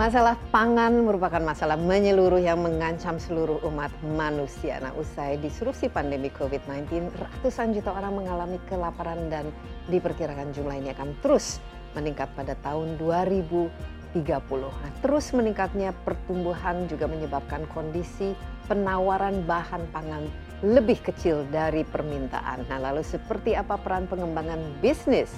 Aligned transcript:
Masalah 0.00 0.32
pangan 0.48 0.96
merupakan 1.04 1.44
masalah 1.44 1.76
menyeluruh 1.76 2.40
yang 2.40 2.64
mengancam 2.64 3.20
seluruh 3.20 3.60
umat 3.68 3.92
manusia. 4.16 4.80
Nah, 4.80 4.96
usai 4.96 5.36
disrupsi 5.36 5.92
pandemi 5.92 6.32
COVID-19, 6.32 7.12
ratusan 7.20 7.76
juta 7.76 7.92
orang 7.92 8.16
mengalami 8.16 8.56
kelaparan 8.64 9.28
dan 9.28 9.52
diperkirakan 9.92 10.56
jumlah 10.56 10.80
ini 10.80 10.96
akan 10.96 11.12
terus 11.20 11.60
meningkat 11.92 12.32
pada 12.32 12.56
tahun 12.64 12.96
2030. 12.96 14.24
Nah, 14.72 14.92
terus 15.04 15.36
meningkatnya 15.36 15.92
pertumbuhan 15.92 16.88
juga 16.88 17.04
menyebabkan 17.04 17.68
kondisi 17.68 18.32
penawaran 18.72 19.44
bahan 19.44 19.84
pangan 19.92 20.24
lebih 20.64 20.96
kecil 21.04 21.44
dari 21.52 21.84
permintaan. 21.84 22.64
Nah, 22.72 22.88
lalu 22.88 23.04
seperti 23.04 23.52
apa 23.52 23.76
peran 23.76 24.08
pengembangan 24.08 24.64
bisnis 24.80 25.28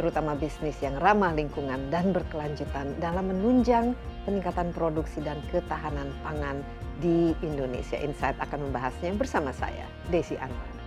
terutama 0.00 0.32
bisnis 0.32 0.80
yang 0.80 0.96
ramah 0.96 1.36
lingkungan 1.36 1.92
dan 1.92 2.16
berkelanjutan 2.16 2.96
dalam 3.04 3.28
menunjang 3.28 3.92
peningkatan 4.24 4.72
produksi 4.72 5.20
dan 5.20 5.36
ketahanan 5.52 6.08
pangan 6.24 6.64
di 7.04 7.36
Indonesia. 7.44 8.00
Insight 8.00 8.40
akan 8.40 8.72
membahasnya 8.72 9.12
bersama 9.12 9.52
saya, 9.52 9.84
Desi 10.08 10.40
Anwar. 10.40 10.79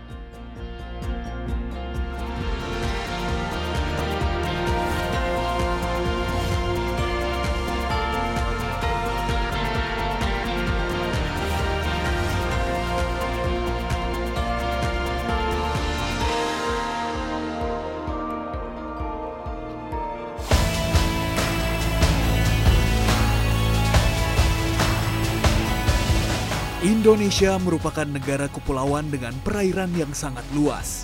Indonesia 27.03 27.59
merupakan 27.59 28.07
negara 28.07 28.47
kepulauan 28.47 29.11
dengan 29.11 29.35
perairan 29.43 29.91
yang 29.91 30.15
sangat 30.15 30.47
luas. 30.55 31.03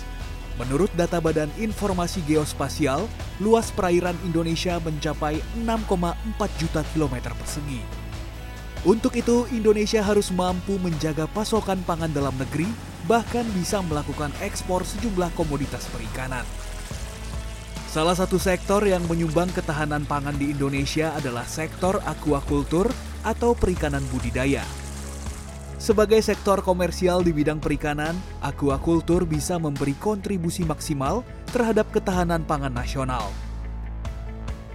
Menurut 0.56 0.88
data 0.96 1.20
Badan 1.20 1.52
Informasi 1.60 2.24
Geospasial, 2.24 3.04
luas 3.36 3.68
perairan 3.68 4.16
Indonesia 4.24 4.80
mencapai 4.80 5.44
6,4 5.60 6.00
juta 6.56 6.80
kilometer 6.96 7.36
persegi. 7.36 7.84
Untuk 8.88 9.12
itu, 9.12 9.44
Indonesia 9.52 10.00
harus 10.00 10.32
mampu 10.32 10.80
menjaga 10.80 11.28
pasokan 11.36 11.84
pangan 11.84 12.16
dalam 12.16 12.32
negeri, 12.40 12.72
bahkan 13.04 13.44
bisa 13.52 13.84
melakukan 13.84 14.32
ekspor 14.40 14.88
sejumlah 14.88 15.28
komoditas 15.36 15.84
perikanan. 15.92 16.48
Salah 17.92 18.16
satu 18.16 18.40
sektor 18.40 18.80
yang 18.88 19.04
menyumbang 19.04 19.52
ketahanan 19.52 20.08
pangan 20.08 20.40
di 20.40 20.48
Indonesia 20.48 21.12
adalah 21.12 21.44
sektor 21.44 22.00
aquaculture 22.08 22.88
atau 23.20 23.52
perikanan 23.52 24.00
budidaya. 24.08 24.64
Sebagai 25.80 26.20
sektor 26.20 26.60
komersial 26.60 27.24
di 27.24 27.32
bidang 27.32 27.56
perikanan, 27.56 28.12
aquaculture 28.44 29.24
bisa 29.24 29.56
memberi 29.56 29.96
kontribusi 29.96 30.60
maksimal 30.68 31.24
terhadap 31.56 31.88
ketahanan 31.88 32.44
pangan 32.44 32.68
nasional. 32.68 33.32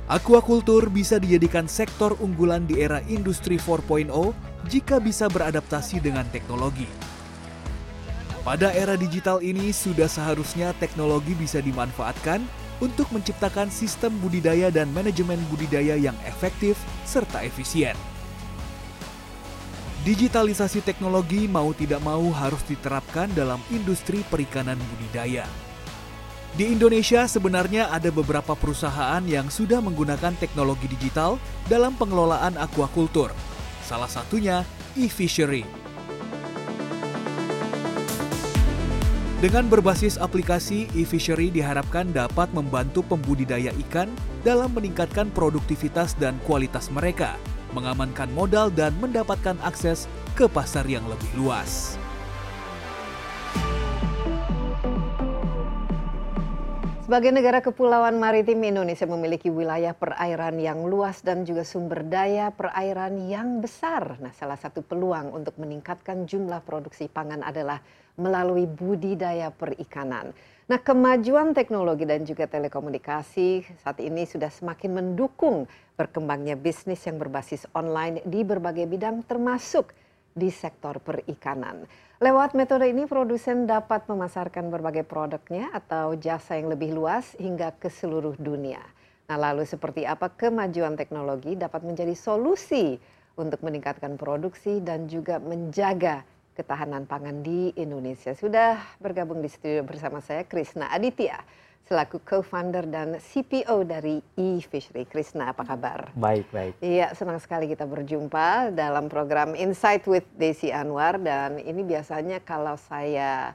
Aquaculture 0.09 0.89
bisa 0.89 1.21
dijadikan 1.21 1.69
sektor 1.69 2.17
unggulan 2.17 2.65
di 2.65 2.81
era 2.81 3.05
industri 3.05 3.61
4.0 3.61 4.09
jika 4.65 4.97
bisa 4.97 5.29
beradaptasi 5.29 6.01
dengan 6.01 6.25
teknologi. 6.33 6.89
Pada 8.41 8.73
era 8.73 8.97
digital 8.97 9.45
ini 9.45 9.69
sudah 9.69 10.09
seharusnya 10.09 10.73
teknologi 10.81 11.37
bisa 11.37 11.61
dimanfaatkan 11.61 12.41
untuk 12.81 13.05
menciptakan 13.13 13.69
sistem 13.69 14.09
budidaya 14.25 14.73
dan 14.73 14.89
manajemen 14.89 15.37
budidaya 15.53 16.01
yang 16.01 16.17
efektif 16.25 16.73
serta 17.05 17.45
efisien. 17.45 17.93
Digitalisasi 20.05 20.85
teknologi 20.85 21.49
mau 21.49 21.73
tidak 21.73 21.97
mau 22.05 22.29
harus 22.29 22.61
diterapkan 22.69 23.25
dalam 23.33 23.57
industri 23.73 24.21
perikanan 24.29 24.77
budidaya. 24.77 25.49
Di 26.53 26.69
Indonesia 26.69 27.25
sebenarnya 27.25 27.89
ada 27.89 28.13
beberapa 28.13 28.53
perusahaan 28.53 29.25
yang 29.25 29.49
sudah 29.49 29.81
menggunakan 29.81 30.37
teknologi 30.37 30.85
digital 30.85 31.41
dalam 31.65 31.97
pengelolaan 31.97 32.53
aquaculture. 32.53 33.33
Salah 33.81 34.05
satunya 34.05 34.61
e-fishery. 34.93 35.65
Dengan 39.41 39.65
berbasis 39.65 40.21
aplikasi, 40.21 40.85
e-fishery 40.93 41.49
diharapkan 41.49 42.13
dapat 42.13 42.53
membantu 42.53 43.01
pembudidaya 43.01 43.73
ikan 43.89 44.13
dalam 44.45 44.69
meningkatkan 44.69 45.33
produktivitas 45.33 46.13
dan 46.21 46.37
kualitas 46.45 46.93
mereka 46.93 47.41
mengamankan 47.75 48.31
modal 48.31 48.71
dan 48.71 48.95
mendapatkan 49.03 49.59
akses 49.59 50.07
ke 50.39 50.47
pasar 50.47 50.87
yang 50.87 51.03
lebih 51.11 51.27
luas. 51.35 51.99
Sebagai 57.05 57.29
negara 57.29 57.61
kepulauan 57.61 58.17
maritim, 58.17 58.65
Indonesia 58.65 59.05
memiliki 59.05 59.53
wilayah 59.53 59.93
perairan 59.93 60.57
yang 60.57 60.89
luas 60.89 61.21
dan 61.21 61.45
juga 61.45 61.61
sumber 61.61 62.01
daya 62.01 62.49
perairan 62.49 63.29
yang 63.29 63.61
besar. 63.61 64.17
Nah, 64.17 64.33
salah 64.33 64.57
satu 64.57 64.81
peluang 64.81 65.29
untuk 65.29 65.53
meningkatkan 65.61 66.25
jumlah 66.25 66.65
produksi 66.65 67.05
pangan 67.05 67.45
adalah 67.45 67.77
melalui 68.17 68.65
budidaya 68.65 69.53
perikanan. 69.53 70.33
Nah, 70.65 70.81
kemajuan 70.81 71.53
teknologi 71.53 72.09
dan 72.09 72.25
juga 72.25 72.49
telekomunikasi 72.49 73.77
saat 73.85 74.01
ini 74.01 74.25
sudah 74.25 74.49
semakin 74.49 74.97
mendukung 74.97 75.69
berkembangnya 75.93 76.57
bisnis 76.57 77.05
yang 77.05 77.21
berbasis 77.21 77.69
online 77.77 78.25
di 78.25 78.41
berbagai 78.41 78.89
bidang 78.89 79.21
termasuk 79.29 79.93
di 80.33 80.49
sektor 80.49 80.97
perikanan. 80.97 81.85
Lewat 82.17 82.57
metode 82.57 82.89
ini 82.89 83.05
produsen 83.05 83.69
dapat 83.69 84.09
memasarkan 84.09 84.73
berbagai 84.73 85.05
produknya 85.05 85.69
atau 85.69 86.17
jasa 86.17 86.57
yang 86.57 86.73
lebih 86.73 86.97
luas 86.97 87.37
hingga 87.37 87.77
ke 87.77 87.93
seluruh 87.93 88.33
dunia. 88.33 88.81
Nah, 89.29 89.37
lalu 89.37 89.69
seperti 89.69 90.09
apa 90.09 90.33
kemajuan 90.33 90.97
teknologi 90.97 91.53
dapat 91.53 91.85
menjadi 91.85 92.17
solusi 92.17 92.97
untuk 93.37 93.61
meningkatkan 93.61 94.17
produksi 94.17 94.81
dan 94.81 95.05
juga 95.05 95.37
menjaga 95.37 96.25
ketahanan 96.55 97.03
pangan 97.03 97.43
di 97.43 97.75
Indonesia. 97.75 98.31
Sudah 98.33 98.79
bergabung 98.97 99.43
di 99.43 99.51
studio 99.51 99.83
bersama 99.83 100.23
saya 100.23 100.47
Krisna 100.47 100.89
Aditya 100.89 101.43
selaku 101.85 102.17
co-founder 102.25 102.89
dan 102.89 103.21
CPO 103.21 103.85
dari 103.85 104.17
e-Fishery. 104.33 105.05
Krisna, 105.05 105.53
apa 105.53 105.61
kabar? 105.61 106.09
Baik, 106.17 106.49
baik. 106.49 106.73
Iya, 106.81 107.13
senang 107.13 107.37
sekali 107.37 107.69
kita 107.69 107.85
berjumpa 107.85 108.73
dalam 108.73 109.05
program 109.05 109.53
Insight 109.53 110.09
with 110.09 110.25
Desi 110.33 110.73
Anwar 110.73 111.21
dan 111.21 111.61
ini 111.61 111.85
biasanya 111.85 112.41
kalau 112.41 112.73
saya 112.89 113.53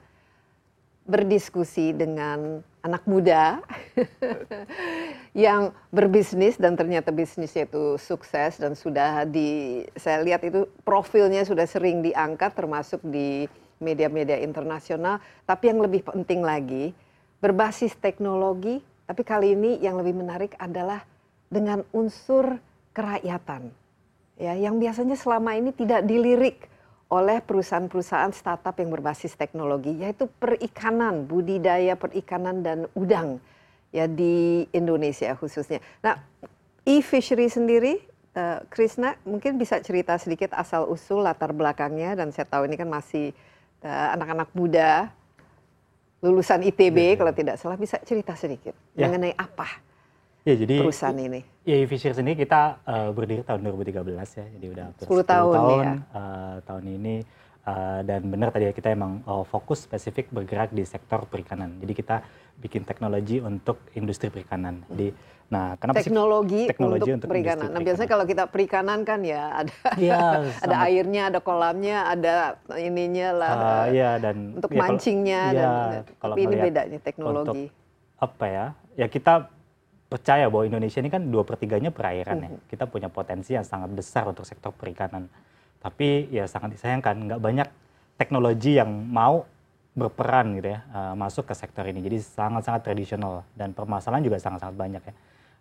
berdiskusi 1.10 1.90
dengan 1.90 2.62
anak 2.86 3.02
muda 3.04 3.58
yang 5.36 5.74
berbisnis 5.90 6.56
dan 6.56 6.78
ternyata 6.78 7.10
bisnisnya 7.10 7.66
itu 7.66 7.98
sukses 7.98 8.56
dan 8.56 8.78
sudah 8.78 9.26
di 9.26 9.82
saya 9.98 10.22
lihat 10.22 10.46
itu 10.46 10.70
profilnya 10.86 11.42
sudah 11.42 11.66
sering 11.66 12.00
diangkat 12.00 12.54
termasuk 12.54 13.02
di 13.02 13.50
media-media 13.82 14.38
internasional. 14.40 15.18
Tapi 15.44 15.74
yang 15.74 15.82
lebih 15.82 16.06
penting 16.06 16.40
lagi 16.40 16.94
berbasis 17.42 17.96
teknologi 17.98 18.80
tapi 19.10 19.26
kali 19.26 19.58
ini 19.58 19.82
yang 19.82 19.98
lebih 19.98 20.14
menarik 20.14 20.54
adalah 20.54 21.02
dengan 21.50 21.82
unsur 21.90 22.62
kerakyatan. 22.94 23.74
Ya 24.38 24.54
yang 24.54 24.78
biasanya 24.78 25.18
selama 25.18 25.58
ini 25.58 25.74
tidak 25.74 26.06
dilirik 26.06 26.70
oleh 27.10 27.42
perusahaan-perusahaan 27.42 28.30
startup 28.30 28.78
yang 28.78 28.94
berbasis 28.94 29.34
teknologi 29.34 29.98
yaitu 29.98 30.30
perikanan, 30.38 31.26
budidaya 31.26 31.98
perikanan 31.98 32.62
dan 32.62 32.86
udang 32.94 33.42
ya 33.90 34.06
di 34.06 34.64
Indonesia 34.70 35.34
khususnya. 35.34 35.82
Nah, 36.06 36.22
e-fishery 36.86 37.50
sendiri 37.50 37.98
uh, 38.38 38.62
Krisna 38.70 39.18
mungkin 39.26 39.58
bisa 39.58 39.82
cerita 39.82 40.14
sedikit 40.22 40.54
asal 40.54 40.86
usul 40.86 41.26
latar 41.26 41.50
belakangnya 41.50 42.14
dan 42.14 42.30
saya 42.30 42.46
tahu 42.46 42.70
ini 42.70 42.78
kan 42.78 42.86
masih 42.86 43.34
eh, 43.82 44.08
anak-anak 44.14 44.48
uh, 44.52 44.54
muda 44.54 45.10
lulusan 46.22 46.62
ITB 46.62 46.94
ya, 46.94 47.10
ya. 47.10 47.18
kalau 47.18 47.32
tidak 47.34 47.56
salah 47.58 47.80
bisa 47.80 47.96
cerita 48.06 48.36
sedikit 48.36 48.76
ya. 48.94 49.08
mengenai 49.08 49.34
apa 49.34 49.89
ya, 50.46 50.54
jadi, 50.56 50.76
perusahaan 50.84 51.18
ini. 51.18 51.40
Ya, 51.68 51.76
e-fishery 51.84 52.16
sendiri 52.16 52.36
kita 52.44 52.80
uh, 52.88 53.10
berdiri 53.12 53.44
tahun 53.44 53.60
2013 53.62 54.00
ya, 54.16 54.46
jadi 54.58 54.66
udah 54.72 54.86
10, 54.96 55.06
10 55.06 55.32
tahun, 55.32 55.54
tahun 55.54 55.84
ya. 55.84 55.94
uh, 56.16 56.56
tahun 56.64 56.84
ini 56.88 57.14
uh, 57.66 58.00
dan 58.04 58.20
benar 58.28 58.48
tadi 58.52 58.70
ya 58.70 58.72
kita 58.72 58.92
emang 58.92 59.20
uh, 59.28 59.44
fokus 59.44 59.84
spesifik 59.84 60.32
bergerak 60.32 60.72
di 60.72 60.84
sektor 60.86 61.24
perikanan. 61.28 61.76
Jadi 61.80 61.92
kita 61.92 62.16
bikin 62.60 62.84
teknologi 62.84 63.40
untuk 63.40 63.80
industri 63.96 64.28
perikanan. 64.28 64.84
Jadi 64.88 65.12
nah 65.50 65.74
kenapa 65.74 65.98
teknologi, 65.98 66.62
sih 66.62 66.70
teknologi 66.70 67.10
untuk, 67.10 67.16
untuk 67.18 67.28
perikanan. 67.34 67.58
perikanan. 67.58 67.74
Nah, 67.74 67.80
biasanya 67.82 68.08
kalau 68.14 68.24
kita 68.30 68.44
perikanan 68.46 68.98
kan 69.02 69.20
ya 69.26 69.42
ada 69.60 69.74
ya, 69.98 70.20
ada 70.62 70.76
airnya, 70.86 71.22
ada 71.26 71.40
kolamnya, 71.42 71.98
ada 72.06 72.34
ininya 72.78 73.28
lah. 73.34 73.52
Uh, 73.58 73.86
ya 73.90 74.10
dan 74.22 74.36
untuk 74.54 74.70
ya, 74.70 74.78
mancingnya 74.78 75.42
kalau, 75.42 75.58
dan 75.58 75.70
ya, 75.74 76.02
kalau 76.22 76.34
tapi 76.38 76.42
ini 76.46 76.54
bedanya 76.54 76.98
teknologi. 77.02 77.64
Untuk, 77.66 77.78
apa 78.20 78.44
ya? 78.46 78.66
Ya 78.94 79.06
kita 79.08 79.48
percaya 80.10 80.50
bahwa 80.50 80.66
Indonesia 80.66 80.98
ini 80.98 81.06
kan 81.06 81.22
dua 81.22 81.46
pertiganya 81.46 81.94
perairan 81.94 82.42
ya. 82.42 82.50
Kita 82.66 82.90
punya 82.90 83.06
potensi 83.06 83.54
yang 83.54 83.62
sangat 83.62 83.94
besar 83.94 84.26
untuk 84.26 84.42
sektor 84.42 84.74
perikanan. 84.74 85.30
Tapi 85.78 86.28
ya 86.34 86.50
sangat 86.50 86.74
disayangkan 86.74 87.14
nggak 87.30 87.40
banyak 87.40 87.68
teknologi 88.18 88.76
yang 88.76 88.90
mau 88.90 89.46
berperan 89.94 90.54
gitu 90.58 90.74
ya 90.74 90.82
uh, 90.90 91.14
masuk 91.14 91.46
ke 91.46 91.54
sektor 91.54 91.86
ini. 91.86 92.02
Jadi 92.02 92.18
sangat-sangat 92.18 92.82
tradisional 92.82 93.46
dan 93.54 93.70
permasalahan 93.70 94.26
juga 94.26 94.42
sangat-sangat 94.42 94.76
banyak 94.76 95.02
ya. 95.06 95.14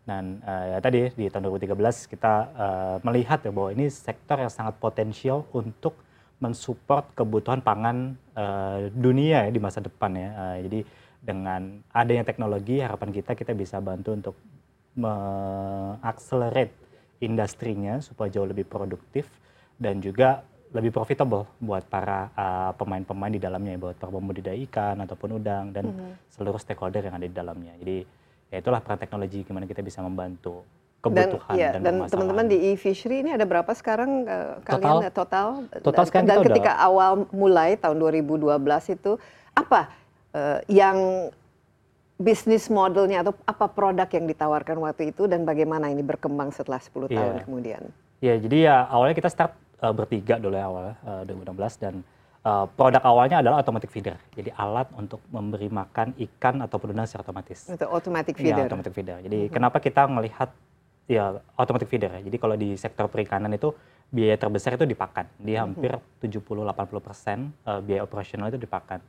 Dan 0.09 0.41
uh, 0.41 0.65
ya 0.73 0.77
tadi 0.81 1.13
di 1.13 1.29
tahun 1.29 1.45
2013 1.53 2.09
kita 2.09 2.33
uh, 2.57 2.95
melihat 3.05 3.45
ya 3.45 3.53
bahwa 3.53 3.69
ini 3.69 3.85
sektor 3.93 4.41
yang 4.41 4.49
sangat 4.49 4.73
potensial 4.81 5.45
untuk 5.53 5.93
mensupport 6.41 7.05
kebutuhan 7.13 7.61
pangan 7.61 8.15
uh, 8.33 8.89
dunia 8.95 9.45
ya 9.45 9.51
di 9.53 9.61
masa 9.61 9.83
depan 9.85 10.11
ya. 10.17 10.29
Uh, 10.33 10.57
jadi 10.65 10.79
dengan 11.19 11.83
adanya 11.91 12.23
teknologi 12.23 12.79
harapan 12.79 13.11
kita 13.11 13.35
kita 13.35 13.51
bisa 13.51 13.83
bantu 13.83 14.15
untuk 14.15 14.35
mengakselerate 14.95 16.73
industrinya 17.19 17.99
supaya 17.99 18.31
jauh 18.31 18.47
lebih 18.47 18.63
produktif 18.63 19.27
dan 19.75 19.99
juga 19.99 20.43
lebih 20.69 20.93
profitable 20.93 21.49
buat 21.57 21.81
para 21.89 22.29
uh, 22.37 22.71
pemain-pemain 22.77 23.33
uh, 23.33 23.35
di 23.35 23.41
dalamnya 23.41 23.73
buat 23.81 23.97
para 23.97 24.13
pembudidaya 24.13 24.55
ikan 24.69 25.01
ataupun 25.01 25.41
udang 25.41 25.73
dan 25.73 25.89
mm 25.89 25.93
-hmm. 25.97 26.11
seluruh 26.29 26.61
stakeholder 26.61 27.01
yang 27.01 27.17
ada 27.17 27.25
di 27.25 27.33
dalamnya. 27.33 27.73
Jadi 27.81 28.05
ya 28.53 28.57
itulah 28.61 28.79
peran 28.81 29.01
teknologi 29.01 29.41
gimana 29.41 29.65
kita 29.65 29.81
bisa 29.81 30.05
membantu 30.05 30.61
kebutuhan 30.99 31.55
dan, 31.55 31.57
ya, 31.57 31.69
dan, 31.79 31.81
dan 31.85 31.95
teman-teman 32.11 32.45
di 32.51 32.57
e-fishery 32.75 33.23
ini 33.23 33.31
ada 33.31 33.47
berapa 33.47 33.71
sekarang 33.71 34.27
uh, 34.27 34.59
kalian 34.67 35.09
total 35.15 35.47
total, 35.71 35.79
total 35.79 36.05
dan, 36.11 36.23
dan 36.27 36.37
ketika 36.43 36.71
udah... 36.75 36.87
awal 36.91 37.11
mulai 37.31 37.79
tahun 37.79 37.97
2012 38.03 38.59
itu 38.99 39.11
apa 39.55 39.89
yang 40.69 41.29
bisnis 42.19 42.67
modelnya 42.67 43.23
atau 43.23 43.33
apa 43.47 43.71
produk 43.71 44.05
yang 44.11 44.27
ditawarkan 44.27 44.77
waktu 44.83 45.15
itu 45.15 45.25
dan 45.31 45.47
bagaimana 45.47 45.87
ini 45.87 46.03
berkembang 46.03 46.51
setelah 46.51 46.83
10 46.83 47.07
yeah. 47.07 47.15
tahun 47.15 47.35
kemudian? 47.47 47.81
Ya, 48.19 48.35
yeah, 48.35 48.37
jadi 48.43 48.57
ya 48.67 48.75
awalnya 48.91 49.15
kita 49.15 49.31
start 49.31 49.55
uh, 49.79 49.95
bertiga 49.95 50.35
dulu 50.35 50.51
ya 50.51 50.67
awal 50.67 50.99
uh, 51.07 51.23
2016 51.23 51.79
dan 51.79 51.93
uh, 52.43 52.67
produk 52.75 52.99
awalnya 53.07 53.39
adalah 53.39 53.63
automatic 53.63 53.87
feeder. 53.87 54.19
Jadi 54.35 54.51
alat 54.51 54.91
untuk 54.99 55.23
memberi 55.31 55.71
makan 55.71 56.11
ikan 56.19 56.59
atau 56.59 56.75
udang 56.83 57.07
secara 57.07 57.23
otomatis. 57.23 57.71
Itu 57.71 57.87
automatic 57.87 58.35
iya, 58.35 58.43
feeder. 58.43 58.63
Ya, 58.63 58.67
automatic 58.67 58.93
feeder. 58.93 59.17
Jadi 59.23 59.37
mm 59.39 59.45
-hmm. 59.47 59.55
kenapa 59.55 59.77
kita 59.79 60.03
melihat 60.11 60.49
ya 61.07 61.39
automatic 61.55 61.87
feeder 61.87 62.11
ya. 62.19 62.21
Jadi 62.27 62.37
kalau 62.37 62.55
di 62.59 62.75
sektor 62.75 63.07
perikanan 63.07 63.55
itu 63.55 63.71
biaya 64.11 64.35
terbesar 64.35 64.75
itu 64.75 64.83
dipakan. 64.83 65.23
Dia 65.39 65.63
hampir 65.63 65.95
mm 65.95 66.19
-hmm. 66.19 66.67
70-80 66.75 66.99
persen 66.99 67.37
uh, 67.63 67.79
biaya 67.79 68.03
operasional 68.03 68.51
itu 68.51 68.59
dipakan. 68.59 68.99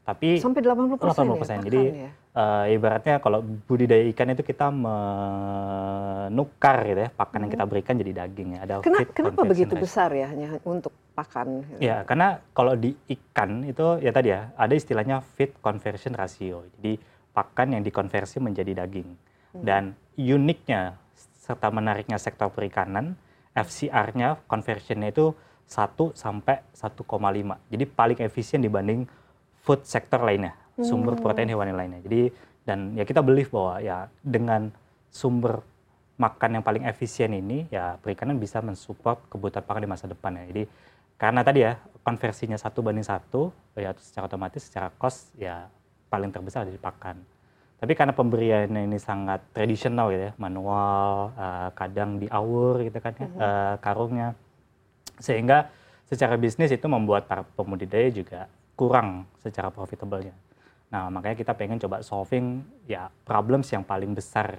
Tapi 0.00 0.40
sampai 0.40 0.64
80 0.64 0.96
persen. 0.96 1.28
80 1.28 1.40
persen. 1.40 1.56
Ya, 1.60 1.64
Jadi 1.68 1.82
ya? 1.92 2.10
uh, 2.34 2.64
ibaratnya 2.72 3.20
kalau 3.20 3.42
budidaya 3.42 4.04
ikan 4.10 4.32
itu 4.32 4.42
kita 4.42 4.72
menukar 4.72 6.76
gitu 6.88 7.00
ya 7.06 7.10
pakan 7.12 7.30
hmm. 7.30 7.42
yang 7.44 7.52
kita 7.52 7.64
berikan 7.68 7.94
jadi 8.00 8.12
daging 8.24 8.48
ya. 8.56 8.60
Ada 8.66 8.74
Kena, 8.82 8.98
kenapa 9.12 9.40
begitu 9.44 9.74
rice. 9.76 9.82
besar 9.84 10.10
ya 10.16 10.26
hanya 10.32 10.58
untuk 10.64 10.92
pakan? 11.12 11.62
Gitu? 11.68 11.84
Ya 11.84 12.02
karena 12.08 12.40
kalau 12.56 12.74
di 12.74 12.96
ikan 13.06 13.68
itu 13.68 14.00
ya 14.00 14.10
tadi 14.10 14.28
ya 14.32 14.50
ada 14.56 14.74
istilahnya 14.74 15.20
feed 15.36 15.52
conversion 15.60 16.16
ratio. 16.16 16.64
Jadi 16.80 16.96
pakan 17.30 17.78
yang 17.78 17.82
dikonversi 17.84 18.42
menjadi 18.42 18.82
daging. 18.84 19.08
Hmm. 19.54 19.62
Dan 19.62 19.82
uniknya 20.18 20.98
serta 21.40 21.72
menariknya 21.72 22.20
sektor 22.20 22.52
perikanan, 22.52 23.16
FCR-nya 23.56 24.44
conversionnya 24.46 25.10
itu 25.10 25.34
1 25.70 26.18
sampai 26.18 26.66
1,5. 26.74 27.70
Jadi 27.70 27.84
paling 27.86 28.18
efisien 28.26 28.60
dibanding 28.62 29.06
food 29.60 29.84
sector 29.84 30.20
lainnya, 30.20 30.56
sumber 30.80 31.16
hmm. 31.16 31.22
protein 31.22 31.50
hewani 31.52 31.72
lainnya. 31.72 32.00
Jadi 32.04 32.32
dan 32.64 32.94
ya 32.96 33.04
kita 33.08 33.24
believe 33.24 33.48
bahwa 33.48 33.80
ya 33.80 34.06
dengan 34.20 34.72
sumber 35.10 35.64
makan 36.20 36.60
yang 36.60 36.64
paling 36.64 36.84
efisien 36.84 37.32
ini 37.32 37.64
ya 37.72 37.96
perikanan 37.96 38.36
bisa 38.36 38.60
mensupport 38.60 39.16
kebutuhan 39.32 39.64
pangan 39.64 39.82
di 39.84 39.90
masa 39.90 40.04
depan 40.04 40.36
ya. 40.36 40.44
Jadi 40.52 40.62
karena 41.16 41.40
tadi 41.40 41.60
ya 41.64 41.80
konversinya 42.04 42.56
satu 42.56 42.84
banding 42.84 43.04
satu 43.04 43.52
ya 43.76 43.92
secara 43.96 44.28
otomatis 44.28 44.68
secara 44.68 44.92
cost 45.00 45.32
ya 45.36 45.68
paling 46.12 46.28
terbesar 46.28 46.68
dari 46.68 46.76
pakan. 46.76 47.20
Tapi 47.80 47.96
karena 47.96 48.12
pemberiannya 48.12 48.84
ini 48.84 49.00
sangat 49.00 49.40
tradisional 49.56 50.12
gitu 50.12 50.28
ya, 50.28 50.32
manual, 50.36 51.32
uh, 51.32 51.72
kadang 51.72 52.20
diawur 52.20 52.84
gitu 52.84 53.00
kan 53.00 53.16
ya, 53.16 53.24
mm 53.24 53.32
-hmm. 53.32 53.40
uh, 53.40 53.74
karungnya. 53.80 54.28
Sehingga 55.16 55.72
secara 56.04 56.36
bisnis 56.36 56.68
itu 56.68 56.84
membuat 56.92 57.24
para 57.24 57.40
pembudidaya 57.56 58.12
juga 58.12 58.52
kurang 58.80 59.28
secara 59.44 59.68
profitable-nya. 59.68 60.32
Nah, 60.90 61.12
makanya 61.12 61.36
kita 61.36 61.52
pengen 61.52 61.76
coba 61.76 62.00
solving 62.00 62.64
ya 62.88 63.12
problems 63.28 63.68
yang 63.70 63.84
paling 63.84 64.16
besar 64.16 64.58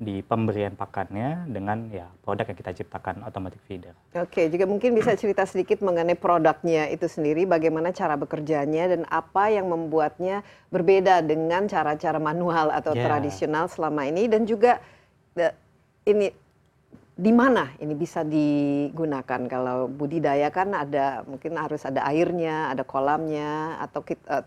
di 0.00 0.24
pemberian 0.24 0.76
pakannya 0.76 1.44
dengan 1.48 1.88
ya 1.92 2.08
produk 2.24 2.48
yang 2.48 2.58
kita 2.58 2.72
ciptakan 2.72 3.20
automatic 3.24 3.60
feeder. 3.68 3.92
Oke, 4.16 4.48
juga 4.48 4.64
mungkin 4.64 4.96
bisa 4.96 5.12
cerita 5.12 5.44
sedikit 5.44 5.84
mengenai 5.84 6.16
produknya 6.16 6.88
itu 6.88 7.04
sendiri, 7.04 7.44
bagaimana 7.44 7.92
cara 7.92 8.16
bekerjanya 8.16 8.92
dan 8.92 9.04
apa 9.08 9.52
yang 9.52 9.68
membuatnya 9.68 10.40
berbeda 10.72 11.20
dengan 11.24 11.68
cara-cara 11.68 12.16
manual 12.16 12.72
atau 12.72 12.96
yeah. 12.96 13.04
tradisional 13.04 13.68
selama 13.68 14.08
ini 14.08 14.24
dan 14.28 14.48
juga 14.48 14.80
the, 15.36 15.52
ini 16.08 16.32
di 17.20 17.32
mana 17.36 17.76
ini 17.76 17.92
bisa 17.92 18.24
digunakan 18.24 19.40
kalau 19.44 19.92
budidaya 19.92 20.48
kan 20.48 20.72
ada 20.72 21.20
mungkin 21.28 21.60
harus 21.60 21.84
ada 21.84 22.00
airnya 22.08 22.72
ada 22.72 22.80
kolamnya 22.80 23.76
atau 23.84 24.00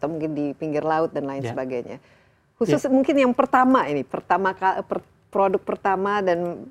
mungkin 0.10 0.34
di 0.34 0.46
pinggir 0.58 0.81
laut 0.81 1.14
dan 1.14 1.30
lain 1.30 1.46
yeah. 1.46 1.54
sebagainya 1.54 1.98
khusus 2.58 2.81
yeah. 2.81 2.90
mungkin 2.90 3.16
yang 3.22 3.34
pertama 3.38 3.86
ini 3.86 4.02
pertama 4.02 4.58
per, 4.58 5.06
produk 5.30 5.62
pertama 5.62 6.25
dan 6.25 6.66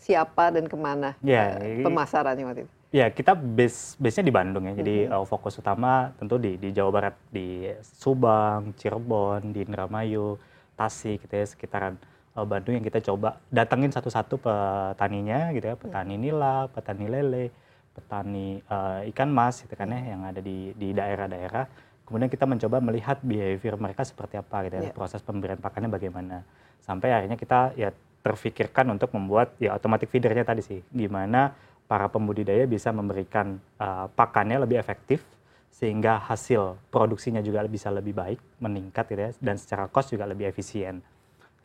siapa 0.00 0.48
dan 0.56 0.64
ke 0.64 0.76
mana 0.76 1.12
yeah, 1.20 1.60
uh, 1.60 1.84
pemasarannya 1.84 2.46
waktu 2.48 2.62
itu 2.64 2.74
Ya, 2.92 3.08
kita 3.08 3.32
base 3.32 3.96
base-nya 3.96 4.28
di 4.28 4.34
Bandung 4.36 4.68
ya. 4.68 4.76
Jadi 4.76 5.08
mm 5.08 5.16
-hmm. 5.16 5.16
uh, 5.16 5.24
fokus 5.24 5.56
utama 5.56 6.12
tentu 6.20 6.36
di 6.36 6.60
di 6.60 6.76
Jawa 6.76 6.92
Barat, 6.92 7.16
di 7.32 7.64
Subang, 7.80 8.76
Cirebon, 8.76 9.48
di 9.48 9.64
Indramayu, 9.64 10.36
Tasik 10.76 11.24
gitu 11.24 11.32
ya 11.32 11.48
sekitaran 11.48 11.96
Bandung 12.32 12.80
yang 12.80 12.86
kita 12.86 13.04
coba 13.12 13.36
datengin 13.52 13.92
satu-satu 13.92 14.40
petaninya 14.40 15.52
gitu 15.52 15.68
ya, 15.68 15.76
petani 15.76 16.16
nila, 16.16 16.64
petani 16.72 17.04
lele, 17.04 17.52
petani 17.92 18.56
uh, 18.72 19.04
ikan 19.12 19.28
mas 19.28 19.60
gitu 19.60 19.76
kan 19.76 19.92
ya 19.92 20.16
yang 20.16 20.24
ada 20.24 20.40
di 20.40 20.72
di 20.72 20.96
daerah-daerah. 20.96 21.68
Kemudian 22.08 22.32
kita 22.32 22.48
mencoba 22.48 22.80
melihat 22.80 23.20
behavior 23.20 23.76
mereka 23.76 24.08
seperti 24.08 24.40
apa 24.40 24.64
gitu 24.64 24.80
ya, 24.80 24.82
yeah. 24.88 24.96
proses 24.96 25.20
pemberian 25.20 25.60
pakannya 25.60 25.92
bagaimana. 25.92 26.40
Sampai 26.80 27.12
akhirnya 27.12 27.36
kita 27.36 27.76
ya 27.76 27.92
terfikirkan 28.24 28.88
untuk 28.88 29.12
membuat 29.12 29.52
ya 29.60 29.76
automatic 29.76 30.08
feedernya 30.08 30.48
tadi 30.48 30.64
sih, 30.64 30.80
gimana 30.88 31.52
para 31.84 32.08
pembudidaya 32.08 32.64
bisa 32.64 32.96
memberikan 32.96 33.60
uh, 33.76 34.08
pakannya 34.08 34.64
lebih 34.64 34.80
efektif 34.80 35.20
sehingga 35.68 36.16
hasil 36.16 36.80
produksinya 36.88 37.44
juga 37.44 37.60
bisa 37.68 37.92
lebih 37.92 38.16
baik, 38.16 38.40
meningkat 38.56 39.04
gitu 39.12 39.20
ya, 39.20 39.30
dan 39.36 39.60
secara 39.60 39.84
cost 39.92 40.16
juga 40.16 40.24
lebih 40.24 40.48
efisien 40.48 41.04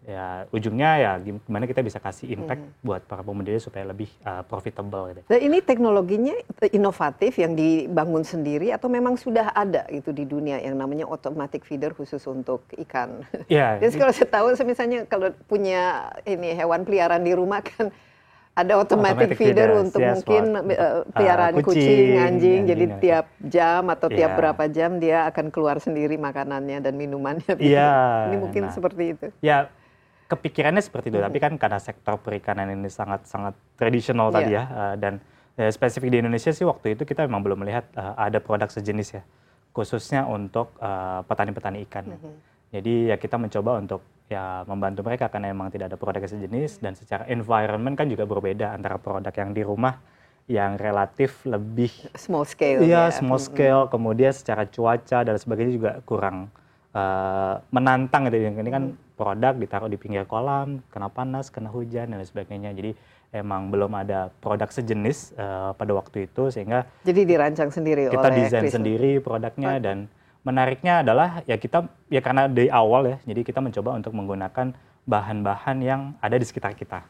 ya 0.07 0.47
ujungnya 0.53 0.91
ya 1.01 1.11
gimana 1.19 1.67
kita 1.67 1.83
bisa 1.83 1.99
kasih 1.99 2.31
impact 2.37 2.63
hmm. 2.63 2.85
buat 2.85 3.01
para 3.03 3.25
pembudidaya 3.25 3.59
supaya 3.59 3.83
lebih 3.89 4.07
uh, 4.23 4.45
profitable 4.45 5.11
gitu. 5.11 5.21
Dan 5.27 5.39
ini 5.43 5.57
teknologinya 5.59 6.31
inovatif 6.71 7.35
yang 7.41 7.57
dibangun 7.57 8.23
sendiri 8.23 8.71
atau 8.71 8.87
memang 8.87 9.19
sudah 9.19 9.51
ada 9.51 9.83
itu 9.91 10.15
di 10.15 10.23
dunia 10.23 10.63
yang 10.63 10.79
namanya 10.79 11.09
automatic 11.09 11.67
feeder 11.67 11.91
khusus 11.91 12.23
untuk 12.29 12.63
ikan. 12.87 13.25
Ya. 13.51 13.75
Jadi 13.81 13.99
kalau 13.99 14.13
saya 14.15 14.29
tahu 14.31 14.47
misalnya 14.63 15.03
kalau 15.09 15.33
punya 15.49 16.13
ini 16.23 16.55
hewan 16.55 16.87
peliharaan 16.87 17.27
di 17.27 17.35
rumah 17.35 17.59
kan 17.59 17.91
ada 18.57 18.73
automatic, 18.81 19.37
automatic 19.37 19.37
feeder, 19.37 19.69
feeder 19.69 19.85
untuk 19.85 20.01
yes, 20.01 20.13
mungkin 20.17 20.43
uh, 20.73 21.05
peliharaan 21.13 21.53
uh, 21.53 21.61
kucing, 21.61 21.77
kucing, 21.77 22.17
anjing, 22.17 22.61
jadi 22.65 22.85
ya. 22.89 22.97
tiap 22.97 23.25
jam 23.37 23.81
atau 23.93 24.07
tiap 24.09 24.31
yeah. 24.33 24.39
berapa 24.41 24.63
jam 24.73 24.91
dia 24.97 25.29
akan 25.29 25.53
keluar 25.53 25.77
sendiri 25.77 26.17
makanannya 26.17 26.81
dan 26.81 26.97
minumannya. 26.97 27.53
Iya. 27.53 27.77
Yeah, 27.77 28.09
ini 28.33 28.35
mungkin 28.41 28.63
nah, 28.65 28.73
seperti 28.73 29.03
itu. 29.13 29.27
Ya, 29.45 29.69
kepikirannya 30.27 30.83
seperti 30.83 31.09
itu, 31.09 31.19
hmm. 31.19 31.27
tapi 31.31 31.37
kan 31.39 31.53
karena 31.55 31.79
sektor 31.79 32.19
perikanan 32.19 32.67
ini 32.69 32.91
sangat 32.91 33.23
sangat 33.25 33.55
tradisional 33.79 34.29
yeah. 34.29 34.35
tadi 34.35 34.51
ya, 34.51 34.63
uh, 34.67 34.95
dan 34.99 35.23
ya, 35.55 35.71
spesifik 35.71 36.11
di 36.11 36.17
Indonesia 36.19 36.51
sih 36.51 36.67
waktu 36.67 36.99
itu 36.99 37.07
kita 37.07 37.23
memang 37.25 37.47
belum 37.47 37.63
melihat 37.63 37.87
uh, 37.95 38.13
ada 38.19 38.43
produk 38.43 38.67
sejenis 38.67 39.07
ya, 39.17 39.23
khususnya 39.71 40.27
untuk 40.27 40.75
petani-petani 41.27 41.79
uh, 41.81 41.85
ikan. 41.87 42.05
Hmm. 42.11 42.37
Jadi 42.67 43.07
ya 43.07 43.15
kita 43.15 43.39
mencoba 43.39 43.79
untuk 43.79 44.03
ya 44.27 44.67
membantu 44.67 45.07
mereka 45.07 45.31
karena 45.31 45.55
memang 45.55 45.71
tidak 45.71 45.95
ada 45.95 45.97
produk 45.97 46.27
sejenis 46.27 46.83
dan 46.83 46.99
secara 46.99 47.23
environment 47.31 47.95
kan 47.95 48.11
juga 48.11 48.27
berbeda 48.27 48.75
antara 48.75 48.99
produk 48.99 49.31
yang 49.31 49.55
di 49.55 49.63
rumah 49.63 50.03
yang 50.47 50.79
relatif 50.79 51.43
lebih 51.43 51.91
small 52.15 52.47
scale. 52.47 52.83
Iya, 52.83 53.11
ya. 53.11 53.15
small 53.15 53.39
scale. 53.39 53.87
Kemudian 53.91 54.31
secara 54.31 54.67
cuaca 54.67 55.23
dan 55.23 55.35
sebagainya 55.35 55.73
juga 55.75 55.91
kurang 56.03 56.51
uh, 56.95 57.59
menantang 57.71 58.27
gitu. 58.31 58.39
Ini 58.39 58.71
kan 58.71 58.95
produk 59.17 59.57
ditaruh 59.57 59.89
di 59.89 59.97
pinggir 59.97 60.29
kolam, 60.29 60.85
kena 60.93 61.09
panas, 61.09 61.49
kena 61.49 61.73
hujan 61.73 62.13
dan 62.13 62.21
sebagainya. 62.21 62.71
Jadi 62.77 62.93
emang 63.33 63.67
belum 63.73 63.91
ada 63.97 64.31
produk 64.39 64.69
sejenis 64.71 65.35
uh, 65.35 65.75
pada 65.75 65.91
waktu 65.91 66.31
itu 66.31 66.47
sehingga 66.47 66.87
jadi 67.03 67.27
dirancang 67.27 67.73
sendiri 67.73 68.07
kita 68.07 68.29
oleh 68.31 68.47
desain 68.47 68.63
Chris. 68.63 68.71
sendiri 68.71 69.11
produknya 69.19 69.83
dan 69.83 69.97
menariknya 70.47 71.03
adalah 71.03 71.43
ya 71.43 71.59
kita 71.59 71.91
ya 72.07 72.23
karena 72.23 72.47
dari 72.47 72.71
awal 72.71 73.03
ya 73.03 73.17
jadi 73.27 73.41
kita 73.43 73.59
mencoba 73.59 73.99
untuk 73.99 74.15
menggunakan 74.15 74.71
bahan-bahan 75.03 75.77
yang 75.83 76.01
ada 76.23 76.35
di 76.39 76.45
sekitar 76.47 76.75
kita. 76.75 77.03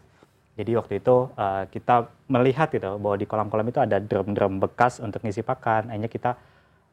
Jadi 0.57 0.73
waktu 0.73 0.97
itu 0.97 1.29
uh, 1.37 1.69
kita 1.69 2.09
melihat 2.25 2.73
gitu 2.73 2.97
bahwa 2.97 3.13
di 3.13 3.29
kolam-kolam 3.29 3.69
itu 3.69 3.77
ada 3.77 4.01
drum-drum 4.01 4.57
bekas 4.57 4.97
untuk 4.97 5.21
ngisi 5.21 5.45
pakan. 5.45 5.93
Akhirnya 5.93 6.09
kita 6.09 6.31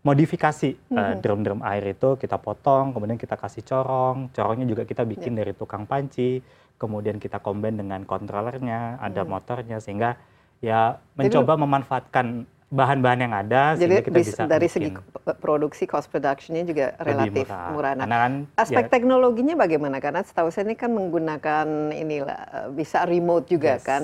modifikasi 0.05 0.77
uh, 0.93 1.17
drum-drum 1.17 1.65
air 1.65 1.97
itu 1.97 2.21
kita 2.21 2.37
potong, 2.37 2.93
kemudian 2.93 3.17
kita 3.17 3.41
kasih 3.41 3.65
corong. 3.65 4.29
Corongnya 4.37 4.69
juga 4.69 4.85
kita 4.85 5.03
bikin 5.03 5.33
yeah. 5.35 5.41
dari 5.43 5.53
tukang 5.57 5.89
panci. 5.89 6.45
Kemudian 6.77 7.17
kita 7.17 7.41
combine 7.41 7.81
dengan 7.81 8.05
kontrolernya, 8.05 9.01
ada 9.01 9.25
hmm. 9.25 9.31
motornya 9.31 9.79
sehingga 9.81 10.21
ya 10.61 11.01
mencoba 11.17 11.55
Jadi, 11.57 11.63
memanfaatkan 11.65 12.27
bahan-bahan 12.75 13.19
yang 13.23 13.35
ada 13.35 13.63
Jadi 13.79 14.03
kita 14.03 14.19
bisa 14.19 14.43
dari 14.51 14.67
segi 14.67 14.91
produksi 15.39 15.87
cost 15.87 16.11
productionnya 16.11 16.67
juga 16.67 16.87
relatif 16.99 17.47
murah. 17.47 17.71
murah. 17.71 17.93
Nah, 17.95 18.07
kan, 18.11 18.35
aspek 18.59 18.91
ya, 18.91 18.91
teknologinya 18.91 19.55
bagaimana? 19.55 20.03
Karena 20.03 20.27
setahu 20.27 20.51
saya 20.51 20.67
ini 20.67 20.75
kan 20.75 20.91
menggunakan 20.91 21.95
inilah 21.95 22.41
eh, 22.51 22.69
bisa 22.75 23.07
remote 23.07 23.47
juga 23.47 23.79
yes. 23.79 23.87
kan 23.87 24.03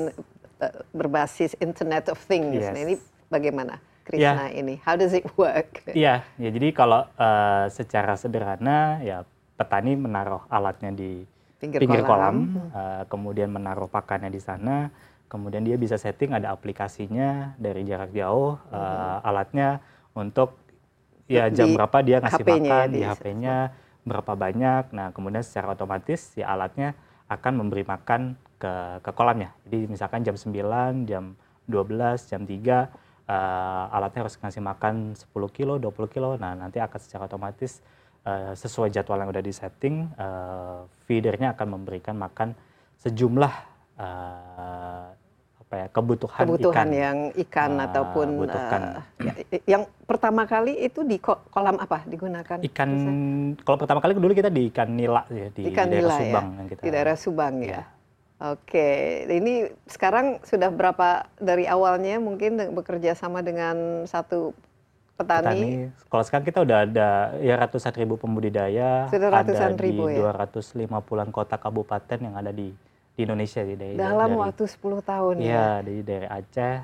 eh, 0.62 0.74
berbasis 0.94 1.58
Internet 1.58 2.14
of 2.14 2.22
Things. 2.22 2.62
Yes. 2.62 2.70
Nah, 2.70 2.80
ini 2.86 2.94
bagaimana? 3.26 3.82
Krishna 4.04 4.48
yeah. 4.48 4.60
ini, 4.60 4.80
how 4.82 4.96
does 4.96 5.12
it 5.12 5.26
work? 5.38 5.84
Iya, 5.90 6.24
ya 6.40 6.48
jadi 6.50 6.68
kalau 6.72 7.06
uh, 7.18 7.66
secara 7.68 8.16
sederhana 8.16 8.98
ya 9.04 9.22
petani 9.60 9.92
menaruh 9.92 10.48
alatnya 10.48 10.88
di 10.96 11.28
pinggir, 11.60 11.84
pinggir 11.84 12.02
kolam, 12.02 12.56
kolam 12.56 12.72
uh, 12.72 13.02
kemudian 13.12 13.52
menaruh 13.52 13.92
pakannya 13.92 14.32
di 14.32 14.40
sana 14.40 14.88
kemudian 15.30 15.62
dia 15.62 15.76
bisa 15.76 16.00
setting 16.00 16.34
ada 16.34 16.50
aplikasinya 16.50 17.54
dari 17.60 17.84
jarak 17.84 18.10
jauh 18.10 18.56
hmm. 18.58 18.74
uh, 18.74 19.20
alatnya 19.22 19.84
untuk 20.16 20.58
ya 21.30 21.46
jam 21.52 21.70
di 21.70 21.78
berapa 21.78 21.98
dia 22.02 22.18
ngasih 22.18 22.42
makan 22.42 22.66
ya, 22.66 22.90
di 22.90 23.00
HP-nya 23.06 23.56
berapa 24.02 24.32
banyak 24.34 24.90
nah 24.90 25.14
kemudian 25.14 25.44
secara 25.46 25.78
otomatis 25.78 26.34
si 26.34 26.42
alatnya 26.42 26.98
akan 27.30 27.62
memberi 27.62 27.86
makan 27.86 28.34
ke 28.58 28.98
ke 29.06 29.10
kolamnya 29.14 29.54
jadi 29.68 29.86
misalkan 29.86 30.26
jam 30.26 30.34
9 30.34 31.06
jam 31.06 31.38
12 31.70 32.26
jam 32.26 32.42
3 32.42 32.90
uh, 33.30 33.94
alatnya 33.94 34.26
harus 34.26 34.34
ngasih 34.36 34.62
makan 34.62 35.14
10 35.14 35.30
kilo 35.54 35.78
20 35.78 36.14
kilo 36.14 36.34
nah 36.34 36.58
nanti 36.58 36.82
akan 36.82 36.98
secara 36.98 37.30
otomatis 37.30 37.78
uh, 38.26 38.52
sesuai 38.58 38.90
jadwal 38.90 39.22
yang 39.22 39.30
udah 39.30 39.44
di 39.44 39.54
setting 39.54 40.10
uh, 40.18 40.84
feedernya 41.06 41.54
akan 41.54 41.78
memberikan 41.78 42.18
makan 42.18 42.58
sejumlah 42.98 43.54
uh, 43.96 45.06
apa 45.70 45.86
ya 45.86 45.88
kebutuhan, 45.94 46.46
kebutuhan 46.50 46.88
ikan. 46.90 46.90
yang 46.90 47.18
ikan 47.46 47.72
uh, 47.78 47.86
ataupun 47.86 48.26
uh, 48.42 48.98
ya, 49.22 49.32
yang 49.78 49.82
pertama 50.02 50.42
kali 50.42 50.74
itu 50.82 51.06
di 51.06 51.22
kolam 51.22 51.78
apa 51.78 52.02
digunakan? 52.10 52.58
Ikan 52.58 52.90
kalau 53.62 53.78
pertama 53.78 54.02
kali 54.02 54.18
dulu 54.18 54.34
kita 54.34 54.50
di 54.50 54.66
ikan 54.66 54.90
nila 54.90 55.22
ya 55.30 55.46
di 55.54 55.70
ikan 55.70 55.86
daerah 55.86 56.02
nila, 56.02 56.14
ya? 56.18 56.18
Subang 56.26 56.46
ya? 56.50 56.58
yang 56.58 56.66
kita. 56.66 56.80
Di 56.82 56.90
daerah 56.90 57.16
Subang 57.16 57.54
ya. 57.62 57.70
ya. 57.70 57.82
Oke, 58.40 59.28
ini 59.28 59.68
sekarang 59.84 60.40
sudah 60.48 60.72
berapa 60.72 61.28
dari 61.36 61.68
awalnya 61.68 62.16
mungkin 62.16 62.56
bekerja 62.72 63.12
sama 63.12 63.44
dengan 63.44 64.08
satu 64.08 64.56
petani? 65.20 65.44
petani. 65.44 65.60
Kalau 66.08 66.24
sekarang 66.24 66.44
kita 66.48 66.64
udah 66.64 66.78
ada 66.88 67.08
ya 67.44 67.60
ratusan 67.60 67.92
ribu 68.00 68.16
pembudidaya, 68.16 69.12
sudah 69.12 69.28
ratusan 69.28 69.76
ada 69.76 69.84
ribu 69.84 70.08
di 70.08 70.24
ya? 70.24 70.32
250-an 70.32 71.28
kota 71.28 71.60
kabupaten 71.60 72.16
yang 72.16 72.32
ada 72.32 72.48
di 72.48 72.72
di 73.12 73.20
Indonesia 73.28 73.60
sih 73.60 73.76
dari 73.76 74.00
dalam 74.00 74.32
dari, 74.32 74.40
waktu 74.40 74.64
10 74.64 75.04
tahun 75.04 75.34
ya. 75.44 75.44
Ya, 75.44 75.68
dari 75.84 76.00
dari 76.00 76.26
Aceh 76.32 76.76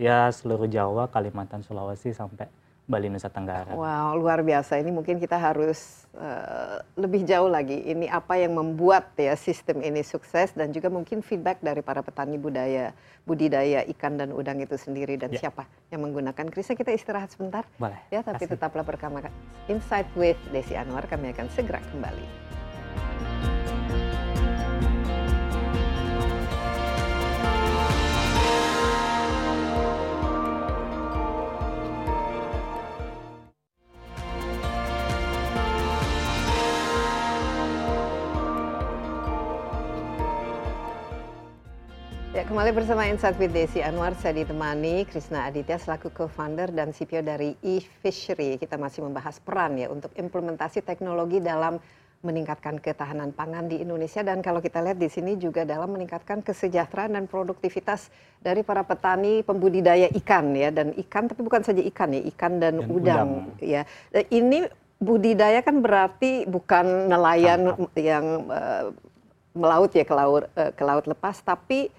ya 0.00 0.32
seluruh 0.32 0.64
Jawa, 0.64 1.12
Kalimantan, 1.12 1.60
Sulawesi 1.60 2.16
sampai 2.16 2.48
Bali 2.90 3.06
Nusa 3.06 3.30
Tenggara. 3.30 3.70
Wow, 3.70 4.18
luar 4.18 4.42
biasa. 4.42 4.82
Ini 4.82 4.90
mungkin 4.90 5.22
kita 5.22 5.38
harus 5.38 6.10
uh, 6.18 6.82
lebih 6.98 7.22
jauh 7.22 7.46
lagi. 7.46 7.78
Ini 7.86 8.10
apa 8.10 8.34
yang 8.34 8.58
membuat 8.58 9.14
ya 9.14 9.38
sistem 9.38 9.78
ini 9.86 10.02
sukses 10.02 10.50
dan 10.58 10.74
juga 10.74 10.90
mungkin 10.90 11.22
feedback 11.22 11.62
dari 11.62 11.86
para 11.86 12.02
petani 12.02 12.34
budaya 12.34 12.90
budidaya 13.22 13.86
ikan 13.94 14.18
dan 14.18 14.34
udang 14.34 14.58
itu 14.58 14.74
sendiri 14.74 15.14
dan 15.14 15.30
ya. 15.30 15.46
siapa 15.46 15.70
yang 15.94 16.02
menggunakan. 16.02 16.50
Krisa 16.50 16.74
kita 16.74 16.90
istirahat 16.90 17.30
sebentar. 17.30 17.62
Boleh. 17.78 18.02
Ya, 18.10 18.26
tapi 18.26 18.50
Kasih. 18.50 18.58
tetaplah 18.58 18.82
bersama 18.82 19.22
Insight 19.70 20.10
with 20.18 20.40
Desi 20.50 20.74
Anwar. 20.74 21.06
Kami 21.06 21.30
akan 21.30 21.46
segera 21.54 21.78
kembali. 21.94 22.49
Kembali 42.50 42.74
bersama 42.74 43.06
Insight 43.06 43.38
with 43.38 43.54
Desi 43.54 43.78
Anwar, 43.78 44.10
saya 44.18 44.34
ditemani 44.42 45.06
Krisna 45.06 45.46
Aditya 45.46 45.78
selaku 45.78 46.10
co-founder 46.10 46.74
dan 46.74 46.90
CPO 46.90 47.22
dari 47.22 47.54
e-Fishery. 47.62 48.58
Kita 48.58 48.74
masih 48.74 49.06
membahas 49.06 49.38
peran 49.38 49.78
ya 49.78 49.86
untuk 49.86 50.10
implementasi 50.18 50.82
teknologi 50.82 51.38
dalam 51.38 51.78
meningkatkan 52.26 52.82
ketahanan 52.82 53.30
pangan 53.30 53.70
di 53.70 53.78
Indonesia. 53.78 54.26
Dan 54.26 54.42
kalau 54.42 54.58
kita 54.58 54.82
lihat 54.82 54.98
di 54.98 55.06
sini 55.06 55.38
juga 55.38 55.62
dalam 55.62 55.94
meningkatkan 55.94 56.42
kesejahteraan 56.42 57.14
dan 57.14 57.30
produktivitas 57.30 58.10
dari 58.42 58.66
para 58.66 58.82
petani 58.82 59.46
pembudidaya 59.46 60.10
ikan 60.18 60.50
ya. 60.50 60.74
Dan 60.74 60.90
ikan 61.06 61.30
tapi 61.30 61.46
bukan 61.46 61.62
saja 61.62 61.78
ikan 61.86 62.10
ya 62.18 62.22
ikan 62.34 62.58
dan, 62.58 62.82
dan 62.82 62.90
udang, 62.90 63.28
udang. 63.46 63.62
ya. 63.62 63.86
Ini 64.10 64.66
budidaya 64.98 65.62
kan 65.62 65.78
berarti 65.78 66.50
bukan 66.50 67.14
nelayan 67.14 67.78
yang 67.94 68.50
uh, 68.50 68.90
melaut 69.54 69.94
ya 69.94 70.02
ke 70.02 70.14
laut 70.18 70.50
uh, 70.58 70.74
ke 70.74 70.82
laut 70.82 71.06
lepas 71.06 71.38
tapi 71.46 71.94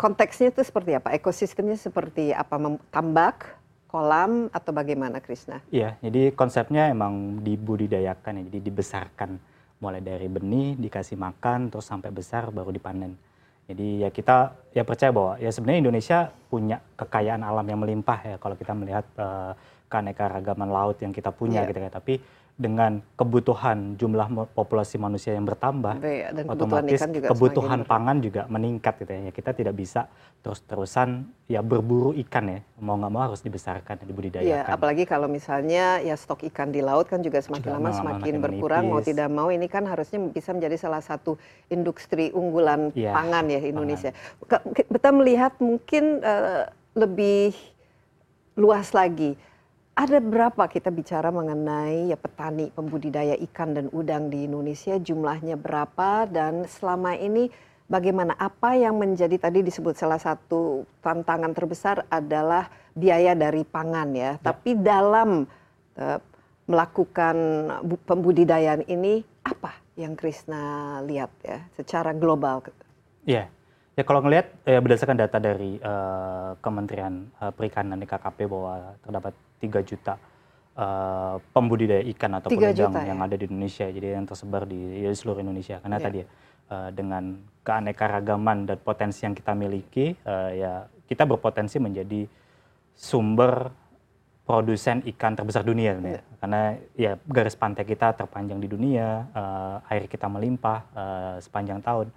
konteksnya 0.00 0.48
itu 0.48 0.64
seperti 0.64 0.96
apa? 0.96 1.12
Ekosistemnya 1.12 1.76
seperti 1.76 2.32
apa? 2.32 2.56
Tambak, 2.88 3.60
kolam 3.92 4.48
atau 4.48 4.72
bagaimana, 4.72 5.20
Krisna? 5.20 5.60
Iya, 5.68 6.00
jadi 6.00 6.32
konsepnya 6.32 6.88
emang 6.88 7.44
dibudidayakan 7.44 8.40
ya, 8.40 8.42
jadi 8.48 8.58
dibesarkan 8.64 9.36
mulai 9.80 10.00
dari 10.00 10.28
benih 10.28 10.76
dikasih 10.80 11.20
makan 11.20 11.68
terus 11.68 11.84
sampai 11.84 12.08
besar 12.08 12.48
baru 12.48 12.72
dipanen. 12.72 13.16
Jadi 13.68 14.02
ya 14.02 14.10
kita 14.10 14.56
ya 14.74 14.82
percaya 14.82 15.12
bahwa 15.14 15.32
ya 15.38 15.48
sebenarnya 15.52 15.80
Indonesia 15.88 16.18
punya 16.50 16.82
kekayaan 16.98 17.40
alam 17.40 17.64
yang 17.64 17.80
melimpah 17.80 18.18
ya 18.24 18.36
kalau 18.36 18.58
kita 18.58 18.74
melihat 18.74 19.06
uh, 19.16 19.54
keanekaragaman 19.86 20.68
laut 20.68 20.98
yang 21.00 21.14
kita 21.14 21.32
punya 21.32 21.64
yeah. 21.64 21.68
gitu 21.70 21.78
ya. 21.80 21.90
Tapi 21.92 22.14
dengan 22.60 23.00
kebutuhan 23.16 23.96
jumlah 23.96 24.52
populasi 24.52 25.00
manusia 25.00 25.32
yang 25.32 25.48
bertambah, 25.48 25.96
dan 25.96 26.44
otomatis 26.44 27.00
kebutuhan, 27.00 27.10
juga 27.16 27.26
kebutuhan 27.32 27.80
pangan 27.88 28.20
juga 28.20 28.44
meningkat 28.52 29.00
gitu 29.00 29.12
ya. 29.16 29.32
Kita 29.32 29.56
tidak 29.56 29.72
bisa 29.80 30.12
terus-terusan 30.44 31.24
ya 31.48 31.64
berburu 31.64 32.12
ikan 32.20 32.52
ya, 32.52 32.60
mau 32.76 33.00
nggak 33.00 33.12
mau 33.16 33.24
harus 33.32 33.40
dibesarkan, 33.40 34.04
dibudidayakan. 34.04 34.44
Ya, 34.44 34.68
apalagi 34.68 35.08
kalau 35.08 35.24
misalnya 35.24 36.04
ya 36.04 36.12
stok 36.20 36.44
ikan 36.52 36.68
di 36.68 36.84
laut 36.84 37.08
kan 37.08 37.24
juga 37.24 37.40
semakin 37.40 37.64
juga 37.64 37.76
lama 37.80 37.90
semakin 37.96 38.34
berkurang, 38.44 38.84
menipis. 38.84 38.92
mau 38.92 39.00
tidak 39.00 39.28
mau 39.32 39.48
ini 39.48 39.64
kan 39.64 39.88
harusnya 39.88 40.20
bisa 40.28 40.52
menjadi 40.52 40.76
salah 40.76 41.00
satu 41.00 41.40
industri 41.72 42.28
unggulan 42.36 42.92
ya, 42.92 43.16
pangan 43.16 43.48
ya 43.48 43.64
Indonesia. 43.64 44.12
Pangan. 44.44 44.84
Kita 44.84 45.08
melihat 45.16 45.56
mungkin 45.64 46.20
uh, 46.20 46.68
lebih 46.92 47.56
luas 48.52 48.92
lagi 48.92 49.40
ada 49.94 50.18
berapa 50.22 50.64
kita 50.70 50.88
bicara 50.94 51.28
mengenai 51.34 52.10
ya 52.10 52.18
petani 52.18 52.70
pembudidaya 52.70 53.34
ikan 53.50 53.74
dan 53.74 53.86
udang 53.90 54.30
di 54.30 54.46
Indonesia 54.46 54.96
jumlahnya 54.96 55.58
berapa 55.58 56.30
dan 56.30 56.64
selama 56.64 57.18
ini 57.18 57.50
bagaimana 57.90 58.38
apa 58.38 58.78
yang 58.78 58.96
menjadi 58.96 59.36
tadi 59.36 59.66
disebut 59.66 59.98
salah 59.98 60.22
satu 60.22 60.86
tantangan 61.02 61.50
terbesar 61.52 62.06
adalah 62.06 62.70
biaya 62.94 63.34
dari 63.34 63.66
pangan 63.66 64.14
ya, 64.14 64.34
ya. 64.38 64.42
tapi 64.42 64.78
dalam 64.78 65.46
uh, 65.98 66.18
melakukan 66.70 67.36
pembudidayaan 68.06 68.86
ini 68.86 69.26
apa 69.42 69.74
yang 69.98 70.14
Krisna 70.14 71.02
lihat 71.02 71.34
ya 71.42 71.66
secara 71.74 72.14
global? 72.14 72.62
Ya, 73.26 73.50
ya 73.98 74.02
kalau 74.06 74.20
ngelihat 74.22 74.46
ya 74.66 74.78
berdasarkan 74.78 75.18
data 75.18 75.38
dari 75.42 75.78
uh, 75.82 76.54
Kementerian 76.62 77.30
uh, 77.42 77.52
Perikanan 77.54 77.98
DKKP 78.00 78.38
bahwa 78.46 78.94
terdapat 79.02 79.32
3 79.60 79.88
juta 79.88 80.14
uh, 80.76 81.36
pembudidaya 81.52 82.02
ikan 82.14 82.38
atau 82.38 82.48
ya? 83.04 83.10
yang 83.14 83.20
ada 83.20 83.34
di 83.36 83.44
Indonesia. 83.48 83.86
Jadi 83.88 84.06
yang 84.06 84.26
tersebar 84.26 84.62
di, 84.64 85.04
ya, 85.04 85.10
seluruh 85.12 85.40
Indonesia. 85.42 85.82
Karena 85.82 85.98
yeah. 85.98 86.06
tadi 86.06 86.20
uh, 86.70 86.90
dengan 86.94 87.24
keanekaragaman 87.60 88.58
dan 88.70 88.78
potensi 88.80 89.26
yang 89.26 89.34
kita 89.36 89.52
miliki, 89.52 90.14
uh, 90.24 90.50
ya 90.54 90.72
kita 91.10 91.26
berpotensi 91.26 91.76
menjadi 91.82 92.24
sumber 92.94 93.72
produsen 94.46 95.06
ikan 95.14 95.38
terbesar 95.38 95.62
dunia 95.62 95.94
Yeah. 96.02 96.22
Karena 96.40 96.74
ya 96.96 97.12
garis 97.28 97.54
pantai 97.54 97.84
kita 97.84 98.16
terpanjang 98.16 98.58
di 98.58 98.68
dunia, 98.70 99.28
uh, 99.30 99.76
air 99.92 100.08
kita 100.08 100.26
melimpah 100.26 100.78
uh, 100.96 101.36
sepanjang 101.38 101.84
tahun. 101.84 102.08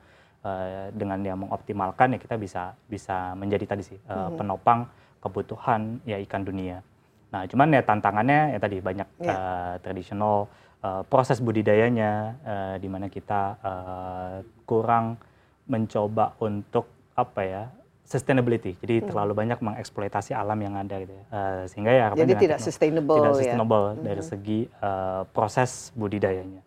Uh, 0.43 0.91
dengan 0.91 1.23
yang 1.23 1.39
mengoptimalkan 1.39 2.11
ya 2.11 2.19
kita 2.19 2.35
bisa 2.35 2.75
bisa 2.91 3.31
menjadi 3.39 3.63
tadi 3.63 3.79
sih 3.79 3.95
uh, 3.95 4.11
mm 4.11 4.11
-hmm. 4.11 4.35
penopang 4.35 4.79
kebutuhan 5.23 6.03
ya 6.03 6.19
ikan 6.19 6.43
dunia. 6.43 6.83
Nah, 7.31 7.47
cuman 7.47 7.71
ya 7.71 7.81
tantangannya 7.81 8.53
ya 8.53 8.59
tadi 8.59 8.77
banyak 8.83 9.07
yeah. 9.17 9.25
Iya. 9.25 9.33
uh, 9.33 9.73
tradisional 9.81 10.35
uh, 10.83 11.01
proses 11.07 11.39
budidayanya, 11.39 12.11
uh, 12.43 12.75
di 12.77 12.91
mana 12.91 13.07
kita 13.07 13.57
uh, 13.63 14.35
kurang 14.67 15.17
mencoba 15.65 16.35
untuk 16.43 16.91
apa 17.15 17.41
ya 17.41 17.63
sustainability. 18.03 18.75
Jadi 18.77 19.01
hmm. 19.01 19.07
terlalu 19.09 19.33
banyak 19.33 19.59
mengeksploitasi 19.63 20.35
alam 20.35 20.59
yang 20.59 20.75
ada 20.77 20.99
gitu 21.01 21.15
ya. 21.15 21.23
Uh, 21.31 21.63
sehingga 21.71 21.91
ya 21.95 22.05
Jadi 22.13 22.33
tidak 22.35 22.59
sustainable 22.59 23.17
tidak 23.17 23.31
ya? 23.31 23.39
sustainable 23.39 23.85
ya? 23.87 23.93
dari 24.03 24.21
hmm. 24.21 24.29
segi 24.29 24.59
uh, 24.83 25.21
proses 25.31 25.89
budidayanya. 25.95 26.61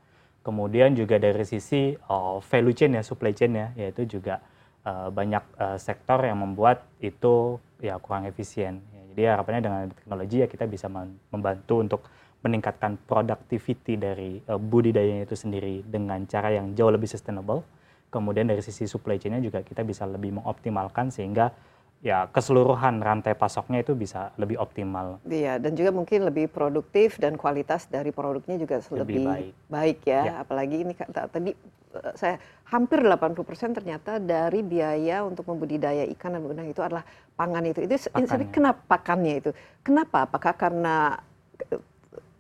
Kemudian 0.47 0.95
juga 0.95 1.19
dari 1.19 1.43
sisi 1.43 1.99
uh, 2.07 2.39
value 2.39 2.71
chain 2.71 2.95
ya, 2.95 3.03
supply 3.03 3.35
chain 3.35 3.51
ya, 3.59 3.75
yaitu 3.75 4.07
juga 4.07 4.39
uh, 4.87 5.11
banyak 5.11 5.43
uh, 5.59 5.75
sektor 5.75 6.23
yang 6.23 6.39
membuat 6.39 6.87
itu 7.03 7.59
ya 7.83 7.99
kurang 7.99 8.31
efisien. 8.31 8.79
Ya, 8.95 9.03
jadi 9.11 9.23
harapannya 9.35 9.63
dengan 9.67 9.83
teknologi 9.91 10.37
ya 10.39 10.47
kita 10.47 10.71
bisa 10.71 10.87
membantu 11.35 11.83
untuk 11.83 12.01
meningkatkan 12.47 12.95
productivity 13.11 13.99
dari 13.99 14.39
uh, 14.47 14.55
budidayanya 14.55 15.27
itu 15.27 15.35
sendiri 15.35 15.83
dengan 15.83 16.23
cara 16.31 16.55
yang 16.55 16.79
jauh 16.79 16.95
lebih 16.95 17.11
sustainable 17.11 17.67
kemudian 18.17 18.49
dari 18.49 18.63
sisi 18.63 18.87
supply 18.87 19.19
chain-nya 19.21 19.43
juga 19.43 19.61
kita 19.61 19.83
bisa 19.83 20.07
lebih 20.07 20.41
mengoptimalkan 20.41 21.11
sehingga 21.13 21.53
ya 22.05 22.29
keseluruhan 22.29 23.01
rantai 23.01 23.33
pasoknya 23.33 23.81
itu 23.81 23.97
bisa 23.97 24.31
lebih 24.37 24.61
optimal. 24.61 25.19
Iya, 25.25 25.57
dan 25.57 25.73
juga 25.73 25.91
mungkin 25.91 26.29
lebih 26.29 26.53
produktif 26.53 27.17
dan 27.17 27.41
kualitas 27.41 27.89
dari 27.89 28.13
produknya 28.13 28.61
juga 28.61 28.79
lebih, 28.93 28.97
lebih 29.01 29.19
baik. 29.25 29.53
baik 29.73 29.99
ya. 30.05 30.23
ya. 30.23 30.35
Apalagi 30.45 30.77
ini 30.85 30.93
tadi 31.11 31.53
eh, 31.97 32.13
saya 32.15 32.37
hampir 32.69 33.01
80% 33.01 33.79
ternyata 33.79 34.21
dari 34.21 34.61
biaya 34.61 35.25
untuk 35.25 35.49
membudidaya 35.49 36.05
ikan 36.15 36.37
dan 36.37 36.43
udang 36.45 36.69
itu 36.69 36.85
adalah 36.85 37.03
pangan 37.35 37.65
itu. 37.65 37.83
Itu 37.83 37.97
Pakannya. 38.13 38.53
kenapa 38.53 38.81
pakannya 38.87 39.35
itu? 39.41 39.51
Kenapa? 39.81 40.29
Apakah 40.29 40.53
karena 40.55 41.17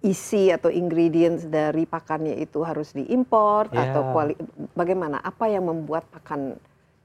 isi 0.06 0.54
atau 0.54 0.70
ingredients 0.70 1.48
dari 1.50 1.82
pakannya 1.88 2.38
itu 2.38 2.62
harus 2.62 2.94
diimpor 2.94 3.66
yeah. 3.75 3.90
atau 3.90 4.14
kuali, 4.14 4.38
bagaimana? 4.78 5.18
Apa 5.18 5.50
yang 5.50 5.66
membuat 5.66 6.06
pakan 6.12 6.54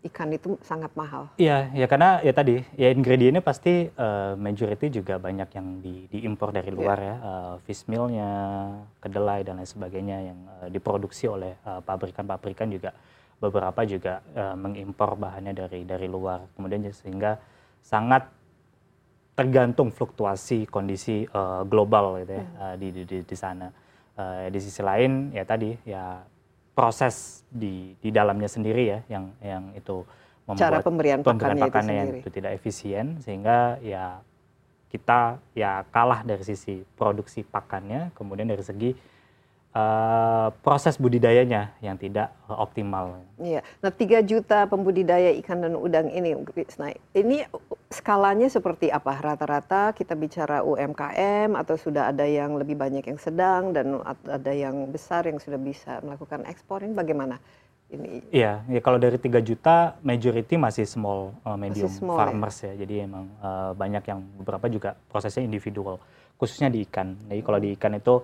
ikan 0.02 0.34
itu 0.34 0.58
sangat 0.66 0.90
mahal? 0.98 1.30
Iya, 1.38 1.70
ya 1.78 1.86
karena 1.86 2.18
ya 2.26 2.34
tadi 2.34 2.66
ya 2.74 2.90
ingredientnya 2.90 3.46
pasti 3.46 3.86
uh, 3.86 4.34
majority 4.34 4.90
juga 4.90 5.22
banyak 5.22 5.50
yang 5.54 5.68
di, 5.78 6.10
diimpor 6.10 6.50
dari 6.50 6.74
luar 6.74 6.98
yeah. 6.98 7.10
ya, 7.10 7.16
uh, 7.22 7.54
fish 7.62 7.86
millnya, 7.86 8.32
kedelai 8.98 9.46
dan 9.46 9.62
lain 9.62 9.70
sebagainya 9.70 10.18
yang 10.34 10.40
uh, 10.62 10.68
diproduksi 10.74 11.30
oleh 11.30 11.54
pabrikan-pabrikan 11.86 12.68
uh, 12.70 12.74
juga 12.74 12.90
beberapa 13.42 13.82
juga 13.86 14.22
uh, 14.38 14.58
mengimpor 14.58 15.18
bahannya 15.18 15.54
dari 15.54 15.82
dari 15.86 16.08
luar. 16.10 16.46
Kemudian 16.58 16.86
sehingga 16.94 17.38
sangat 17.82 18.30
tergantung 19.34 19.90
fluktuasi 19.90 20.70
kondisi 20.70 21.26
uh, 21.34 21.66
global 21.66 22.22
gitu 22.22 22.38
ya 22.38 22.46
hmm. 22.46 22.58
uh, 22.58 22.76
di, 22.78 22.88
di 22.94 23.18
di 23.22 23.38
sana. 23.38 23.70
Uh, 24.12 24.52
di 24.52 24.60
sisi 24.60 24.84
lain 24.84 25.32
ya 25.32 25.48
tadi 25.48 25.72
ya 25.88 26.20
proses 26.72 27.44
di 27.52 27.94
di 28.00 28.10
dalamnya 28.10 28.48
sendiri 28.48 28.84
ya 28.88 29.00
yang 29.12 29.26
yang 29.44 29.64
itu 29.76 30.08
membuat 30.48 30.62
cara 30.64 30.78
pemberian, 30.82 31.20
pemberian 31.22 31.60
pakannya, 31.60 31.68
pakannya 31.68 31.94
itu, 31.94 32.00
yang 32.00 32.12
itu 32.24 32.30
tidak 32.32 32.52
efisien 32.58 33.06
sehingga 33.22 33.78
ya 33.84 34.20
kita 34.92 35.40
ya 35.56 35.88
kalah 35.88 36.24
dari 36.28 36.44
sisi 36.44 36.84
produksi 37.00 37.48
pakannya 37.48 38.12
kemudian 38.12 38.52
dari 38.52 38.64
segi 38.64 38.92
Uh, 39.72 40.52
proses 40.68 41.00
budidayanya 41.00 41.72
yang 41.80 41.96
tidak 41.96 42.36
optimal. 42.52 43.24
Iya. 43.40 43.64
Nah, 43.80 43.88
tiga 43.96 44.20
juta 44.20 44.68
pembudidaya 44.68 45.32
ikan 45.40 45.64
dan 45.64 45.80
udang 45.80 46.12
ini, 46.12 46.36
nah, 46.76 46.92
ini 47.16 47.48
skalanya 47.88 48.52
seperti 48.52 48.92
apa? 48.92 49.16
Rata-rata 49.16 49.96
kita 49.96 50.12
bicara 50.20 50.60
UMKM 50.68 51.56
atau 51.56 51.80
sudah 51.80 52.12
ada 52.12 52.28
yang 52.28 52.60
lebih 52.60 52.76
banyak 52.76 53.16
yang 53.16 53.16
sedang 53.16 53.72
dan 53.72 54.04
ada 54.28 54.52
yang 54.52 54.92
besar 54.92 55.24
yang 55.32 55.40
sudah 55.40 55.56
bisa 55.56 56.04
melakukan 56.04 56.44
ekspor 56.52 56.84
ini 56.84 56.92
bagaimana? 56.92 57.40
Ini. 57.92 58.28
Iya, 58.28 58.68
ya 58.68 58.80
kalau 58.84 59.00
dari 59.00 59.20
tiga 59.20 59.40
juta 59.40 60.00
majority 60.04 60.56
masih 60.60 60.84
small 60.84 61.32
uh, 61.48 61.56
medium 61.56 61.88
masih 61.88 62.00
small, 62.00 62.16
ya? 62.16 62.20
farmers 62.28 62.58
ya. 62.60 62.72
ya. 62.72 62.74
Jadi 62.84 62.96
emang 63.08 63.28
uh, 63.40 63.72
banyak 63.72 64.04
yang 64.04 64.20
beberapa 64.36 64.68
juga 64.68 65.00
prosesnya 65.12 65.48
individual, 65.48 65.96
khususnya 66.36 66.68
di 66.68 66.84
ikan. 66.88 67.16
Jadi 67.28 67.40
kalau 67.40 67.60
di 67.64 67.76
ikan 67.80 67.96
itu 67.96 68.20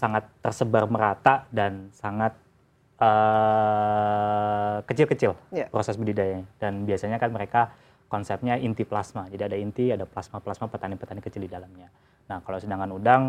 sangat 0.00 0.24
tersebar 0.40 0.88
merata 0.88 1.44
dan 1.52 1.92
sangat 1.92 2.32
eh, 2.96 4.76
kecil-kecil 4.88 5.36
uh, 5.36 5.52
yeah. 5.52 5.68
proses 5.68 6.00
budidayanya. 6.00 6.48
Dan 6.56 6.88
biasanya 6.88 7.20
kan 7.20 7.28
mereka 7.28 7.76
konsepnya 8.08 8.56
inti 8.56 8.88
plasma. 8.88 9.28
Jadi 9.28 9.42
ada 9.44 9.56
inti 9.60 9.92
ada 9.92 10.08
plasma-plasma 10.08 10.72
petani-petani 10.72 11.20
kecil 11.20 11.44
di 11.44 11.50
dalamnya. 11.52 11.92
Nah 12.32 12.40
kalau 12.40 12.58
sedangkan 12.62 12.90
udang 12.94 13.24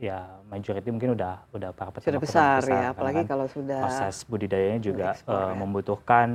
ya 0.00 0.40
majority 0.48 0.88
mungkin 0.88 1.12
udah 1.18 1.44
udah 1.52 1.70
para 1.76 1.90
petani 1.92 2.16
sudah 2.16 2.22
besar, 2.22 2.58
besar. 2.62 2.70
ya 2.72 2.86
apalagi 2.94 3.22
kan 3.22 3.28
kalau 3.34 3.46
sudah 3.50 3.82
proses 3.82 4.16
budidayanya 4.30 4.80
juga 4.80 5.06
ekspor, 5.14 5.34
uh, 5.34 5.50
ya. 5.50 5.54
membutuhkan 5.58 6.28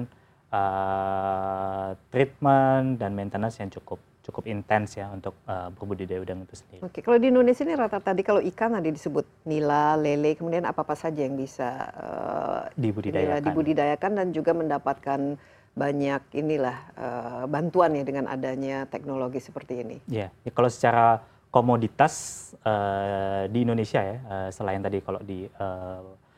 uh, 0.51 1.89
treatment 2.11 2.99
dan 2.99 3.15
maintenance 3.15 3.59
yang 3.63 3.71
cukup 3.71 4.03
cukup 4.29 4.45
intens 4.45 4.93
ya 4.93 5.09
untuk 5.09 5.33
uh, 5.49 5.73
berbudidaya 5.73 6.21
udang 6.21 6.45
itu 6.45 6.53
sendiri. 6.53 6.85
Oke, 6.85 7.01
kalau 7.01 7.17
di 7.17 7.33
Indonesia 7.33 7.65
ini 7.65 7.73
rata 7.73 7.97
tadi 7.97 8.21
kalau 8.21 8.39
ikan 8.53 8.77
tadi 8.77 8.93
disebut 8.93 9.25
nila, 9.49 9.97
lele, 9.97 10.37
kemudian 10.37 10.69
apa 10.69 10.85
apa 10.85 10.93
saja 10.93 11.25
yang 11.25 11.33
bisa 11.33 11.89
uh, 11.97 12.61
dibudidayakan. 12.77 13.41
dibudidayakan 13.41 14.11
dan 14.13 14.27
juga 14.29 14.53
mendapatkan 14.53 15.41
banyak 15.73 16.21
inilah 16.37 16.77
uh, 16.93 17.43
bantuan 17.49 17.97
ya 17.97 18.03
dengan 18.05 18.29
adanya 18.29 18.85
teknologi 18.85 19.41
seperti 19.41 19.81
ini. 19.81 19.97
Ya, 20.05 20.29
ya 20.45 20.51
kalau 20.53 20.69
secara 20.69 21.25
komoditas 21.49 22.13
uh, 22.61 23.49
di 23.49 23.65
Indonesia 23.65 24.05
ya, 24.05 24.17
uh, 24.29 24.49
selain 24.53 24.85
tadi 24.85 25.01
kalau 25.01 25.17
di 25.25 25.49
uh, 25.57 26.28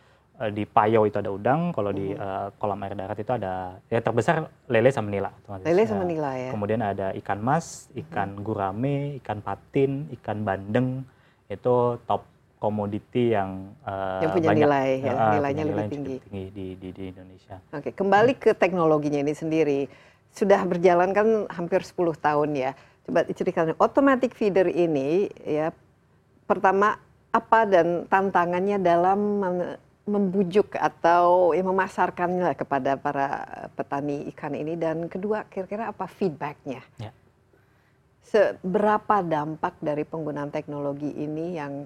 di 0.50 0.66
Payau 0.66 1.06
itu 1.06 1.22
ada 1.22 1.30
udang, 1.30 1.70
kalau 1.70 1.94
di 1.94 2.18
uh, 2.18 2.50
kolam 2.58 2.82
air 2.82 2.98
darat 2.98 3.20
itu 3.22 3.30
ada 3.30 3.78
ya 3.86 4.02
terbesar 4.02 4.50
lele 4.66 4.90
sama 4.90 5.14
nila. 5.14 5.30
Lele 5.62 5.84
sama 5.86 6.02
nila 6.02 6.34
ya. 6.34 6.50
Kemudian 6.50 6.82
ada 6.82 7.14
ikan 7.22 7.38
mas, 7.38 7.92
ikan 7.94 8.42
gurame, 8.42 9.22
ikan 9.22 9.46
patin, 9.46 10.10
ikan 10.18 10.42
bandeng 10.42 11.06
itu 11.52 12.02
top 12.10 12.26
komoditi 12.62 13.34
yang, 13.34 13.74
uh, 13.86 14.22
yang 14.22 14.32
punya 14.38 14.50
banyak, 14.54 14.66
nilai, 14.66 14.90
ya, 15.02 15.14
uh, 15.18 15.34
nilainya 15.34 15.64
lebih 15.66 15.86
tinggi. 15.90 16.16
tinggi 16.22 16.46
di, 16.54 16.68
di, 16.78 16.90
di 16.94 17.04
Indonesia. 17.10 17.58
Oke, 17.74 17.90
kembali 17.90 18.34
ke 18.38 18.54
teknologinya 18.54 19.18
ini 19.22 19.34
sendiri. 19.34 19.80
Sudah 20.30 20.62
berjalan 20.64 21.10
kan 21.12 21.28
hampir 21.50 21.82
10 21.82 21.98
tahun 22.22 22.50
ya. 22.54 22.72
Coba 23.06 23.26
diceritakan 23.26 23.78
automatic 23.82 24.38
feeder 24.38 24.70
ini 24.70 25.26
ya 25.42 25.74
pertama 26.46 27.02
apa 27.34 27.66
dan 27.66 28.06
tantangannya 28.06 28.78
dalam 28.78 29.42
membujuk 30.10 30.74
atau 30.74 31.54
ya 31.54 31.62
memasarkannya 31.62 32.58
kepada 32.58 32.98
para 32.98 33.28
petani 33.78 34.26
ikan 34.34 34.58
ini 34.58 34.74
dan 34.74 35.06
kedua 35.06 35.46
kira-kira 35.46 35.94
apa 35.94 36.10
feedbacknya 36.10 36.82
ya. 36.98 37.14
seberapa 38.26 39.22
dampak 39.22 39.78
dari 39.78 40.02
penggunaan 40.02 40.50
teknologi 40.50 41.14
ini 41.14 41.54
yang 41.54 41.86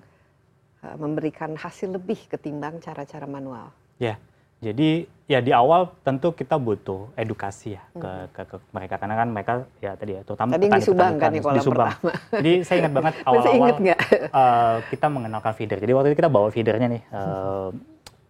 uh, 0.80 0.95
memberikan 0.95 1.60
hasil 1.60 1.91
lebih 1.91 2.32
ketimbang 2.32 2.80
cara-cara 2.80 3.28
manual 3.28 3.75
ya 3.99 4.15
jadi 4.63 5.04
ya 5.28 5.43
di 5.43 5.51
awal 5.51 5.91
tentu 6.01 6.32
kita 6.32 6.56
butuh 6.56 7.12
edukasi 7.19 7.75
ya 7.75 7.84
ke, 7.91 8.08
hmm. 8.08 8.28
ke, 8.32 8.41
ke 8.47 8.56
mereka 8.71 8.95
karena 8.95 9.15
kan 9.19 9.28
mereka 9.28 9.54
ya 9.84 9.91
tadi 9.99 10.15
ya 10.15 10.21
terutama 10.23 10.49
tadi 10.56 10.65
petani, 10.71 10.80
di 10.80 10.88
Subang 10.88 11.13
kan 11.19 11.32
ya 11.34 11.41
di 11.43 11.62
Subang. 11.62 11.95
Jadi 12.39 12.51
saya 12.63 12.78
ingat 12.82 12.93
banget 12.95 13.13
awal-awal 13.28 13.69
uh, 13.75 14.78
kita 14.88 15.08
mengenalkan 15.12 15.54
feeder. 15.60 15.78
Jadi 15.82 15.91
waktu 15.91 16.08
itu 16.13 16.17
kita 16.23 16.32
bawa 16.32 16.47
feedernya 16.49 16.88
nih 16.88 17.04
uh, 17.12 17.69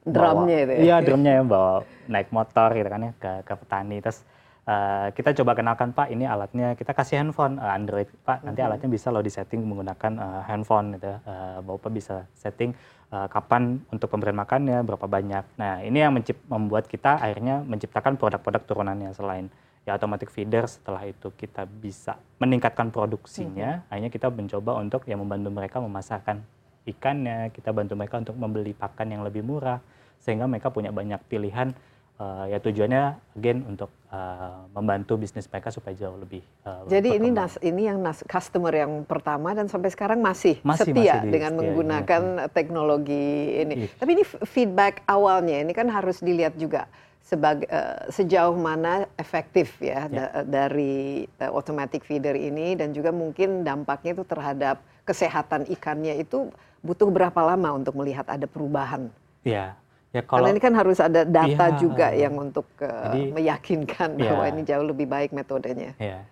drumnya 0.05 0.57
itu 0.61 0.71
ya? 0.71 0.79
Iya 0.81 0.95
drumnya 1.01 1.33
yang 1.41 1.47
bawa 1.49 1.81
naik 2.05 2.29
motor 2.29 2.69
gitu 2.77 2.89
kan 2.89 3.01
ya 3.01 3.11
ke, 3.17 3.31
ke 3.41 3.53
petani. 3.57 3.97
Terus 3.99 4.21
uh, 4.69 5.09
kita 5.11 5.33
coba 5.41 5.51
kenalkan 5.57 5.89
Pak 5.91 6.07
ini 6.13 6.29
alatnya. 6.29 6.77
Kita 6.77 6.93
kasih 6.93 7.25
handphone 7.25 7.57
uh, 7.57 7.73
Android 7.73 8.05
Pak 8.21 8.45
nanti 8.45 8.61
mm 8.61 8.65
-hmm. 8.65 8.69
alatnya 8.69 8.89
bisa 8.93 9.07
lo 9.09 9.21
disetting 9.25 9.65
menggunakan 9.65 10.13
uh, 10.21 10.41
handphone 10.45 10.95
gitu. 11.01 11.09
Uh, 11.25 11.57
Bapak 11.65 11.91
bisa 11.91 12.29
setting 12.37 12.77
uh, 13.09 13.25
kapan 13.25 13.81
untuk 13.89 14.13
pemberian 14.13 14.37
makannya 14.37 14.85
berapa 14.85 15.09
banyak. 15.09 15.43
Nah 15.57 15.81
ini 15.81 15.97
yang 15.97 16.13
mencip 16.13 16.37
membuat 16.45 16.85
kita 16.85 17.17
akhirnya 17.17 17.65
menciptakan 17.65 18.21
produk-produk 18.21 18.61
turunannya 18.61 19.09
selain 19.17 19.49
ya 19.85 19.93
automatic 19.93 20.33
feeder 20.33 20.65
setelah 20.65 21.05
itu 21.05 21.29
kita 21.33 21.65
bisa 21.65 22.17
meningkatkan 22.37 22.93
produksinya. 22.93 23.69
Mm 23.69 23.81
-hmm. 23.81 23.89
akhirnya 23.89 24.11
kita 24.13 24.27
mencoba 24.29 24.71
untuk 24.77 25.01
ya 25.09 25.17
membantu 25.17 25.49
mereka 25.49 25.81
memasarkan 25.81 26.45
ikannya. 26.85 27.49
Kita 27.49 27.73
bantu 27.73 27.97
mereka 27.97 28.21
untuk 28.21 28.37
membeli 28.37 28.77
pakan 28.77 29.09
yang 29.09 29.25
lebih 29.25 29.41
murah 29.41 29.81
sehingga 30.25 30.49
mereka 30.49 30.73
punya 30.73 30.89
banyak 30.89 31.21
pilihan 31.29 31.77
uh, 32.17 32.49
ya 32.49 32.57
tujuannya 32.57 33.03
again 33.37 33.61
untuk 33.69 33.93
uh, 34.09 34.65
membantu 34.73 35.21
bisnis 35.21 35.45
mereka 35.45 35.69
supaya 35.69 35.93
jauh 35.93 36.17
lebih 36.17 36.41
uh, 36.65 36.89
Jadi 36.89 37.21
ini 37.21 37.29
nas 37.29 37.61
ini 37.61 37.85
yang 37.85 38.01
nas 38.01 38.25
customer 38.25 38.73
yang 38.73 39.05
pertama 39.05 39.53
dan 39.53 39.69
sampai 39.69 39.93
sekarang 39.93 40.17
masih, 40.17 40.57
masih 40.65 40.89
setia 40.89 41.21
masih 41.21 41.29
di, 41.29 41.31
dengan 41.37 41.51
setia, 41.53 41.59
menggunakan 41.61 42.23
ya. 42.25 42.45
teknologi 42.49 43.29
ini. 43.61 43.73
Iya. 43.85 43.89
Tapi 44.01 44.09
ini 44.17 44.23
feedback 44.25 45.05
awalnya 45.05 45.61
ini 45.61 45.71
kan 45.77 45.87
harus 45.93 46.17
dilihat 46.25 46.57
juga 46.57 46.89
sebagai 47.25 47.65
uh, 47.73 48.05
sejauh 48.13 48.53
mana 48.53 49.09
efektif 49.17 49.81
ya, 49.81 50.05
ya. 50.09 50.09
Da 50.09 50.25
dari 50.45 51.25
uh, 51.41 51.51
automatic 51.53 52.05
feeder 52.05 52.37
ini 52.37 52.77
dan 52.77 52.93
juga 52.93 53.09
mungkin 53.09 53.61
dampaknya 53.61 54.17
itu 54.17 54.25
terhadap 54.25 54.81
kesehatan 55.05 55.69
ikannya 55.69 56.21
itu 56.21 56.49
butuh 56.85 57.09
berapa 57.09 57.37
lama 57.41 57.81
untuk 57.81 57.97
melihat 57.97 58.29
ada 58.29 58.45
perubahan? 58.45 59.09
Ya, 59.41 59.77
Karena 60.23 60.55
ini 60.55 60.61
kan 60.63 60.73
harus 60.77 61.03
ada 61.03 61.27
data 61.27 61.65
ya, 61.73 61.75
juga 61.75 62.07
yang 62.15 62.37
untuk 62.39 62.63
uh, 62.79 63.11
jadi, 63.11 63.35
meyakinkan 63.35 64.15
ya, 64.15 64.31
bahwa 64.31 64.43
ini 64.47 64.61
jauh 64.63 64.85
lebih 64.87 65.07
baik 65.09 65.35
metodenya. 65.35 65.91
Ya. 65.99 66.23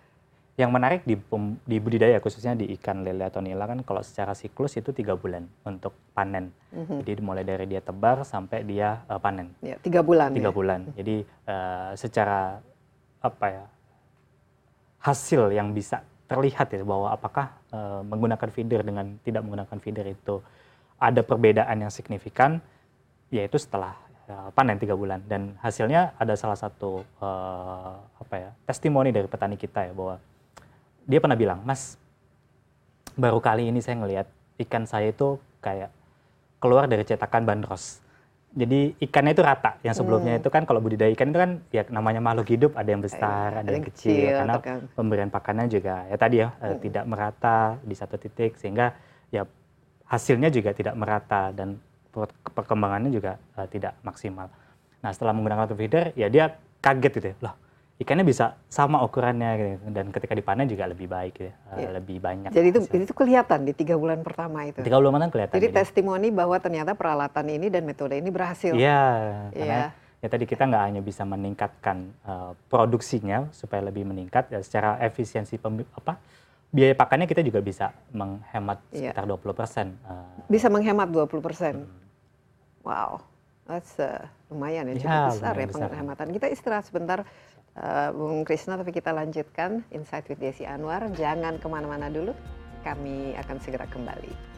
Yang 0.54 0.70
menarik 0.70 1.00
di, 1.02 1.18
di 1.66 1.76
budidaya 1.82 2.22
khususnya 2.22 2.54
di 2.54 2.70
ikan 2.78 3.02
lele 3.02 3.26
atau 3.26 3.42
nila 3.42 3.66
kan 3.66 3.82
kalau 3.82 4.06
secara 4.06 4.38
siklus 4.38 4.78
itu 4.78 4.94
tiga 4.94 5.18
bulan 5.18 5.50
untuk 5.66 5.92
panen. 6.14 6.54
Mm-hmm. 6.70 6.98
Jadi 7.02 7.20
mulai 7.20 7.42
dari 7.42 7.66
dia 7.66 7.82
tebar 7.82 8.22
sampai 8.22 8.62
dia 8.62 9.02
uh, 9.10 9.18
panen. 9.18 9.50
Ya, 9.60 9.74
tiga 9.82 10.06
bulan. 10.06 10.30
Tiga 10.30 10.48
ya? 10.48 10.54
bulan. 10.54 10.80
Jadi 10.94 11.26
uh, 11.26 11.90
secara 11.98 12.62
apa 13.18 13.46
ya 13.50 13.64
hasil 15.04 15.52
yang 15.52 15.74
bisa 15.76 16.00
terlihat 16.24 16.72
ya 16.72 16.80
bahwa 16.86 17.12
apakah 17.12 17.52
uh, 17.68 18.00
menggunakan 18.06 18.48
feeder 18.48 18.80
dengan 18.80 19.20
tidak 19.20 19.44
menggunakan 19.44 19.78
feeder 19.82 20.06
itu 20.08 20.40
ada 20.96 21.20
perbedaan 21.20 21.84
yang 21.84 21.92
signifikan 21.92 22.62
yaitu 23.34 23.58
setelah 23.58 23.98
uh, 24.30 24.54
panen 24.54 24.78
tiga 24.78 24.94
bulan 24.94 25.18
dan 25.26 25.58
hasilnya 25.58 26.14
ada 26.14 26.38
salah 26.38 26.54
satu 26.54 27.02
uh, 27.18 27.98
apa 28.22 28.34
ya 28.38 28.50
testimoni 28.62 29.10
dari 29.10 29.26
petani 29.26 29.58
kita 29.58 29.90
ya 29.90 29.92
bahwa 29.92 30.22
dia 31.04 31.18
pernah 31.18 31.34
bilang 31.34 31.60
mas 31.66 31.98
baru 33.18 33.42
kali 33.42 33.66
ini 33.66 33.82
saya 33.82 33.98
ngelihat 33.98 34.26
ikan 34.62 34.86
saya 34.86 35.10
itu 35.10 35.42
kayak 35.58 35.90
keluar 36.62 36.86
dari 36.86 37.02
cetakan 37.02 37.42
bandros 37.42 38.04
jadi 38.54 38.94
ikannya 39.02 39.34
itu 39.34 39.42
rata. 39.42 39.82
Yang 39.82 39.94
sebelumnya 39.98 40.38
hmm. 40.38 40.40
itu 40.46 40.48
kan 40.48 40.62
kalau 40.62 40.78
budidaya 40.78 41.10
ikan 41.10 41.34
itu 41.34 41.38
kan 41.42 41.50
ya 41.74 41.82
namanya 41.90 42.22
makhluk 42.22 42.54
hidup 42.54 42.78
ada 42.78 42.86
yang 42.86 43.02
besar, 43.02 43.50
ada, 43.50 43.66
ada 43.66 43.70
yang 43.74 43.82
kecil, 43.82 44.14
kecil 44.14 44.38
karena 44.38 44.54
kan. 44.62 44.78
pemberian 44.94 45.30
pakannya 45.34 45.66
juga 45.66 46.06
ya 46.06 46.16
tadi 46.16 46.36
ya 46.38 46.48
hmm. 46.54 46.78
tidak 46.78 47.04
merata 47.10 47.58
di 47.82 47.94
satu 47.98 48.14
titik 48.14 48.54
sehingga 48.54 48.94
ya 49.34 49.42
hasilnya 50.06 50.54
juga 50.54 50.70
tidak 50.70 50.94
merata 50.94 51.50
dan 51.50 51.82
perkembangannya 52.54 53.10
juga 53.10 53.36
uh, 53.58 53.66
tidak 53.66 53.98
maksimal. 54.06 54.48
Nah 55.02 55.10
setelah 55.10 55.34
menggunakan 55.34 55.74
feeder 55.74 56.14
ya 56.14 56.30
dia 56.30 56.54
kaget 56.80 57.12
gitu 57.18 57.28
ya, 57.34 57.36
loh 57.44 57.54
ikannya 57.94 58.26
bisa 58.26 58.58
sama 58.66 58.98
ukurannya 59.06 59.50
gitu. 59.54 59.86
dan 59.94 60.10
ketika 60.10 60.34
dipanen 60.34 60.66
juga 60.66 60.90
lebih 60.90 61.06
baik 61.06 61.34
ya, 61.38 61.52
ya. 61.78 61.88
lebih 61.94 62.18
banyak. 62.18 62.50
Jadi 62.50 62.68
itu 62.74 62.80
hasil. 62.82 63.06
itu 63.06 63.14
kelihatan 63.14 63.60
di 63.62 63.72
tiga 63.72 63.94
bulan 63.94 64.26
pertama 64.26 64.66
itu. 64.66 64.82
Tiga 64.82 64.98
bulan 64.98 65.14
pertama 65.14 65.30
kelihatan. 65.30 65.54
Jadi, 65.54 65.66
jadi 65.70 65.78
testimoni 65.78 66.28
bahwa 66.34 66.56
ternyata 66.58 66.98
peralatan 66.98 67.46
ini 67.46 67.70
dan 67.70 67.86
metode 67.86 68.18
ini 68.18 68.30
berhasil. 68.34 68.74
Iya, 68.74 69.02
karena 69.54 69.94
ya. 69.94 70.26
ya 70.26 70.28
tadi 70.28 70.44
kita 70.50 70.66
nggak 70.66 70.84
hanya 70.90 71.00
bisa 71.06 71.22
meningkatkan 71.22 72.10
uh, 72.26 72.52
produksinya 72.66 73.46
supaya 73.54 73.86
lebih 73.86 74.10
meningkat 74.10 74.50
ya 74.50 74.58
secara 74.58 74.98
efisiensi 74.98 75.54
pem, 75.54 75.86
apa 75.94 76.18
biaya 76.74 76.98
pakannya 76.98 77.30
kita 77.30 77.46
juga 77.46 77.62
bisa 77.62 77.94
menghemat 78.10 78.82
ya. 78.90 79.14
sekitar 79.14 79.30
20 79.30 79.54
persen. 79.54 79.86
Uh, 80.02 80.50
bisa 80.50 80.66
menghemat 80.66 81.06
20 81.14 81.30
persen. 81.38 81.74
Hmm. 81.86 82.03
Wow, 82.84 83.24
that's 83.64 83.96
uh, 83.96 84.28
lumayan 84.52 84.92
ya, 84.92 85.00
cukup 85.00 85.08
ya, 85.08 85.28
besar 85.32 85.54
ya 85.56 85.66
penghematan. 85.72 86.28
Kita 86.36 86.46
istirahat 86.52 86.84
sebentar 86.84 87.24
uh, 87.80 88.08
Bung 88.12 88.44
Krisna, 88.44 88.76
tapi 88.76 88.92
kita 88.92 89.08
lanjutkan 89.10 89.82
Insight 89.88 90.28
with 90.28 90.38
Desi 90.38 90.68
Anwar. 90.68 91.08
Jangan 91.16 91.56
ke 91.56 91.66
mana-mana 91.66 92.12
dulu, 92.12 92.36
kami 92.84 93.32
akan 93.40 93.56
segera 93.64 93.88
kembali. 93.88 94.53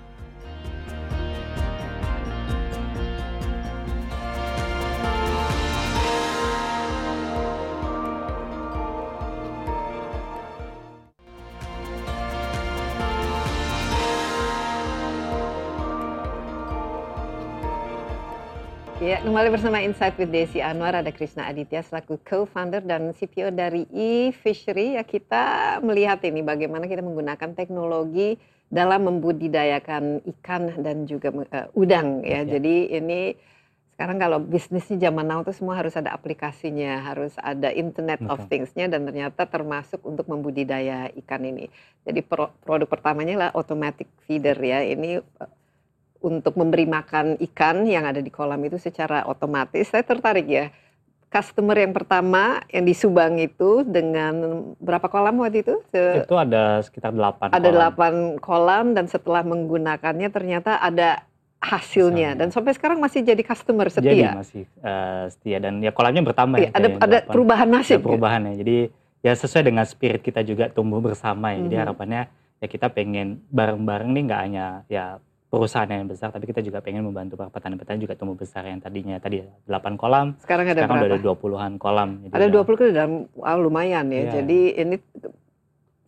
Ya, 19.07 19.23
kembali 19.23 19.55
bersama 19.55 19.79
Insight 19.87 20.19
with 20.19 20.35
Desi 20.35 20.59
Anwar, 20.59 20.91
ada 20.99 21.15
Krishna 21.15 21.47
Aditya 21.47 21.79
selaku 21.79 22.19
co-founder 22.27 22.83
dan 22.83 23.15
CPO 23.15 23.55
dari 23.55 23.87
e-fishery. 23.95 24.99
Ya, 24.99 25.07
kita 25.07 25.79
melihat 25.79 26.27
ini 26.27 26.43
bagaimana 26.43 26.91
kita 26.91 27.07
menggunakan 27.07 27.55
teknologi 27.55 28.35
dalam 28.67 29.07
membudidayakan 29.07 30.27
ikan 30.27 30.83
dan 30.83 31.07
juga 31.07 31.31
uh, 31.31 31.71
udang 31.79 32.27
ya. 32.27 32.43
ya. 32.43 32.59
Jadi 32.59 32.99
ini 32.99 33.39
sekarang 33.95 34.19
kalau 34.19 34.43
bisnisnya 34.43 35.07
zaman 35.07 35.23
now 35.23 35.47
itu 35.47 35.55
semua 35.55 35.79
harus 35.79 35.95
ada 35.95 36.11
aplikasinya, 36.11 36.99
harus 37.07 37.39
ada 37.39 37.71
Internet 37.71 38.27
okay. 38.27 38.33
of 38.35 38.43
Things-nya 38.51 38.91
dan 38.91 39.07
ternyata 39.07 39.47
termasuk 39.47 40.03
untuk 40.03 40.27
membudidaya 40.27 41.15
ikan 41.23 41.47
ini. 41.47 41.71
Jadi 42.03 42.27
produk 42.67 42.91
pertamanya 42.91 43.39
adalah 43.39 43.53
automatic 43.55 44.11
feeder 44.27 44.59
ya. 44.59 44.83
Ini 44.83 45.23
uh, 45.23 45.66
untuk 46.27 46.59
memberi 46.59 46.91
makan 46.91 47.39
ikan 47.39 47.87
yang 47.87 48.03
ada 48.03 48.19
di 48.19 48.35
kolam 48.35 48.59
itu 48.67 48.83
secara 48.83 49.23
otomatis. 49.31 49.87
Saya 49.87 50.03
tertarik 50.03 50.51
ya. 50.51 50.75
Customer 51.27 51.75
yang 51.75 51.91
pertama 51.91 52.63
yang 52.71 52.87
di 52.87 52.95
Subang 52.95 53.39
itu 53.39 53.83
dengan 53.83 54.63
berapa 54.79 55.11
kolam 55.11 55.43
waktu 55.43 55.63
itu? 55.67 55.75
Se 55.91 56.23
itu 56.23 56.35
ada 56.39 56.83
sekitar 56.83 57.11
delapan. 57.15 57.51
Ada 57.51 57.69
delapan 57.71 58.15
kolam 58.39 58.95
dan 58.95 59.11
setelah 59.11 59.43
menggunakannya 59.43 60.31
ternyata 60.31 60.79
ada 60.79 61.27
hasilnya 61.59 62.39
dan 62.39 62.55
sampai 62.55 62.79
sekarang 62.79 63.03
masih 63.03 63.27
jadi 63.27 63.43
customer 63.43 63.91
setia. 63.91 64.15
Jadi 64.15 64.23
masih 64.39 64.65
uh, 64.87 65.27
setia 65.27 65.59
dan 65.59 65.83
ya 65.83 65.91
kolamnya 65.91 66.23
bertambah 66.23 66.63
ya. 66.63 66.71
Ada 66.73 66.89
ada 66.95 67.19
perubahan 67.27 67.69
nasib. 67.75 68.01
Ada 68.01 68.07
perubahan 68.07 68.41
ya. 68.47 68.55
Jadi 68.63 68.77
ya 69.27 69.33
sesuai 69.35 69.65
dengan 69.67 69.83
spirit 69.83 70.23
kita 70.23 70.47
juga 70.47 70.71
tumbuh 70.71 71.03
bersama 71.03 71.53
ya. 71.53 71.59
Jadi 71.59 71.67
mm 71.67 71.71
-hmm. 71.75 71.83
harapannya 71.83 72.23
ya 72.63 72.67
kita 72.71 72.87
pengen 72.95 73.45
bareng-bareng 73.53 74.15
nih 74.15 74.23
nggak 74.31 74.41
hanya 74.41 74.67
ya 74.89 75.21
perusahaan 75.47 75.87
yang 75.87 76.11
besar, 76.11 76.35
tapi 76.35 76.45
kita 76.51 76.59
juga 76.59 76.83
pengen 76.83 77.07
membantu 77.07 77.39
para 77.39 77.51
petani-petani 77.51 78.03
juga 78.03 78.19
tumbuh 78.19 78.35
besar 78.35 78.67
yang 78.67 78.83
tadinya 78.83 79.17
tadi 79.23 79.47
8 79.65 79.95
kolam, 79.95 80.35
sekarang 80.43 80.67
ada 80.67 80.83
sekarang 80.83 80.99
berapa? 80.99 81.07
udah 81.07 81.19
ada 81.23 81.29
20-an 81.39 81.73
kolam. 81.79 82.11
Jadi 82.27 82.33
ada 82.35 82.47
20 82.51 82.67
kan 82.67 82.87
dalam 82.91 83.13
wow, 83.39 83.59
lumayan 83.63 84.07
ya. 84.11 84.19
Yeah. 84.19 84.33
Jadi 84.43 84.59
ini 84.75 84.97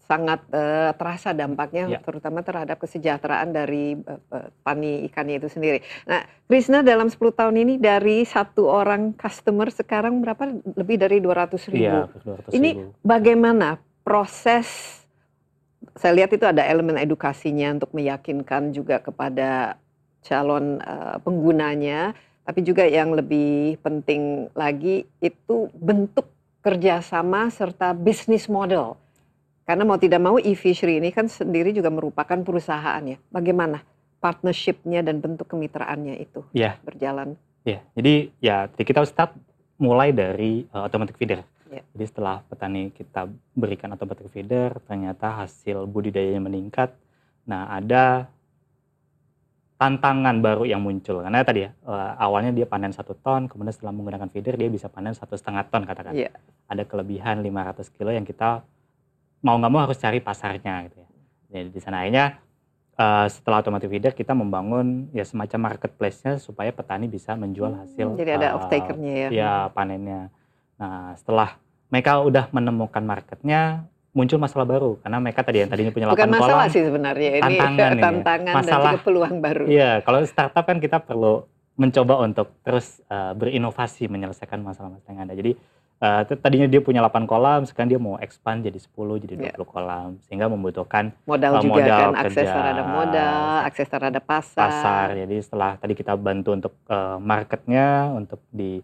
sangat 0.08 0.40
uh, 0.56 0.96
terasa 0.96 1.36
dampaknya 1.36 1.84
yeah. 1.86 2.00
terutama 2.00 2.40
terhadap 2.40 2.80
kesejahteraan 2.80 3.52
dari 3.52 3.92
uh, 3.94 4.48
tani 4.64 5.04
ikannya 5.06 5.36
itu 5.36 5.52
sendiri. 5.52 5.84
Nah, 6.08 6.24
Krisna 6.48 6.80
dalam 6.80 7.12
10 7.12 7.20
tahun 7.20 7.54
ini 7.60 7.74
dari 7.76 8.24
satu 8.24 8.66
orang 8.66 9.12
customer 9.14 9.68
sekarang 9.68 10.24
berapa 10.24 10.48
lebih 10.80 10.96
dari 10.96 11.20
200 11.20 11.60
ribu. 11.70 11.98
Yeah, 12.08 12.08
200 12.24 12.56
ini 12.56 12.70
ribu. 12.74 12.96
bagaimana 13.04 13.76
proses 14.00 14.97
saya 15.98 16.12
lihat 16.14 16.30
itu 16.34 16.44
ada 16.46 16.62
elemen 16.66 16.98
edukasinya 16.98 17.78
untuk 17.78 17.90
meyakinkan 17.94 18.74
juga 18.74 18.98
kepada 19.02 19.78
calon 20.22 20.82
uh, 20.82 21.18
penggunanya, 21.22 22.14
tapi 22.42 22.64
juga 22.66 22.86
yang 22.86 23.14
lebih 23.14 23.78
penting 23.82 24.50
lagi 24.56 25.06
itu 25.22 25.70
bentuk 25.76 26.26
kerjasama 26.62 27.48
serta 27.52 27.94
bisnis 27.94 28.50
model. 28.50 28.98
Karena 29.68 29.84
mau 29.84 30.00
tidak 30.00 30.20
mau 30.24 30.40
e-fishery 30.40 30.96
ini 30.96 31.12
kan 31.12 31.28
sendiri 31.28 31.76
juga 31.76 31.92
merupakan 31.92 32.40
perusahaan 32.40 33.04
ya. 33.04 33.20
Bagaimana 33.28 33.84
partnershipnya 34.18 35.04
dan 35.04 35.20
bentuk 35.20 35.44
kemitraannya 35.44 36.18
itu 36.18 36.40
yeah. 36.56 36.80
berjalan? 36.82 37.36
Ya, 37.62 37.78
yeah. 37.78 37.80
jadi 37.92 38.14
ya 38.40 38.56
kita 38.72 39.04
start 39.04 39.36
mulai 39.78 40.10
dari 40.10 40.66
uh, 40.72 40.88
automatic 40.88 41.20
feeder. 41.20 41.44
Yeah. 41.68 41.84
Jadi 41.92 42.04
setelah 42.08 42.40
petani 42.48 42.90
kita 42.90 43.28
berikan 43.52 43.92
automatic 43.92 44.28
feeder, 44.32 44.76
ternyata 44.88 45.44
hasil 45.44 45.84
budidayanya 45.84 46.40
meningkat. 46.40 46.96
Nah, 47.48 47.68
ada 47.72 48.28
tantangan 49.78 50.42
baru 50.42 50.66
yang 50.66 50.82
muncul 50.82 51.22
karena 51.22 51.46
tadi 51.46 51.62
ya 51.62 51.70
uh, 51.86 52.18
awalnya 52.18 52.50
dia 52.50 52.66
panen 52.66 52.90
satu 52.90 53.14
ton, 53.14 53.46
kemudian 53.46 53.70
setelah 53.70 53.94
menggunakan 53.94 54.26
feeder 54.26 54.58
dia 54.58 54.66
bisa 54.66 54.90
panen 54.90 55.14
satu 55.14 55.38
setengah 55.38 55.70
ton 55.70 55.86
katakan. 55.86 56.18
Yeah. 56.18 56.34
Ada 56.66 56.82
kelebihan 56.82 57.46
500 57.46 57.94
kilo 57.94 58.10
yang 58.10 58.26
kita 58.26 58.66
mau 59.46 59.54
nggak 59.54 59.70
mau 59.70 59.86
harus 59.86 59.96
cari 60.02 60.18
pasarnya 60.18 60.90
gitu 60.90 60.96
ya. 60.98 61.08
Jadi 61.48 61.68
di 61.70 61.80
sana 61.80 62.02
akhirnya 62.02 62.42
uh, 62.98 63.26
setelah 63.30 63.62
automatic 63.62 63.88
feeder 63.88 64.12
kita 64.12 64.34
membangun 64.34 65.08
ya 65.14 65.22
semacam 65.22 65.72
marketplace-nya 65.72 66.42
supaya 66.42 66.74
petani 66.74 67.06
bisa 67.06 67.38
menjual 67.38 67.70
hmm, 67.72 67.80
hasil. 67.86 68.06
Hmm, 68.12 68.18
jadi 68.18 68.30
ada 68.34 68.48
uh, 68.52 68.56
off-takernya 68.58 69.12
ya. 69.14 69.28
Ya 69.30 69.52
panennya. 69.70 70.34
Nah, 70.78 71.14
setelah 71.18 71.58
mereka 71.90 72.22
udah 72.22 72.46
menemukan 72.54 73.02
marketnya, 73.02 73.90
muncul 74.16 74.38
masalah 74.40 74.66
baru 74.66 74.90
karena 74.98 75.18
mereka 75.22 75.40
tadi 75.46 75.62
yang 75.62 75.70
tadinya 75.70 75.92
punya 75.92 76.06
Bukan 76.10 76.26
kolam. 76.26 76.40
masalah 76.42 76.66
sih 76.72 76.82
sebenarnya 76.82 77.30
ini 77.38 77.42
tantangan, 77.44 77.92
tantangan 78.00 78.54
ya. 78.54 78.58
masalah, 78.58 78.90
dan 78.90 78.94
juga 78.96 79.06
peluang 79.06 79.34
baru. 79.38 79.64
Iya, 79.68 79.90
kalau 80.02 80.18
startup 80.26 80.64
kan 80.64 80.78
kita 80.82 80.98
perlu 80.98 81.46
mencoba 81.78 82.14
untuk 82.26 82.50
terus 82.66 82.98
uh, 83.06 83.30
berinovasi 83.38 84.10
menyelesaikan 84.10 84.58
masalah-masalah 84.58 85.14
yang 85.14 85.22
ada. 85.22 85.34
Jadi 85.38 85.54
uh, 86.02 86.26
tadinya 86.26 86.66
dia 86.66 86.82
punya 86.82 86.98
8 87.06 87.30
kolam, 87.30 87.62
sekarang 87.70 87.94
dia 87.94 88.00
mau 88.02 88.18
expand 88.18 88.66
jadi 88.66 88.74
10, 88.74 89.22
jadi 89.22 89.34
20 89.38 89.46
yeah. 89.46 89.54
kolam 89.62 90.18
sehingga 90.26 90.50
membutuhkan 90.50 91.14
modal 91.22 91.52
uh, 91.54 91.62
juga 91.62 91.74
modal 91.78 92.08
kan, 92.10 92.22
akses 92.26 92.48
terhadap 92.50 92.86
modal, 92.90 93.46
akses 93.62 93.86
terhadap 93.86 94.22
pasar. 94.26 94.66
Pasar. 94.66 95.06
Jadi 95.14 95.36
setelah 95.38 95.70
tadi 95.78 95.94
kita 95.94 96.18
bantu 96.18 96.50
untuk 96.58 96.74
uh, 96.90 97.22
marketnya, 97.22 98.10
untuk 98.10 98.42
di 98.50 98.82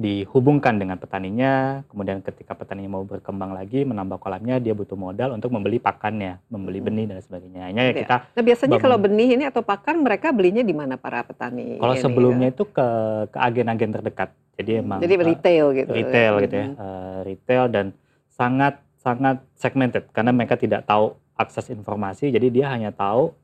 dihubungkan 0.00 0.80
dengan 0.80 0.96
petaninya, 0.96 1.84
kemudian 1.92 2.24
ketika 2.24 2.56
petaninya 2.56 2.96
mau 2.96 3.04
berkembang 3.04 3.52
lagi, 3.52 3.84
menambah 3.84 4.16
kolamnya, 4.16 4.56
dia 4.56 4.72
butuh 4.72 4.96
modal 4.96 5.36
untuk 5.36 5.52
membeli 5.52 5.76
pakannya, 5.76 6.40
membeli 6.48 6.80
benih 6.80 7.04
dan 7.04 7.20
sebagainya. 7.20 7.68
Hanya 7.68 7.92
ya 7.92 7.92
kita 7.92 8.16
Nah 8.32 8.40
biasanya 8.40 8.80
bangun. 8.80 8.84
kalau 8.88 8.96
benih 8.96 9.28
ini 9.36 9.44
atau 9.44 9.60
pakan 9.60 10.00
mereka 10.00 10.32
belinya 10.32 10.64
di 10.64 10.72
mana 10.72 10.96
para 10.96 11.20
petani? 11.20 11.76
kalau 11.76 11.92
ini, 11.92 12.00
sebelumnya 12.00 12.48
ya? 12.48 12.54
itu 12.56 12.64
ke 12.64 12.88
ke 13.28 13.38
agen-agen 13.44 13.90
terdekat. 13.92 14.32
Jadi 14.56 14.70
emang 14.80 15.04
jadi 15.04 15.14
retail 15.20 15.66
gitu. 15.76 15.92
retail 15.92 16.32
gitu 16.48 16.54
ya, 16.56 16.66
Hmm. 16.72 16.80
eh, 16.80 17.18
retail 17.28 17.64
dan 17.68 17.86
sangat 18.32 18.80
sangat 18.96 19.36
segmented 19.52 20.08
karena 20.16 20.32
mereka 20.32 20.56
tidak 20.56 20.88
tahu 20.88 21.12
akses 21.36 21.68
informasi, 21.68 22.32
jadi 22.32 22.48
dia 22.48 22.66
hanya 22.72 22.88
tahu 22.88 23.36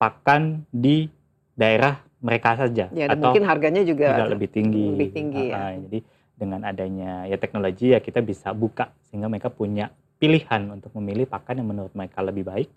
pakan 0.00 0.64
di 0.72 1.12
daerah 1.52 2.00
mereka 2.18 2.58
saja 2.58 2.90
Ya, 2.90 3.06
dan 3.06 3.18
atau 3.18 3.30
mungkin 3.30 3.44
harganya 3.46 3.82
juga, 3.86 4.10
juga 4.10 4.24
lebih 4.26 4.48
tinggi. 4.50 4.86
lebih 4.94 5.10
tinggi, 5.14 5.44
Ah, 5.54 5.70
ya. 5.70 5.70
ah, 5.70 5.72
Jadi 5.86 5.98
dengan 6.38 6.60
adanya 6.62 7.26
ya 7.26 7.34
teknologi 7.34 7.90
ya 7.94 7.98
kita 7.98 8.22
bisa 8.22 8.54
buka 8.54 8.94
sehingga 9.10 9.26
mereka 9.26 9.50
punya 9.50 9.90
pilihan 10.18 10.70
untuk 10.70 10.90
memilih 10.98 11.26
pakan 11.26 11.62
yang 11.62 11.68
menurut 11.70 11.92
mereka 11.94 12.22
lebih 12.22 12.46
baik 12.46 12.68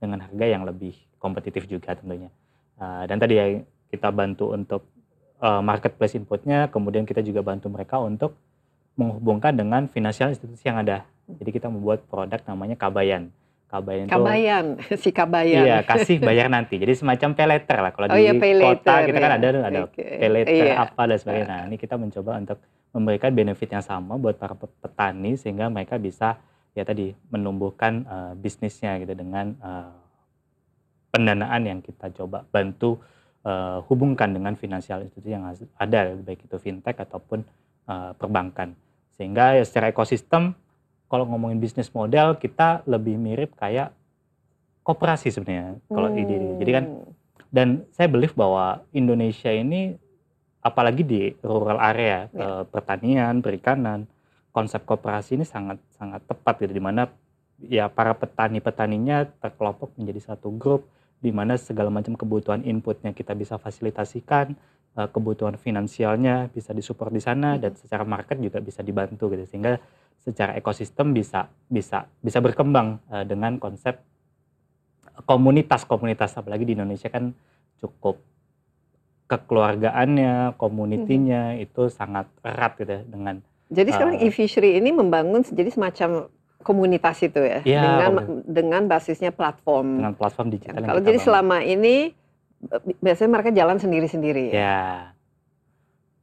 dengan 0.00 0.24
harga 0.24 0.46
yang 0.48 0.64
lebih 0.64 0.92
kompetitif 1.16 1.64
juga 1.68 1.96
tentunya. 1.96 2.28
Ah, 2.76 3.04
dan 3.04 3.16
tadi 3.20 3.34
ya 3.36 3.46
kita 3.88 4.08
bantu 4.12 4.52
untuk 4.52 4.84
eh, 5.40 5.62
marketplace 5.64 6.16
inputnya, 6.16 6.68
kemudian 6.68 7.08
kita 7.08 7.24
juga 7.24 7.40
bantu 7.40 7.72
mereka 7.72 7.96
untuk 8.00 8.36
menghubungkan 9.00 9.56
dengan 9.56 9.88
finansial 9.88 10.28
institusi 10.28 10.68
yang 10.68 10.76
ada. 10.84 11.08
Jadi 11.24 11.50
kita 11.56 11.72
membuat 11.72 12.04
produk 12.04 12.40
namanya 12.44 12.76
Kabayan. 12.76 13.32
Kabayan 13.70 14.10
Kabayan, 14.10 14.64
si 15.02 15.14
Kabayan. 15.14 15.62
Iya, 15.62 15.76
kasih 15.86 16.18
bayar 16.18 16.50
nanti. 16.50 16.74
Jadi 16.74 16.90
semacam 16.98 17.28
pay 17.32 17.46
later 17.46 17.78
lah. 17.78 17.90
Kalau 17.94 18.06
Oh 18.10 18.18
di 18.18 18.26
iya, 18.26 18.32
pay 18.34 18.52
kota 18.52 18.66
later, 18.66 18.98
kita 19.06 19.18
kan 19.18 19.30
ya. 19.30 19.36
ada 19.38 19.48
ada 19.62 19.80
Oke. 19.86 20.02
pay 20.02 20.28
Iya. 20.42 20.74
apa 20.74 21.02
dan 21.06 21.16
sebagainya. 21.16 21.46
Nah, 21.46 21.60
ini 21.70 21.76
kita 21.78 21.94
mencoba 21.94 22.30
untuk 22.34 22.58
memberikan 22.90 23.30
benefit 23.30 23.70
yang 23.70 23.84
sama 23.86 24.18
buat 24.18 24.34
para 24.34 24.58
pe- 24.58 24.74
petani 24.82 25.38
sehingga 25.38 25.70
mereka 25.70 25.94
bisa 25.96 26.42
ya 26.74 26.82
tadi 26.82 27.14
menumbuhkan 27.30 28.02
eh, 28.02 28.32
bisnisnya 28.34 28.98
gitu 28.98 29.14
dengan 29.14 29.54
eh, 29.54 29.90
pendanaan 31.10 31.62
yang 31.62 31.78
kita 31.78 32.10
coba 32.12 32.42
bantu 32.46 32.98
eh, 33.42 33.78
hubungkan 33.86 34.30
dengan 34.30 34.54
finansial 34.54 35.02
institusi 35.02 35.30
yang 35.30 35.46
ada 35.76 36.00
baik 36.16 36.42
itu 36.42 36.56
fintech 36.58 36.98
ataupun 36.98 37.46
eh, 37.86 38.10
perbankan. 38.18 38.74
Sehingga 39.14 39.58
ya 39.58 39.64
secara 39.64 39.94
ekosistem 39.94 40.58
kalau 41.10 41.26
ngomongin 41.26 41.58
bisnis 41.58 41.90
model 41.90 42.38
kita 42.38 42.86
lebih 42.86 43.18
mirip 43.18 43.58
kayak 43.58 43.90
koperasi 44.80 45.28
sebenarnya 45.28 45.76
kalau 45.86 46.08
ide 46.14 46.32
ini. 46.32 46.50
Jadi 46.56 46.70
kan 46.72 46.84
Hmm. 46.86 47.08
dan 47.50 47.68
saya 47.90 48.06
believe 48.06 48.32
bahwa 48.32 48.86
Indonesia 48.94 49.50
ini 49.50 49.98
apalagi 50.62 51.02
di 51.02 51.20
rural 51.42 51.76
area 51.76 52.30
Ya. 52.30 52.38
eh, 52.38 52.62
pertanian, 52.64 53.42
perikanan, 53.42 54.06
konsep 54.50 54.86
koperasi 54.86 55.34
ini 55.34 55.42
sangat 55.42 55.82
sangat 55.90 56.22
tepat 56.24 56.62
gitu 56.62 56.70
di 56.70 56.82
mana 56.82 57.10
ya 57.60 57.90
para 57.90 58.14
petani-petaninya 58.14 59.28
terkelompok 59.36 59.92
menjadi 59.98 60.32
satu 60.32 60.48
grup 60.54 60.86
di 61.20 61.28
mana 61.28 61.60
segala 61.60 61.92
macam 61.92 62.16
kebutuhan 62.16 62.64
inputnya 62.64 63.12
kita 63.12 63.34
bisa 63.34 63.58
fasilitasikan, 63.58 64.56
eh, 64.96 65.08
kebutuhan 65.10 65.58
finansialnya 65.58 66.48
bisa 66.48 66.70
disupport 66.70 67.10
di 67.10 67.20
sana 67.20 67.58
dan 67.58 67.76
secara 67.76 68.06
market 68.06 68.38
juga 68.38 68.62
bisa 68.62 68.80
dibantu 68.80 69.28
gitu 69.28 69.44
sehingga 69.44 69.76
secara 70.20 70.52
ekosistem 70.54 71.10
bisa 71.10 71.48
bisa 71.66 72.04
bisa 72.20 72.38
berkembang 72.38 73.00
eh, 73.08 73.24
dengan 73.24 73.56
konsep 73.56 73.98
komunitas-komunitas 75.20 76.32
apalagi 76.34 76.64
di 76.64 76.72
Indonesia 76.72 77.08
kan 77.08 77.32
cukup 77.76 78.20
kekeluargaannya, 79.26 80.58
komunitinya 80.58 81.54
itu 81.54 81.86
sangat 81.86 82.26
erat 82.42 82.74
gitu 82.76 82.90
ya 82.90 83.02
dengan 83.04 83.34
Jadi 83.70 83.90
sekarang 83.94 84.14
Eh. 84.18 84.26
e-fishery 84.26 84.74
ini 84.74 84.90
membangun 84.90 85.46
jadi 85.46 85.70
semacam 85.70 86.26
komunitas 86.60 87.22
itu 87.22 87.38
ya, 87.38 87.62
Iya, 87.62 87.80
dengan 87.80 88.10
komunitas. 88.18 88.50
dengan 88.50 88.82
basisnya 88.84 89.30
platform. 89.30 89.88
dengan 90.02 90.14
platform 90.18 90.48
digital 90.50 90.74
yang 90.74 90.88
Kalau 90.90 91.00
jadi 91.00 91.14
bangun. 91.14 91.24
selama 91.24 91.56
ini 91.62 91.94
bi- 92.82 92.98
biasanya 92.98 93.30
mereka 93.30 93.50
jalan 93.54 93.78
sendiri-sendiri 93.78 94.44
ya. 94.50 94.54
ya 94.58 94.78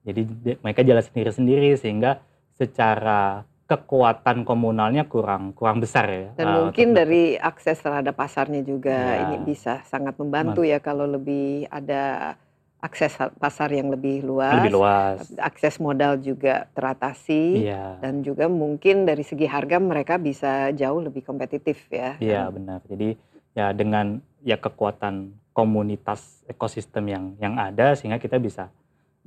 jadi 0.03 0.21
mereka 0.59 0.81
jalan 0.83 1.03
sendiri-sendiri 1.03 1.69
sehingga 1.73 2.19
secara 2.53 3.47
kekuatan 3.67 4.47
komunalnya 4.47 5.03
kurang 5.03 5.51
kurang 5.51 5.83
besar 5.83 6.07
ya 6.07 6.27
Dan 6.39 6.47
eh, 6.47 6.53
mungkin 6.63 6.87
untuk- 6.91 6.97
dari 7.03 7.23
akses 7.35 7.83
terhadap 7.83 8.15
pasarnya 8.15 8.63
juga 8.63 8.95
Ya. 8.95 9.27
ini 9.27 9.43
bisa 9.43 9.83
sangat 9.83 10.15
membantu 10.15 10.63
ya 10.63 10.79
kalau 10.79 11.03
lebih 11.03 11.67
ada 11.67 12.33
akses 12.77 13.09
pasar 13.35 13.73
yang 13.73 13.89
lebih 13.89 14.21
luas, 14.21 14.53
lebih 14.61 14.77
luas 14.77 15.17
akses 15.41 15.81
modal 15.81 16.15
juga 16.15 16.69
teratasi, 16.71 17.65
iya 17.65 17.97
dan 17.99 18.21
juga 18.21 18.45
mungkin 18.45 19.03
dari 19.03 19.25
segi 19.25 19.49
harga 19.49 19.81
mereka 19.81 20.15
bisa 20.15 20.69
jauh 20.71 21.01
lebih 21.01 21.25
kompetitif 21.25 21.89
ya. 21.89 22.15
Iya 22.21 22.47
kan? 22.47 22.53
benar. 22.53 22.79
Jadi 22.85 23.09
ya 23.51 23.73
dengan 23.73 24.21
ya 24.45 24.55
kekuatan 24.55 25.33
komunitas 25.51 26.45
ekosistem 26.45 27.09
yang 27.09 27.25
yang 27.41 27.57
ada 27.57 27.97
sehingga 27.97 28.21
kita 28.21 28.37
bisa 28.37 28.69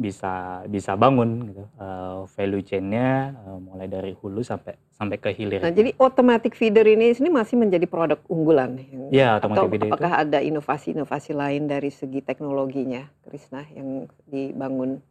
bisa 0.01 0.65
bisa 0.65 0.97
bangun 0.97 1.53
gitu 1.53 1.65
eh, 1.77 2.19
value 2.33 2.65
chain-nya 2.65 3.37
eh, 3.37 3.59
mulai 3.61 3.85
dari 3.85 4.17
hulu 4.17 4.41
sampai 4.41 4.73
sampai 4.97 5.17
ke 5.21 5.31
hilir. 5.37 5.61
Nah, 5.61 5.69
jadi 5.69 5.93
automatic 6.01 6.57
feeder 6.57 6.89
ini 6.89 7.13
ini 7.13 7.29
masih 7.29 7.61
menjadi 7.61 7.85
produk 7.85 8.17
unggulan 8.33 8.81
ya 9.13 9.37
atau 9.37 9.53
otomatis 9.53 9.69
video 9.77 9.89
itu 9.89 9.93
apakah 9.93 10.13
ada 10.25 10.39
inovasi-inovasi 10.41 11.37
lain 11.37 11.69
dari 11.69 11.93
segi 11.93 12.25
teknologinya, 12.25 13.05
Krisna, 13.29 13.69
yang 13.77 14.09
dibangun? 14.25 15.05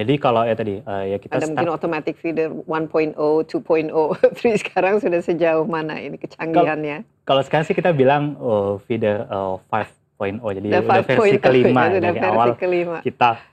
jadi 0.00 0.14
kalau 0.16 0.48
ya 0.48 0.54
tadi 0.56 0.80
eh, 0.80 1.04
ya 1.12 1.16
kita 1.20 1.32
Ada 1.36 1.44
start 1.44 1.50
mungkin 1.52 1.68
automatic 1.76 2.14
feeder 2.16 2.48
1.0, 2.48 3.14
2.0, 3.18 3.52
3 3.52 4.62
sekarang 4.64 4.94
sudah 5.02 5.20
sejauh 5.20 5.66
mana 5.68 6.00
ini 6.00 6.16
kecanggihannya? 6.16 7.04
kalau 7.28 7.42
sekarang 7.44 7.68
sih 7.68 7.76
kita 7.76 7.92
bilang 7.92 8.38
oh, 8.40 8.80
feeder 8.88 9.28
eh, 9.28 9.54
5.0 9.68 10.56
jadi 10.60 10.66
Udah 10.68 11.02
versi 11.04 11.36
5.0 11.40 11.44
kelima 11.44 11.82
ya, 11.92 12.00
dari 12.00 12.20
awal 12.20 12.48
kelima. 12.56 12.98
kita 13.00 13.49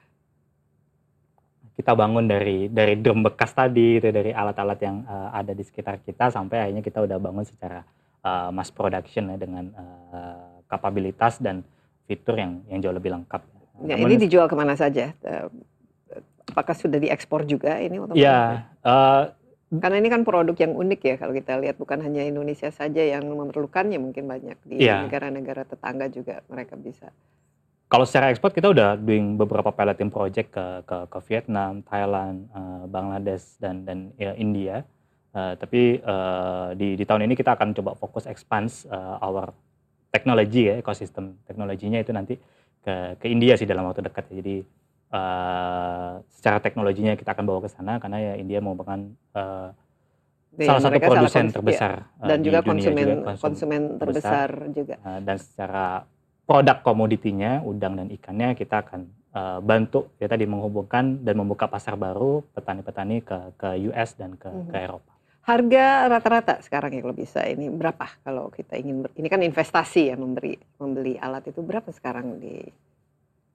kita 1.78 1.94
bangun 1.94 2.26
dari 2.26 2.66
dari 2.68 2.98
drum 2.98 3.22
bekas 3.22 3.54
tadi 3.54 4.02
itu 4.02 4.10
dari 4.10 4.34
alat-alat 4.34 4.80
yang 4.82 5.06
eh, 5.06 5.30
ada 5.32 5.54
di 5.54 5.62
sekitar 5.62 6.02
kita 6.02 6.34
sampai 6.34 6.58
akhirnya 6.66 6.82
kita 6.82 7.06
udah 7.06 7.18
bangun 7.22 7.46
secara 7.46 7.86
eh, 8.26 8.50
mass 8.50 8.74
production 8.74 9.30
ya 9.30 9.38
dengan 9.38 9.70
eh, 9.70 10.58
kapabilitas 10.66 11.38
dan 11.38 11.62
fitur 12.10 12.34
yang 12.34 12.66
yang 12.66 12.82
jauh 12.82 12.98
lebih 12.98 13.14
lengkap. 13.14 13.42
Ya, 13.86 13.94
Namun- 13.94 14.10
ini 14.10 14.26
dijual 14.26 14.50
ke 14.50 14.58
mana 14.58 14.74
saja? 14.74 15.14
Apakah 16.48 16.74
sudah 16.74 16.98
diekspor 16.98 17.46
juga 17.46 17.78
ini? 17.78 18.02
otomatis? 18.02 18.24
ya 18.24 18.66
Karena 19.68 20.00
ini 20.00 20.08
kan 20.08 20.24
produk 20.24 20.56
yang 20.56 20.80
unik 20.80 21.00
ya 21.04 21.16
kalau 21.20 21.36
kita 21.36 21.60
lihat 21.60 21.76
bukan 21.76 22.00
hanya 22.00 22.24
Indonesia 22.24 22.72
saja 22.72 23.04
yang 23.04 23.28
memerlukannya 23.28 24.00
mungkin 24.00 24.24
banyak 24.24 24.56
di 24.64 24.80
Iya. 24.80 25.04
negara-negara 25.04 25.68
tetangga 25.68 26.08
juga 26.08 26.40
mereka 26.48 26.80
bisa. 26.80 27.12
Kalau 27.88 28.04
secara 28.04 28.32
ekspor 28.32 28.52
kita 28.52 28.68
udah 28.68 29.00
doing 29.00 29.40
beberapa 29.40 29.72
piloting 29.72 30.12
project 30.12 30.52
ke 30.52 30.66
ke, 30.84 30.98
ke 31.08 31.20
Vietnam, 31.32 31.80
Thailand, 31.88 32.52
eh, 32.52 32.84
Bangladesh 32.92 33.56
dan 33.64 33.88
dan 33.88 34.12
ya, 34.20 34.36
India. 34.36 34.84
Eh, 35.32 35.54
tapi 35.56 36.04
eh, 36.04 36.68
di 36.76 37.00
di 37.00 37.04
tahun 37.08 37.28
ini 37.28 37.34
kita 37.40 37.56
akan 37.56 37.72
coba 37.80 37.96
fokus 37.96 38.28
expand 38.28 38.68
eh, 38.92 39.26
our 39.26 39.56
technology 40.12 40.72
ya 40.72 40.76
ekosistem 40.80 41.40
teknologinya 41.48 42.00
itu 42.00 42.12
nanti 42.12 42.36
ke 42.84 43.20
ke 43.20 43.28
India 43.32 43.56
sih 43.56 43.68
dalam 43.68 43.88
waktu 43.88 44.04
dekat. 44.04 44.28
Jadi 44.36 44.68
eh, 45.16 46.12
secara 46.28 46.58
teknologinya 46.60 47.16
kita 47.16 47.32
akan 47.32 47.46
bawa 47.48 47.60
ke 47.64 47.70
sana 47.72 48.04
karena 48.04 48.18
ya 48.20 48.34
India 48.36 48.60
merupakan 48.60 49.00
Dan 50.58 50.74
salah 50.74 50.82
satu 50.90 50.98
produsen 50.98 51.46
kons- 51.48 51.56
terbesar 51.60 51.92
ya, 52.18 52.28
dan 52.34 52.38
di 52.42 52.50
juga 52.50 52.60
dunia 52.66 52.90
konsumen 52.90 53.18
konsum- 53.22 53.46
konsumen 53.46 53.82
terbesar 54.02 54.50
juga. 54.74 54.96
Uh, 55.06 55.20
dan 55.22 55.38
secara 55.38 55.86
produk 56.48 56.80
komoditinya 56.80 57.60
udang 57.62 57.94
dan 57.94 58.08
ikannya 58.08 58.56
kita 58.56 58.80
akan 58.80 59.02
uh, 59.32 59.60
bantu 59.60 60.08
ya 60.16 60.26
tadi 60.26 60.44
menghubungkan 60.44 61.20
dan 61.22 61.36
membuka 61.36 61.68
pasar 61.68 61.94
baru 61.94 62.40
petani-petani 62.50 63.20
ke 63.20 63.38
ke 63.54 63.70
US 63.86 64.16
dan 64.16 64.34
ke 64.34 64.48
Mhm. 64.48 64.72
ke 64.72 64.78
Eropa. 64.80 65.12
Harga 65.44 65.86
rata-rata 66.10 66.60
sekarang 66.60 66.92
ya 66.92 67.00
kalau 67.02 67.16
bisa 67.16 67.44
ini 67.44 67.68
berapa 67.70 68.04
kalau 68.22 68.48
kita 68.50 68.76
ingin 68.76 69.00
ber- 69.02 69.16
ini 69.16 69.28
kan 69.28 69.40
investasi 69.40 70.08
ya 70.08 70.16
memberi 70.16 70.56
membeli 70.76 71.16
alat 71.16 71.44
itu 71.46 71.60
berapa 71.60 71.88
sekarang 71.90 72.36
di 72.38 72.64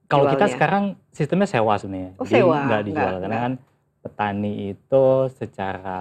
Kalau 0.04 0.28
kita 0.28 0.44
sekarang 0.46 0.84
sistemnya 1.08 1.48
sewa 1.48 1.72
sebenarnya, 1.74 2.12
Oh, 2.16 2.24
jadi 2.24 2.44
sewa, 2.44 2.58
nggak 2.62 2.82
dijual 2.82 3.00
nggak- 3.00 3.16
karena 3.18 3.32
nggak. 3.32 3.44
kan 3.44 3.54
petani 4.02 4.52
itu 4.70 5.04
secara 5.32 6.00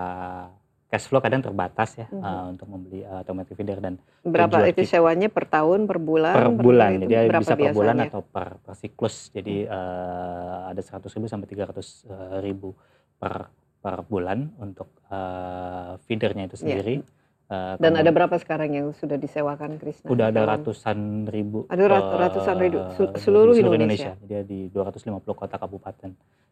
cash 0.91 1.08
flow 1.08 1.23
kadang 1.23 1.39
terbatas 1.39 1.95
ya 1.95 2.06
Mhm. 2.12 2.19
uh, 2.19 2.45
untuk 2.51 2.67
membeli 2.67 2.99
uh, 3.01 3.23
automatic 3.23 3.56
feeder 3.56 3.80
dan 3.80 3.95
berapa 4.21 4.67
itu 4.67 4.84
sewanya 4.84 5.32
per 5.32 5.47
tahun 5.47 5.88
per 5.88 5.97
bulan? 5.97 6.36
Per 6.36 6.47
bulan 6.51 6.89
itu 6.99 7.08
jadi 7.08 7.32
bisa 7.32 7.56
per 7.56 7.71
bulan 7.71 7.95
biasanya? 7.95 8.12
atau 8.12 8.21
per, 8.21 8.47
per 8.60 8.73
siklus. 8.75 9.32
Jadi 9.32 9.63
eh, 9.63 10.58
ada 10.67 10.77
100 10.77 11.08
ribu 11.10 11.25
sampai 11.25 11.47
300 11.47 11.71
eh, 11.71 12.38
ribu 12.43 12.75
per 13.15 13.47
per 13.80 13.97
bulan 14.04 14.51
untuk 14.60 14.91
eh, 15.08 15.95
feedernya 16.04 16.45
itu 16.45 16.60
sendiri. 16.60 16.99
Eh, 17.47 17.73
dan 17.80 17.91
ada 17.95 18.12
berapa 18.12 18.36
sekarang 18.36 18.69
yang 18.71 18.88
sudah 18.91 19.15
disewakan 19.15 19.75
Krisna? 19.75 20.08
Udah 20.08 20.27
ada 20.27 20.43
ratusan 20.45 21.25
ribu 21.25 21.65
Ada 21.65 21.84
rat- 21.84 22.12
eh, 22.12 22.19
ratusan 22.21 22.56
ribu, 22.60 22.77
di 22.84 23.19
seluruh 23.19 23.56
Indonesia. 23.56 24.13
jadi 24.21 24.43
di 24.43 24.67
250 24.69 25.23
kota 25.32 25.56
kabupaten 25.56 26.12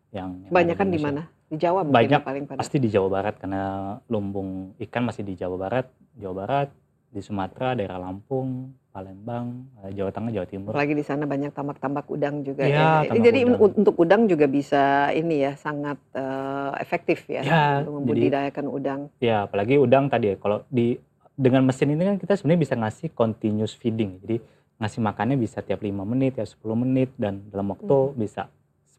yang 0.09 0.49
banyak 0.49 0.75
kan 0.75 0.89
di 0.89 0.99
mana 0.99 1.21
di 1.49 1.57
Jawa 1.57 1.81
mungkin 1.85 1.97
banyak 1.97 2.21
paling 2.21 2.45
pada. 2.45 2.59
pasti 2.61 2.77
di 2.77 2.89
Jawa 2.89 3.09
Barat 3.09 3.35
karena 3.41 3.97
lumbung 4.09 4.77
ikan 4.77 5.05
masih 5.05 5.25
di 5.25 5.33
Jawa 5.37 5.57
Barat 5.57 5.85
Jawa 6.17 6.33
Barat 6.45 6.69
di 7.09 7.21
Sumatera 7.25 7.73
daerah 7.73 7.97
Lampung 7.97 8.73
Palembang 8.89 9.65
eh, 9.81 9.93
Jawa 9.97 10.13
Tengah 10.13 10.29
Jawa 10.33 10.47
Timur 10.49 10.71
lagi 10.73 10.93
di 10.93 11.05
sana 11.05 11.25
banyak 11.25 11.53
tambak-tambak 11.53 12.05
udang 12.09 12.41
juga 12.45 12.65
ya, 12.65 13.05
ya. 13.05 13.17
jadi 13.17 13.49
udang. 13.49 13.81
untuk 13.81 13.95
udang 13.97 14.21
juga 14.29 14.45
bisa 14.45 15.09
ini 15.13 15.45
ya 15.45 15.53
sangat 15.57 15.97
uh, 16.13 16.73
efektif 16.77 17.25
ya, 17.29 17.41
ya 17.41 17.61
untuk 17.81 18.01
membudidayakan 18.01 18.65
jadi, 18.65 18.75
udang 18.77 18.99
ya 19.21 19.37
apalagi 19.45 19.77
udang 19.77 20.09
tadi 20.09 20.33
ya 20.33 20.35
kalau 20.37 20.65
di 20.69 20.97
dengan 21.39 21.65
mesin 21.65 21.93
ini 21.93 22.03
kan 22.03 22.17
kita 22.17 22.33
sebenarnya 22.37 22.61
bisa 22.65 22.75
ngasih 22.77 23.09
continuous 23.13 23.73
feeding 23.73 24.21
jadi 24.25 24.37
ngasih 24.79 24.99
makannya 25.03 25.37
bisa 25.39 25.59
tiap 25.59 25.83
lima 25.83 26.07
menit 26.07 26.39
ya 26.39 26.47
10 26.47 26.63
menit 26.83 27.11
dan 27.19 27.43
dalam 27.51 27.75
waktu 27.75 28.15
hmm. 28.15 28.15
bisa 28.15 28.47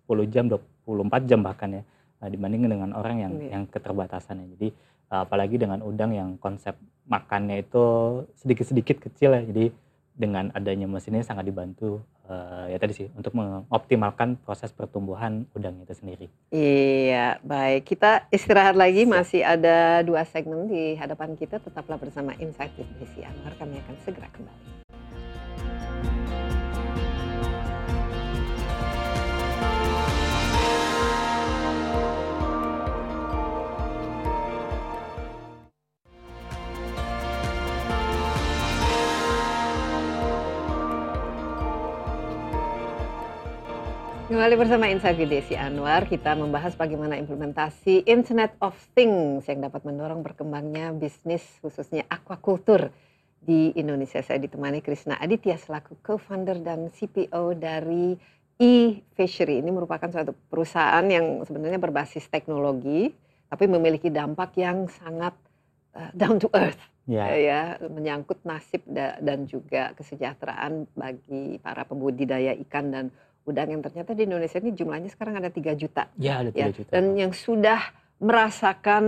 10 0.09 0.33
jam 0.33 0.45
24 0.99 1.31
jam 1.31 1.41
bahkan 1.41 1.81
ya 1.81 1.83
uh, 2.21 2.29
dibandingkan 2.29 2.71
dengan 2.71 2.91
orang 2.97 3.17
yang 3.21 3.33
yeah. 3.41 3.51
yang 3.59 3.63
keterbatasannya. 3.69 4.47
Jadi 4.59 4.69
uh, 5.11 5.23
apalagi 5.25 5.57
dengan 5.57 5.81
udang 5.85 6.13
yang 6.15 6.37
konsep 6.37 6.77
makannya 7.09 7.63
itu 7.63 7.85
sedikit-sedikit 8.39 9.03
kecil 9.11 9.35
ya. 9.37 9.43
Jadi 9.45 9.73
dengan 10.21 10.53
adanya 10.53 10.85
mesin 10.85 11.17
ini 11.17 11.25
sangat 11.25 11.49
dibantu 11.49 12.05
uh, 12.29 12.69
ya 12.69 12.77
tadi 12.77 12.93
sih 12.93 13.09
untuk 13.17 13.33
mengoptimalkan 13.33 14.37
proses 14.45 14.69
pertumbuhan 14.71 15.49
udang 15.57 15.81
itu 15.81 15.97
sendiri. 15.97 16.27
Iya, 16.53 17.41
baik. 17.41 17.89
Kita 17.89 18.29
istirahat 18.29 18.77
lagi 18.77 19.09
Siap. 19.09 19.11
masih 19.11 19.41
ada 19.43 20.05
dua 20.05 20.23
segmen 20.29 20.69
di 20.69 20.95
hadapan 21.01 21.35
kita. 21.35 21.59
Tetaplah 21.59 21.97
bersama 21.97 22.37
Insight 22.37 22.77
with 22.77 22.91
Desi 23.01 23.25
Anwar. 23.25 23.57
Kami 23.57 23.81
akan 23.81 23.97
segera 24.05 24.29
kembali. 24.31 24.90
Kembali 44.41 44.57
bersama 44.57 44.89
Insight 44.89 45.21
with 45.21 45.29
Desi 45.29 45.53
Anwar, 45.53 46.09
kita 46.09 46.33
membahas 46.33 46.73
bagaimana 46.73 47.21
implementasi 47.21 48.09
Internet 48.09 48.57
of 48.65 48.73
Things 48.97 49.45
yang 49.45 49.61
dapat 49.61 49.85
mendorong 49.85 50.25
berkembangnya 50.25 50.97
bisnis 50.97 51.45
khususnya 51.61 52.09
aquaculture 52.09 52.89
di 53.37 53.69
Indonesia. 53.77 54.25
Saya 54.25 54.41
ditemani 54.41 54.81
Krishna 54.81 55.21
Aditya 55.21 55.61
selaku 55.61 56.01
co-founder 56.01 56.57
dan 56.57 56.89
CPO 56.89 57.53
dari 57.53 58.17
e-fishery. 58.57 59.61
Ini 59.61 59.69
merupakan 59.69 60.09
suatu 60.09 60.33
perusahaan 60.49 61.05
yang 61.05 61.45
sebenarnya 61.45 61.77
berbasis 61.77 62.25
teknologi, 62.33 63.13
tapi 63.45 63.69
memiliki 63.69 64.09
dampak 64.09 64.57
yang 64.57 64.89
sangat 64.89 65.37
uh, 65.93 66.17
down 66.17 66.41
to 66.41 66.49
earth. 66.57 66.81
Yeah. 67.11 67.35
ya 67.35 67.63
menyangkut 67.91 68.47
nasib 68.47 68.87
da 68.87 69.19
dan 69.19 69.43
juga 69.43 69.91
kesejahteraan 69.99 70.95
bagi 70.95 71.59
para 71.59 71.83
pembudidaya 71.83 72.55
ikan 72.55 72.95
dan 72.95 73.11
udang 73.49 73.69
yang 73.73 73.83
ternyata 73.83 74.13
di 74.13 74.29
Indonesia 74.29 74.59
ini 74.61 74.73
jumlahnya 74.77 75.11
sekarang 75.13 75.41
ada 75.41 75.49
tiga 75.49 75.73
juta. 75.73 76.13
Ya, 76.21 76.45
ada 76.45 76.53
3 76.53 76.61
ya. 76.61 76.67
juta. 76.71 76.91
Dan 76.93 77.17
yang 77.17 77.33
sudah 77.33 77.81
merasakan 78.21 79.05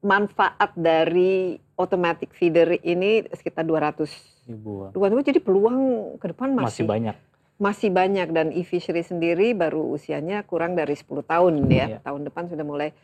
manfaat 0.00 0.72
dari 0.76 1.56
automatic 1.76 2.32
feeder 2.36 2.76
ini 2.84 3.24
sekitar 3.32 3.64
200 3.64 4.04
ribu. 4.48 4.92
ribu. 4.92 5.20
Jadi 5.24 5.40
peluang 5.40 5.78
ke 6.20 6.32
depan 6.32 6.52
masih, 6.52 6.84
masih 6.84 6.84
banyak. 6.84 7.16
Masih 7.60 7.90
banyak 7.92 8.28
dan 8.32 8.48
e-fishery 8.56 9.04
sendiri 9.04 9.52
baru 9.52 9.92
usianya 9.92 10.44
kurang 10.44 10.76
dari 10.76 10.96
10 10.96 11.08
tahun 11.24 11.68
ya. 11.68 11.96
ya. 11.96 11.98
Tahun 12.00 12.20
depan 12.28 12.48
sudah 12.48 12.64
mulai 12.64 12.96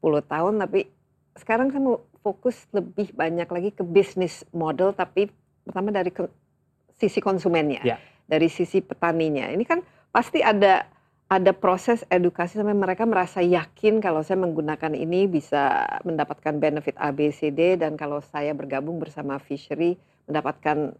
10 0.00 0.24
tahun 0.24 0.54
tapi 0.60 0.88
sekarang 1.32 1.72
saya 1.72 1.80
mau 1.80 2.04
fokus 2.20 2.68
lebih 2.76 3.16
banyak 3.16 3.48
lagi 3.48 3.70
ke 3.72 3.80
bisnis 3.80 4.44
model 4.52 4.92
tapi 4.92 5.32
pertama 5.64 5.88
dari 5.88 6.12
sisi 7.00 7.24
konsumennya. 7.24 7.80
Ya 7.80 7.96
dari 8.26 8.48
sisi 8.48 8.80
petaninya. 8.80 9.50
Ini 9.50 9.64
kan 9.66 9.80
pasti 10.12 10.40
ada 10.44 10.86
ada 11.32 11.56
proses 11.56 12.04
edukasi 12.12 12.60
sampai 12.60 12.76
mereka 12.76 13.08
merasa 13.08 13.40
yakin 13.40 14.04
kalau 14.04 14.20
saya 14.20 14.36
menggunakan 14.36 14.92
ini 14.92 15.24
bisa 15.24 15.88
mendapatkan 16.04 16.60
benefit 16.60 16.92
A, 17.00 17.08
B, 17.08 17.32
C, 17.32 17.48
D 17.48 17.80
dan 17.80 17.96
kalau 17.96 18.20
saya 18.20 18.52
bergabung 18.52 19.00
bersama 19.00 19.40
fishery 19.40 19.96
mendapatkan 20.28 20.92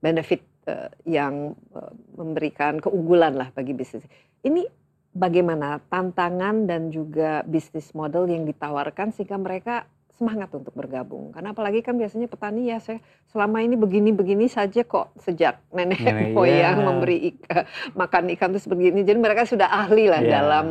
benefit 0.00 0.40
uh, 0.72 0.88
yang 1.04 1.52
uh, 1.76 1.92
memberikan 2.16 2.80
keunggulan 2.80 3.36
lah 3.36 3.52
bagi 3.52 3.76
bisnis. 3.76 4.08
Ini 4.40 4.64
bagaimana 5.12 5.84
tantangan 5.92 6.64
dan 6.64 6.88
juga 6.88 7.44
bisnis 7.44 7.92
model 7.92 8.24
yang 8.32 8.48
ditawarkan 8.48 9.12
sehingga 9.12 9.36
mereka 9.36 9.84
semangat 10.14 10.50
untuk 10.54 10.70
bergabung. 10.74 11.34
Karena 11.34 11.50
apalagi 11.50 11.82
kan 11.82 11.98
biasanya 11.98 12.30
petani 12.30 12.70
ya 12.70 12.78
saya 12.78 13.02
selama 13.34 13.62
ini 13.62 13.74
begini-begini 13.74 14.46
saja 14.46 14.86
kok 14.86 15.10
sejak 15.18 15.58
nenek 15.74 16.00
yeah, 16.00 16.30
moyang 16.36 16.78
yeah. 16.78 16.86
memberi 16.86 17.18
ikan, 17.34 17.62
makan 18.00 18.24
ikan 18.38 18.48
terus 18.54 18.70
begini. 18.70 19.02
Jadi 19.02 19.18
mereka 19.18 19.42
sudah 19.46 19.66
ahli 19.66 20.06
lah 20.06 20.22
yeah. 20.22 20.32
dalam 20.40 20.66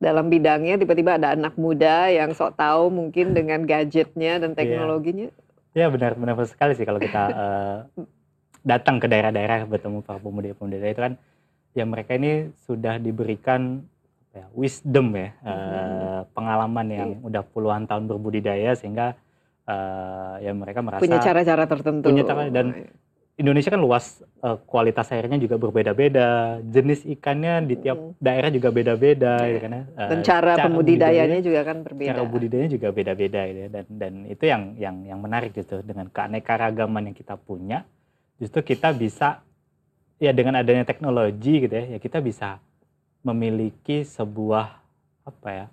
dalam 0.00 0.26
bidangnya. 0.32 0.80
Tiba-tiba 0.80 1.20
ada 1.20 1.36
anak 1.36 1.54
muda 1.60 2.08
yang 2.08 2.32
sok 2.32 2.56
tahu 2.56 2.88
mungkin 2.88 3.36
dengan 3.36 3.68
gadgetnya 3.68 4.40
dan 4.40 4.56
iya. 4.56 4.58
teknologinya. 4.58 5.28
Ya 5.76 5.86
yeah. 5.86 5.88
benar 5.92 6.16
benar 6.16 6.36
sekali 6.48 6.72
sih 6.72 6.88
kalau 6.88 7.00
kita 7.00 7.22
uh, 7.28 7.78
datang 8.72 9.02
ke 9.02 9.06
daerah-daerah 9.10 9.68
bertemu 9.68 10.00
para 10.00 10.16
pemuda-pemuda 10.22 10.86
itu 10.88 11.02
kan 11.02 11.14
ya 11.76 11.84
mereka 11.84 12.16
ini 12.16 12.52
sudah 12.64 13.00
diberikan 13.00 13.84
ya, 14.32 14.44
wisdom 14.56 15.12
ya, 15.12 15.36
hmm. 15.44 15.48
uh, 15.48 16.20
pengalaman 16.32 16.86
yang 16.88 17.10
yeah. 17.20 17.28
udah 17.28 17.42
puluhan 17.44 17.84
tahun 17.84 18.08
berbudidaya 18.08 18.72
sehingga 18.72 19.14
uh, 19.68 20.40
ya 20.40 20.56
mereka 20.56 20.80
merasa 20.80 21.04
punya 21.04 21.20
cara-cara 21.20 21.64
tertentu. 21.68 22.08
Punya 22.08 22.24
cara 22.24 22.48
dan 22.48 22.88
Indonesia 23.32 23.72
kan 23.72 23.80
luas, 23.80 24.20
uh, 24.44 24.60
kualitas 24.68 25.08
airnya 25.08 25.40
juga 25.40 25.56
berbeda-beda, 25.56 26.60
jenis 26.68 27.08
ikannya 27.08 27.64
di 27.64 27.80
tiap 27.80 27.96
hmm. 27.96 28.20
daerah 28.20 28.52
juga 28.52 28.68
beda-beda, 28.68 29.40
yeah. 29.40 29.48
gitu 29.48 29.58
kan 29.64 29.72
ya. 29.72 29.82
Uh, 29.96 30.08
dan 30.12 30.18
cara, 30.20 30.52
cara 30.52 30.64
pembudidayanya 30.68 31.38
juga 31.40 31.60
kan 31.64 31.76
berbeda. 31.80 32.08
Cara 32.12 32.22
budidayanya 32.28 32.70
juga 32.76 32.88
beda-beda, 32.92 33.40
gitu 33.48 33.60
ya. 33.64 33.68
Dan 33.72 33.84
dan 33.88 34.12
itu 34.28 34.44
yang 34.44 34.62
yang 34.76 34.96
yang 35.08 35.18
menarik 35.24 35.56
gitu 35.56 35.80
dengan 35.80 36.12
keanekaragaman 36.12 37.08
yang 37.08 37.16
kita 37.16 37.40
punya, 37.40 37.88
justru 38.36 38.60
kita 38.64 38.92
bisa 38.92 39.40
ya 40.20 40.30
dengan 40.30 40.60
adanya 40.60 40.84
teknologi 40.84 41.66
gitu 41.66 41.72
ya, 41.72 41.96
ya 41.96 41.98
kita 41.98 42.20
bisa 42.22 42.60
memiliki 43.22 44.02
sebuah 44.02 44.78
apa 45.22 45.48
ya 45.50 45.66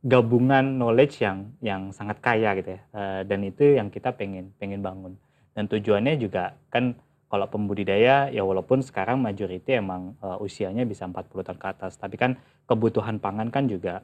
gabungan 0.00 0.64
knowledge 0.80 1.20
yang 1.20 1.52
yang 1.60 1.92
sangat 1.92 2.24
kaya 2.24 2.56
gitu 2.56 2.76
ya 2.76 2.80
uh, 2.96 3.20
dan 3.28 3.44
itu 3.44 3.76
yang 3.76 3.92
kita 3.92 4.16
pengen 4.16 4.52
pengen 4.56 4.80
bangun 4.80 5.12
dan 5.52 5.68
tujuannya 5.68 6.16
juga 6.16 6.56
kan 6.72 6.96
kalau 7.30 7.46
pembudidaya 7.46 8.32
ya 8.32 8.42
walaupun 8.42 8.80
sekarang 8.80 9.20
majority 9.20 9.76
emang 9.76 10.16
uh, 10.24 10.40
usianya 10.40 10.88
bisa 10.88 11.04
40 11.04 11.30
tahun 11.46 11.58
ke 11.60 11.68
atas 11.68 12.00
tapi 12.00 12.16
kan 12.16 12.40
kebutuhan 12.64 13.20
pangan 13.20 13.52
kan 13.52 13.68
juga 13.68 14.02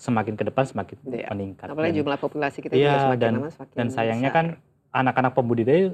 semakin 0.00 0.32
ke 0.32 0.48
depan 0.48 0.64
semakin 0.64 0.96
ya. 1.12 1.28
meningkat. 1.28 1.68
Apalagi 1.68 1.92
dan, 1.92 2.00
jumlah 2.00 2.16
populasi 2.16 2.58
kita 2.64 2.72
ya, 2.72 2.80
juga 2.80 2.98
semakin 3.04 3.20
dan, 3.20 3.32
lama 3.36 3.50
semakin 3.52 3.76
Dan 3.76 3.86
sayangnya 3.92 4.30
besar. 4.32 4.38
kan 4.40 4.46
anak-anak 4.96 5.32
pembudidaya 5.36 5.86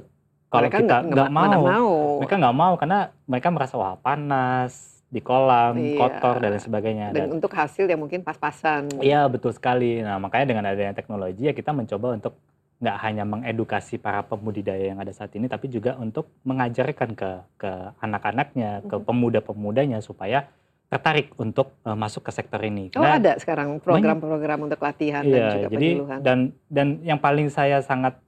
kalau 0.47 0.63
mereka 0.63 0.79
kita 0.79 0.97
nggak 1.11 1.29
mau, 1.35 1.51
mau, 1.59 1.91
mereka 2.23 2.35
nggak 2.39 2.55
mau 2.55 2.73
karena 2.79 2.99
mereka 3.27 3.47
merasa 3.51 3.75
wah 3.75 3.99
panas, 3.99 4.96
di 5.07 5.23
kolam, 5.23 5.79
iya. 5.79 5.95
kotor 5.95 6.35
dan 6.43 6.51
lain 6.51 6.63
sebagainya. 6.63 7.07
Dan, 7.15 7.31
dan 7.31 7.39
untuk 7.39 7.51
hasil 7.55 7.87
yang 7.87 8.03
mungkin 8.03 8.27
pas-pasan. 8.27 8.99
Iya 8.99 9.23
betul 9.31 9.55
sekali. 9.55 10.03
Nah 10.03 10.19
makanya 10.19 10.51
dengan 10.51 10.67
adanya 10.67 10.91
teknologi 10.91 11.47
ya 11.47 11.55
kita 11.55 11.71
mencoba 11.71 12.19
untuk 12.19 12.35
nggak 12.77 12.97
hanya 13.01 13.23
mengedukasi 13.25 13.97
para 13.97 14.21
pembudidaya 14.21 14.93
yang 14.93 14.99
ada 15.01 15.09
saat 15.09 15.33
ini, 15.33 15.49
tapi 15.49 15.71
juga 15.71 15.97
untuk 15.97 16.29
mengajarkan 16.45 17.09
ke 17.17 17.29
ke 17.57 17.71
anak-anaknya, 18.03 18.85
ke 18.85 18.93
mm-hmm. 18.93 19.07
pemuda-pemudanya 19.07 19.99
supaya 20.03 20.45
tertarik 20.87 21.33
untuk 21.41 21.73
uh, 21.83 21.97
masuk 21.97 22.27
ke 22.27 22.31
sektor 22.31 22.61
ini. 22.61 22.93
Oh 22.95 23.03
ada 23.03 23.35
sekarang 23.41 23.81
program-program 23.81 24.71
untuk 24.71 24.79
latihan 24.79 25.25
iya, 25.25 25.35
dan 25.35 25.41
juga 25.51 25.67
jadi, 25.73 25.87
penyuluhan. 25.89 26.19
Dan 26.21 26.37
dan 26.69 26.87
yang 27.01 27.19
paling 27.19 27.49
saya 27.49 27.81
sangat 27.81 28.19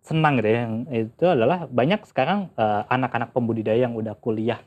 senang 0.00 0.40
gitu 0.40 0.48
ya, 0.48 0.58
yang 0.64 0.74
itu 0.88 1.24
adalah 1.28 1.68
banyak 1.68 2.00
sekarang 2.08 2.48
uh, 2.56 2.88
anak-anak 2.88 3.36
pembudidaya 3.36 3.84
yang 3.84 3.94
udah 3.96 4.16
kuliah 4.16 4.60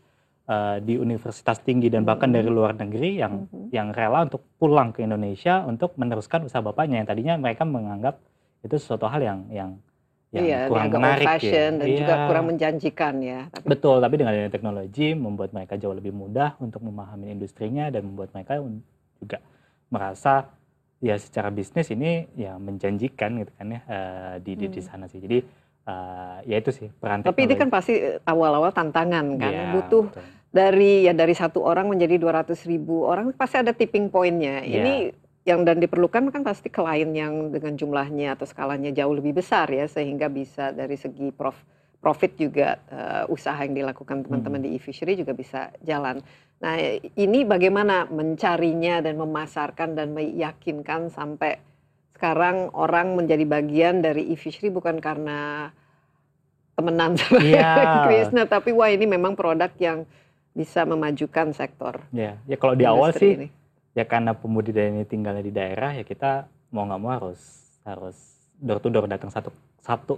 uh, 0.47 0.77
di 0.81 0.95
universitas 0.95 1.59
tinggi 1.61 1.91
dan 1.91 2.07
bahkan 2.07 2.31
dari 2.31 2.47
luar 2.47 2.73
negeri 2.73 3.19
yang 3.19 3.45
mm-hmm. 3.45 3.69
yang 3.75 3.91
rela 3.91 4.25
untuk 4.25 4.41
pulang 4.57 4.95
ke 4.95 5.03
Indonesia 5.03 5.63
untuk 5.67 5.93
meneruskan 5.99 6.47
usaha 6.47 6.63
bapaknya 6.63 7.03
yang 7.03 7.07
tadinya 7.07 7.35
mereka 7.37 7.67
menganggap 7.67 8.19
itu 8.63 8.75
sesuatu 8.79 9.05
hal 9.05 9.21
yang 9.21 9.39
yang 9.51 9.69
yang 10.27 10.43
iya, 10.43 10.59
kurang 10.67 10.91
menarik 10.91 11.39
ya. 11.39 11.71
dan 11.71 11.87
iya. 11.87 11.97
juga 12.03 12.13
kurang 12.27 12.45
menjanjikan 12.51 13.13
ya. 13.23 13.47
Tapi... 13.47 13.63
Betul, 13.63 14.03
tapi 14.03 14.19
dengan 14.19 14.35
adanya 14.35 14.51
teknologi 14.51 15.15
membuat 15.15 15.55
mereka 15.55 15.79
jauh 15.79 15.95
lebih 15.95 16.11
mudah 16.11 16.59
untuk 16.59 16.83
memahami 16.83 17.31
industrinya 17.31 17.87
dan 17.87 18.11
membuat 18.11 18.35
mereka 18.35 18.59
juga 19.23 19.39
merasa 19.87 20.51
ya 20.99 21.15
secara 21.15 21.47
bisnis 21.47 21.87
ini 21.95 22.27
ya 22.35 22.59
menjanjikan 22.59 23.39
gitu 23.39 23.51
kan 23.55 23.67
ya 23.71 23.79
uh, 23.87 24.35
di, 24.43 24.59
di 24.59 24.67
di 24.67 24.81
hmm. 24.83 24.87
sana 24.91 25.07
sih. 25.07 25.23
Jadi 25.23 25.47
uh, 25.87 26.43
ya 26.43 26.59
itu 26.59 26.75
sih 26.75 26.91
peran 26.91 27.23
Tapi 27.23 27.47
ini 27.47 27.55
kan 27.55 27.71
pasti 27.71 27.95
awal-awal 28.27 28.75
tantangan 28.75 29.25
kan, 29.39 29.53
ya, 29.55 29.71
butuh 29.71 30.11
betul 30.11 30.36
dari 30.47 31.05
ya 31.05 31.13
dari 31.13 31.35
satu 31.35 31.61
orang 31.61 31.91
menjadi 31.91 32.17
200 32.17 32.55
ribu 32.65 33.03
orang 33.05 33.35
pasti 33.35 33.59
ada 33.59 33.75
tipping 33.75 34.07
pointnya. 34.09 34.63
Iya. 34.63 34.77
Ini 34.81 34.95
yang 35.47 35.63
dan 35.63 35.79
diperlukan 35.79 36.27
kan 36.27 36.43
pasti 36.43 36.67
klien 36.67 37.07
yang 37.15 37.55
dengan 37.55 37.79
jumlahnya 37.79 38.35
atau 38.35 38.43
skalanya 38.43 38.91
jauh 38.91 39.15
lebih 39.15 39.39
besar 39.39 39.71
ya 39.71 39.87
sehingga 39.87 40.27
bisa 40.27 40.75
dari 40.75 40.99
segi 40.99 41.31
prof, 41.31 41.55
profit 42.03 42.35
juga 42.35 42.75
eh, 42.91 43.23
usaha 43.31 43.55
yang 43.63 43.71
dilakukan 43.71 44.27
teman-teman 44.27 44.59
Hmm. 44.59 44.67
di 44.67 44.75
e-fishery 44.75 45.15
juga 45.15 45.31
bisa 45.31 45.71
jalan. 45.87 46.19
Nah 46.59 46.73
ini 47.15 47.47
bagaimana 47.47 48.09
mencarinya 48.11 48.99
dan 48.99 49.15
memasarkan 49.15 49.95
dan 49.95 50.11
meyakinkan 50.11 51.13
sampai 51.13 51.61
sekarang 52.17 52.73
orang 52.73 53.13
menjadi 53.13 53.45
bagian 53.45 54.01
dari 54.01 54.33
e-fishery 54.33 54.73
bukan 54.73 54.97
karena 54.97 55.69
temenan 56.75 57.13
sama 57.15 57.39
Iya. 57.39 57.71
Krisna 58.09 58.43
tapi 58.49 58.73
wah 58.73 58.89
ini 58.89 59.05
memang 59.05 59.37
produk 59.37 59.69
yang 59.77 60.03
bisa 60.57 60.81
memajukan 60.83 61.53
sektor 61.53 62.01
Ya, 62.09 62.41
ya 62.43 62.57
kalau 62.57 62.73
di 62.73 62.81
awal 62.83 63.13
sih 63.13 63.37
ini. 63.37 63.47
ya 63.93 64.03
karena 64.03 64.33
pembudidaya 64.33 64.89
ini 64.89 65.05
tinggalnya 65.05 65.41
di 65.41 65.53
daerah 65.53 65.93
ya 65.93 66.01
kita 66.01 66.31
mau 66.69 66.83
nggak 66.83 66.97
mau 66.97 67.11
harus 67.13 67.41
harus 67.83 68.17
door 68.57 68.77
to 68.77 68.89
door 68.89 69.05
datang 69.05 69.29
satu 69.29 69.53
satu 69.79 70.17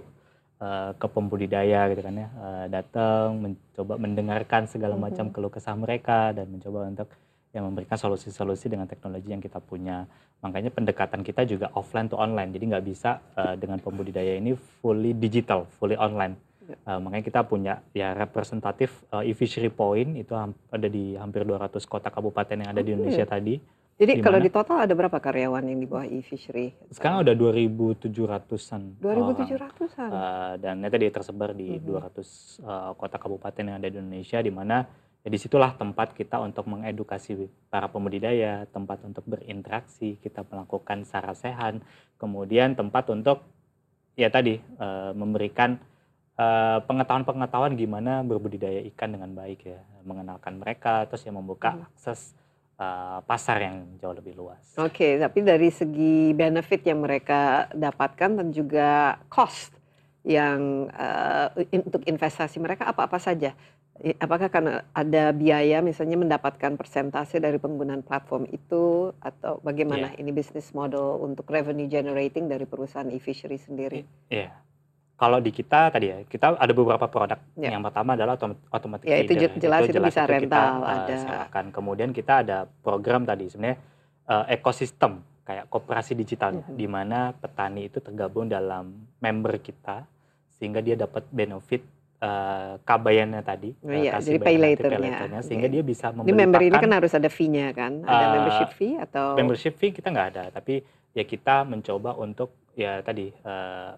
eh, 0.58 0.90
ke 0.94 1.06
pembudidaya 1.06 1.88
gitu 1.88 2.00
kan 2.00 2.14
ya 2.14 2.28
Eh, 2.30 2.66
datang 2.68 3.36
mencoba 3.38 3.94
mendengarkan 3.96 4.64
segala 4.64 4.92
Mhm. 4.92 5.02
macam 5.02 5.26
keluh 5.28 5.48
kesah 5.48 5.72
mereka 5.74 6.32
dan 6.32 6.48
mencoba 6.48 6.84
untuk 6.86 7.08
yang 7.50 7.66
memberikan 7.66 7.96
solusi-solusi 7.96 8.66
dengan 8.66 8.86
teknologi 8.86 9.28
yang 9.28 9.40
kita 9.40 9.58
punya 9.58 10.06
makanya 10.38 10.70
pendekatan 10.70 11.20
kita 11.20 11.42
juga 11.44 11.66
offline 11.72 12.06
to 12.06 12.16
online 12.16 12.48
jadi 12.48 12.64
nggak 12.70 12.86
bisa 12.86 13.10
eh, 13.34 13.54
dengan 13.56 13.76
pembudidaya 13.76 14.36
ini 14.36 14.52
fully 14.80 15.12
digital 15.12 15.68
fully 15.76 15.96
online 15.96 16.38
Ya. 16.70 16.76
Eh, 16.94 16.98
makanya 17.02 17.24
kita 17.26 17.40
punya 17.42 17.82
ya 17.90 18.14
representatif 18.14 19.02
eh, 19.10 19.30
e-fishery 19.34 19.70
point 19.74 20.14
itu 20.14 20.32
ada 20.70 20.86
di 20.86 21.18
hampir 21.18 21.42
200 21.42 21.82
kota 21.90 22.08
kabupaten 22.14 22.54
yang 22.54 22.70
ada 22.70 22.82
di. 22.82 22.94
Indonesia 22.94 23.26
tadi 23.26 23.56
Jadi 24.00 24.16
Di 24.16 24.24
kalau 24.24 24.40
di 24.40 24.48
total 24.48 24.88
ada 24.88 24.96
berapa 24.96 25.12
karyawan 25.20 25.60
yang 25.60 25.76
di 25.76 25.84
bawah 25.84 26.08
e-fishery? 26.08 26.72
Sekarang 26.88 27.20
udah 27.20 27.36
2.700-an 27.36 28.96
2.700-an. 28.96 30.08
Uh, 30.08 30.52
dan 30.56 30.80
itu 30.80 30.96
dia 30.96 31.12
tersebar 31.12 31.52
di 31.52 31.76
Mhm. 31.76 31.84
200 31.84 32.64
uh, 32.64 32.96
kota 32.96 33.20
kabupaten 33.20 33.60
yang 33.60 33.76
ada 33.76 33.92
di 33.92 34.00
Indonesia 34.00 34.40
di 34.40 34.48
mana 34.48 34.88
ya 35.20 35.28
di 35.28 35.36
situlah 35.36 35.76
tempat 35.76 36.16
kita 36.16 36.40
untuk 36.40 36.64
mengedukasi 36.72 37.44
para 37.68 37.92
pembudidaya, 37.92 38.64
tempat 38.72 39.04
untuk 39.04 39.20
berinteraksi, 39.28 40.16
kita 40.16 40.48
melakukan 40.48 41.04
sarasehan, 41.04 41.84
kemudian 42.16 42.72
tempat 42.72 43.04
untuk 43.12 43.44
ya 44.16 44.32
tadi 44.32 44.56
uh, 44.80 45.12
memberikan 45.12 45.76
uh, 45.76 45.99
pengetahuan-pengetahuan 46.84 47.76
gimana 47.76 48.24
berbudidaya 48.24 48.80
ikan 48.92 49.12
dengan 49.12 49.30
baik 49.32 49.60
ya, 49.66 49.80
mengenalkan 50.02 50.56
mereka, 50.56 51.04
terus 51.04 51.24
ya 51.24 51.32
membuka 51.32 51.76
Mhm. 51.76 51.84
akses 51.92 52.20
uh, 52.80 53.20
pasar 53.24 53.60
yang 53.60 53.76
jauh 54.00 54.16
lebih 54.16 54.32
luas. 54.36 54.62
Oke, 54.80 55.20
tapi 55.20 55.44
dari 55.44 55.68
segi 55.68 56.32
benefit 56.32 56.80
yang 56.88 57.04
mereka 57.04 57.68
dapatkan 57.76 58.40
dan 58.40 58.48
juga 58.50 59.20
cost 59.28 59.76
yang 60.20 60.84
eh, 60.92 61.64
in- 61.72 61.84
untuk 61.88 62.04
investasi 62.04 62.60
mereka 62.60 62.84
apa-apa 62.84 63.16
saja? 63.16 63.56
Apakah 64.20 64.48
karena 64.48 64.84
ada 64.96 65.28
biaya 65.32 65.80
misalnya 65.80 66.16
mendapatkan 66.16 66.72
persentase 66.76 67.36
dari 67.36 67.60
penggunaan 67.60 68.00
platform 68.00 68.48
itu 68.48 69.12
atau 69.20 69.60
bagaimana 69.60 70.12
ini 70.16 70.32
bisnis 70.32 70.72
model 70.72 71.20
untuk 71.20 71.44
revenue 71.48 71.84
generating 71.84 72.48
dari 72.48 72.64
perusahaan 72.64 73.08
e-fishery 73.08 73.60
sendiri? 73.60 74.04
Iya. 74.32 74.56
Kalau 75.20 75.36
di 75.36 75.52
kita 75.52 75.92
tadi 75.92 76.08
ya, 76.08 76.24
kita 76.24 76.56
ada 76.56 76.72
beberapa 76.72 77.04
produk. 77.04 77.36
Ya. 77.54 77.76
Yang 77.76 77.92
pertama 77.92 78.16
adalah 78.16 78.32
autom- 78.34 78.56
automatic 78.72 79.04
Ya, 79.04 79.20
itu 79.20 79.36
feeder. 79.36 79.52
jelas 79.60 79.80
itu 79.84 80.00
bisa 80.00 80.22
kita, 80.24 80.32
rental, 80.32 80.72
eh, 80.80 80.88
ada. 80.96 81.16
sewakan. 81.18 81.64
Kemudian 81.70 82.10
kita 82.10 82.40
ada 82.40 82.58
program 82.80 83.22
tadi 83.22 83.44
sebenarnya 83.46 83.76
eh, 84.26 84.44
ekosistem 84.50 85.12
kayak 85.42 85.68
koperasi 85.68 86.14
digital 86.14 86.56
Mhm. 86.56 86.72
di 86.72 86.86
mana 86.86 87.18
petani 87.32 87.84
itu 87.84 87.98
tergabung 87.98 88.46
dalam 88.46 88.88
member 89.18 89.58
kita 89.58 90.08
sehingga 90.48 90.80
dia 90.80 90.96
dapat 90.96 91.28
benefit 91.28 91.84
eh, 92.18 92.74
kabayannya 92.78 93.40
tadi. 93.42 93.72
Oh 93.78 93.90
iya, 93.90 94.16
jadi 94.18 94.36
pay 94.38 94.56
later-nya. 94.56 95.00
later-nya, 95.00 95.40
sehingga 95.40 95.64
Oke. 95.64 95.72
dia 95.72 95.82
bisa 95.82 96.06
Di 96.06 96.16
membeli 96.20 96.36
member 96.38 96.60
ini 96.62 96.76
kan 96.78 96.92
harus 96.94 97.12
ada 97.12 97.28
fee-nya 97.28 97.72
kan? 97.72 97.92
Ada 98.02 98.12
Eh, 98.14 98.28
membership 98.30 98.70
fee 98.70 98.94
atau 98.98 99.26
membership 99.34 99.74
fee 99.74 99.88
kita 99.90 100.08
nggak 100.08 100.28
ada, 100.30 100.44
tapi 100.50 100.84
ya 101.10 101.24
kita 101.24 101.64
mencoba 101.64 102.12
untuk 102.14 102.52
ya 102.74 103.00
tadi 103.00 103.32
eh, 103.32 103.90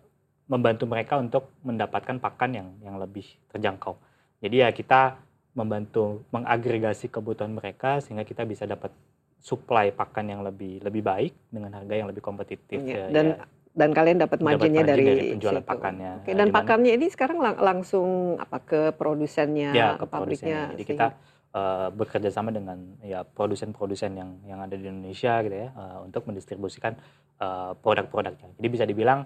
membantu 0.52 0.84
mereka 0.84 1.16
untuk 1.16 1.48
mendapatkan 1.64 2.20
pakan 2.20 2.50
yang 2.52 2.68
yang 2.84 2.96
lebih 3.00 3.24
terjangkau. 3.48 3.96
Jadi 4.44 4.60
ya 4.60 4.68
kita 4.68 5.16
membantu 5.56 6.28
mengagregasi 6.28 7.08
kebutuhan 7.08 7.56
mereka 7.56 8.04
sehingga 8.04 8.28
kita 8.28 8.44
bisa 8.44 8.68
dapat 8.68 8.92
supply 9.40 9.88
pakan 9.96 10.28
yang 10.28 10.40
lebih 10.44 10.84
lebih 10.84 11.00
baik 11.00 11.32
dengan 11.48 11.72
harga 11.72 11.94
yang 11.96 12.08
lebih 12.12 12.20
kompetitif. 12.20 12.76
Iya, 12.78 13.08
ya, 13.08 13.14
dan 13.16 13.26
ya. 13.40 13.44
dan 13.72 13.88
kalian 13.96 14.18
dapat 14.20 14.38
marginnya 14.44 14.84
margin 14.84 14.92
dari, 14.92 15.04
dari 15.08 15.30
penjualan 15.32 15.64
situ. 15.64 15.70
pakannya. 15.72 16.12
Oke, 16.20 16.30
dan 16.36 16.46
di 16.46 16.52
mana- 16.52 16.56
pakannya 16.60 16.92
ini 17.00 17.06
sekarang 17.08 17.38
lang- 17.40 17.60
langsung 17.60 18.36
apa 18.36 18.58
ke 18.60 18.80
produsennya, 18.92 19.72
ya 19.72 19.96
ke 19.96 20.04
pabriknya. 20.04 20.68
produsennya. 20.68 20.72
Jadi 20.76 20.84
kita 20.84 21.06
eh, 21.52 21.88
bekerja 21.92 22.30
sama 22.32 22.48
dengan 22.52 22.78
ya 23.04 23.24
produsen-produsen 23.24 24.12
yang 24.16 24.30
yang 24.44 24.60
ada 24.60 24.72
di 24.72 24.84
Indonesia 24.88 25.40
gitu 25.44 25.56
ya 25.56 25.68
eh, 25.72 25.98
untuk 26.04 26.22
mendistribusikan 26.28 26.92
eh, 27.40 27.72
produk-produknya. 27.80 28.56
Jadi 28.56 28.68
bisa 28.68 28.84
dibilang 28.84 29.24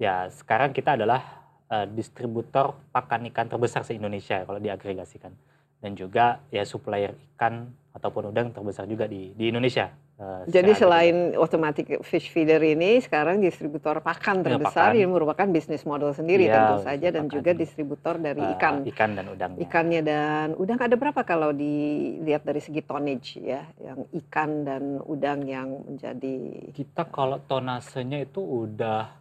ya 0.00 0.32
sekarang 0.32 0.72
kita 0.72 0.96
adalah 0.96 1.20
eh, 1.68 1.86
distributor 1.86 2.72
pakan 2.88 3.28
ikan 3.28 3.46
terbesar 3.46 3.84
se 3.84 3.92
Indonesia 3.92 4.40
kalau 4.40 4.56
diagregasikan 4.56 5.30
dan 5.76 5.92
juga 5.92 6.40
ya 6.48 6.64
supplier 6.64 7.12
ikan 7.36 7.68
ataupun 7.90 8.32
udang 8.32 8.48
terbesar 8.48 8.86
juga 8.86 9.04
di 9.04 9.34
di 9.34 9.50
Indonesia. 9.50 9.90
eh, 10.14 10.46
Jadi 10.46 10.72
selain 10.72 11.16
automatic 11.34 11.98
fish 12.00 12.30
feeder 12.30 12.62
ini, 12.62 12.96
sekarang 12.96 13.40
distributor 13.40 13.98
pakan 13.98 14.40
Ya, 14.40 14.54
terbesar 14.54 14.92
pakan. 14.92 15.00
yang 15.00 15.10
merupakan 15.10 15.48
bisnis 15.48 15.82
model 15.82 16.12
sendiri 16.12 16.46
Iya, 16.46 16.54
tentu 16.54 16.76
saja 16.84 17.08
dan 17.10 17.24
pakan. 17.26 17.34
juga 17.34 17.50
distributor 17.50 18.14
dari 18.16 18.38
eh, 18.40 18.54
ikan. 18.54 18.74
ikan 18.86 19.10
dan 19.10 19.26
udangnya. 19.26 19.58
Ikannya 19.58 20.00
dan 20.00 20.46
udang 20.54 20.78
ada 20.78 20.94
berapa 20.94 21.20
kalau 21.24 21.50
dilihat 21.50 22.46
dari 22.46 22.60
segi 22.60 22.78
tonnage 22.80 23.42
ya, 23.42 23.66
yang 23.82 24.06
ikan 24.22 24.50
dan 24.62 24.82
udang 25.02 25.42
yang 25.42 25.82
menjadi 25.82 26.36
Kita 26.70 27.10
kalau 27.10 27.42
tonasenya 27.42 28.22
itu 28.22 28.38
udah 28.38 29.19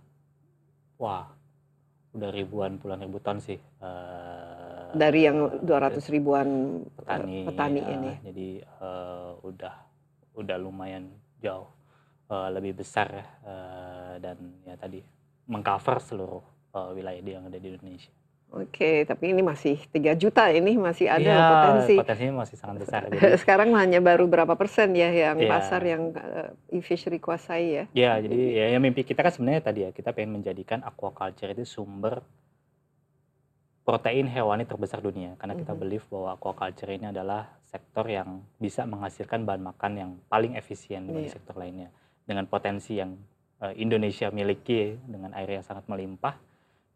wah 1.00 1.26
udah 2.10 2.30
ribuan 2.34 2.76
puluhan 2.82 3.06
ribu 3.06 3.18
ton 3.24 3.40
sih 3.40 3.58
eh, 3.58 4.70
dari 4.94 5.30
yang 5.30 5.62
200 5.62 6.02
ribuan 6.10 6.82
eh, 6.82 6.90
petani 6.98 7.40
petani 7.46 7.82
ya. 7.82 7.90
ini. 7.94 8.12
Jadi 8.26 8.48
eh, 8.62 9.32
udah 9.46 9.76
udah 10.36 10.58
lumayan 10.58 11.10
jauh 11.40 11.70
eh, 12.30 12.50
lebih 12.54 12.82
besar 12.82 13.08
eh, 13.46 14.14
dan 14.18 14.38
ya 14.66 14.76
tadi 14.76 15.00
mengcover 15.50 15.98
seluruh 16.02 16.44
eh, 16.74 16.90
wilayah 16.98 17.22
yang 17.22 17.46
ada 17.48 17.58
di 17.62 17.70
Indonesia. 17.70 18.14
Oke, 18.50 19.06
tapi 19.06 19.30
ini 19.30 19.46
masih 19.46 19.78
3 19.94 20.18
juta 20.18 20.50
ini 20.50 20.74
masih 20.74 21.06
ada 21.06 21.22
Iya, 21.22 21.38
potensi. 21.46 21.94
Potensinya 22.02 22.34
masih 22.42 22.58
sangat 22.58 22.76
besar. 22.82 23.02
Jadi, 23.06 23.14
Sekarang 23.46 23.70
hanya 23.78 24.02
baru 24.02 24.26
berapa 24.26 24.58
persen 24.58 24.98
ya 24.98 25.14
yang 25.14 25.38
Iya. 25.38 25.46
pasar 25.48 25.82
yang 25.86 26.10
uh, 26.18 26.50
e-fishery 26.74 27.22
kuasai 27.22 27.66
ya? 27.70 27.84
ya 27.94 28.12
jadi 28.18 28.74
ya, 28.74 28.80
mimpi 28.82 29.06
kita 29.06 29.22
kan 29.22 29.30
sebenarnya 29.30 29.62
tadi 29.62 29.80
ya 29.86 29.94
kita 29.94 30.18
pengen 30.18 30.42
menjadikan 30.42 30.82
aquaculture 30.82 31.54
itu 31.54 31.62
sumber 31.62 32.26
protein 33.86 34.26
hewani 34.26 34.66
terbesar 34.66 34.98
dunia 34.98 35.38
karena 35.38 35.54
kita 35.54 35.74
Mhm. 35.74 35.80
believe 35.80 36.06
bahwa 36.10 36.34
aquaculture 36.34 36.90
ini 36.90 37.06
adalah 37.06 37.54
sektor 37.64 38.06
yang 38.06 38.42
bisa 38.58 38.82
menghasilkan 38.84 39.46
bahan 39.46 39.62
makan 39.64 39.92
yang 39.94 40.12
paling 40.26 40.54
efisien 40.54 41.06
dibanding 41.06 41.30
Iya. 41.30 41.38
sektor 41.38 41.54
lainnya 41.54 41.94
dengan 42.26 42.46
potensi 42.46 42.98
yang 42.98 43.14
eh, 43.60 43.76
Indonesia 43.78 44.32
miliki 44.32 44.98
dengan 45.04 45.36
air 45.36 45.52
yang 45.52 45.62
sangat 45.62 45.84
melimpah 45.86 46.32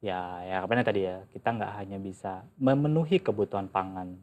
ya, 0.03 0.43
ya 0.43 0.53
harapannya 0.59 0.83
tadi 0.83 1.07
ya 1.07 1.23
kita 1.31 1.55
nggak 1.55 1.73
hanya 1.79 1.97
bisa 1.97 2.43
memenuhi 2.59 3.23
kebutuhan 3.23 3.71
pangan 3.71 4.19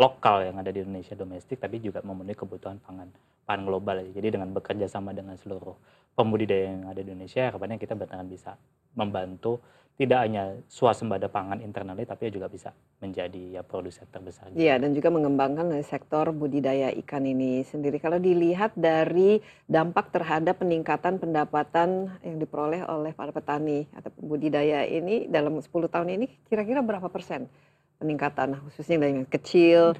lokal 0.00 0.44
yang 0.44 0.56
ada 0.56 0.72
di 0.72 0.80
Indonesia 0.80 1.12
domestik 1.12 1.60
tapi 1.60 1.84
juga 1.84 2.00
memenuhi 2.00 2.36
kebutuhan 2.36 2.80
pangan 2.80 3.12
pangan 3.44 3.62
global. 3.68 4.00
Jadi 4.10 4.32
dengan 4.32 4.50
bekerja 4.56 4.88
sama 4.88 5.12
dengan 5.12 5.36
seluruh 5.36 5.76
pembudidaya 6.16 6.72
yang 6.72 6.88
ada 6.88 7.00
di 7.04 7.12
Indonesia 7.12 7.52
harapannya 7.52 7.76
kita 7.76 7.92
benar 7.92 8.24
bisa 8.24 8.56
membantu 8.96 9.60
tidak 9.96 10.28
hanya 10.28 10.60
swasembada 10.68 11.24
pangan 11.32 11.64
internally 11.64 12.04
tapi 12.04 12.28
juga 12.28 12.52
bisa 12.52 12.68
menjadi 13.00 13.56
ya 13.56 13.62
produsen 13.64 14.04
terbesar. 14.12 14.52
Iya, 14.52 14.76
dan 14.76 14.92
juga 14.92 15.08
mengembangkan 15.08 15.72
dari 15.72 15.84
sektor 15.88 16.36
budidaya 16.36 16.92
ikan 17.00 17.24
ini 17.24 17.64
sendiri. 17.64 17.96
Kalau 17.96 18.20
dilihat 18.20 18.76
dari 18.76 19.40
dampak 19.64 20.12
terhadap 20.12 20.60
peningkatan 20.60 21.16
pendapatan 21.16 22.12
yang 22.20 22.36
diperoleh 22.36 22.84
oleh 22.84 23.16
para 23.16 23.32
petani 23.32 23.88
atau 23.96 24.12
budidaya 24.20 24.84
ini 24.84 25.32
dalam 25.32 25.56
10 25.56 25.64
tahun 25.88 26.12
ini 26.12 26.28
kira-kira 26.44 26.84
berapa 26.84 27.08
persen 27.08 27.48
peningkatan 27.96 28.60
khususnya 28.68 29.00
dari 29.00 29.24
yang 29.24 29.24
kecil, 29.24 29.96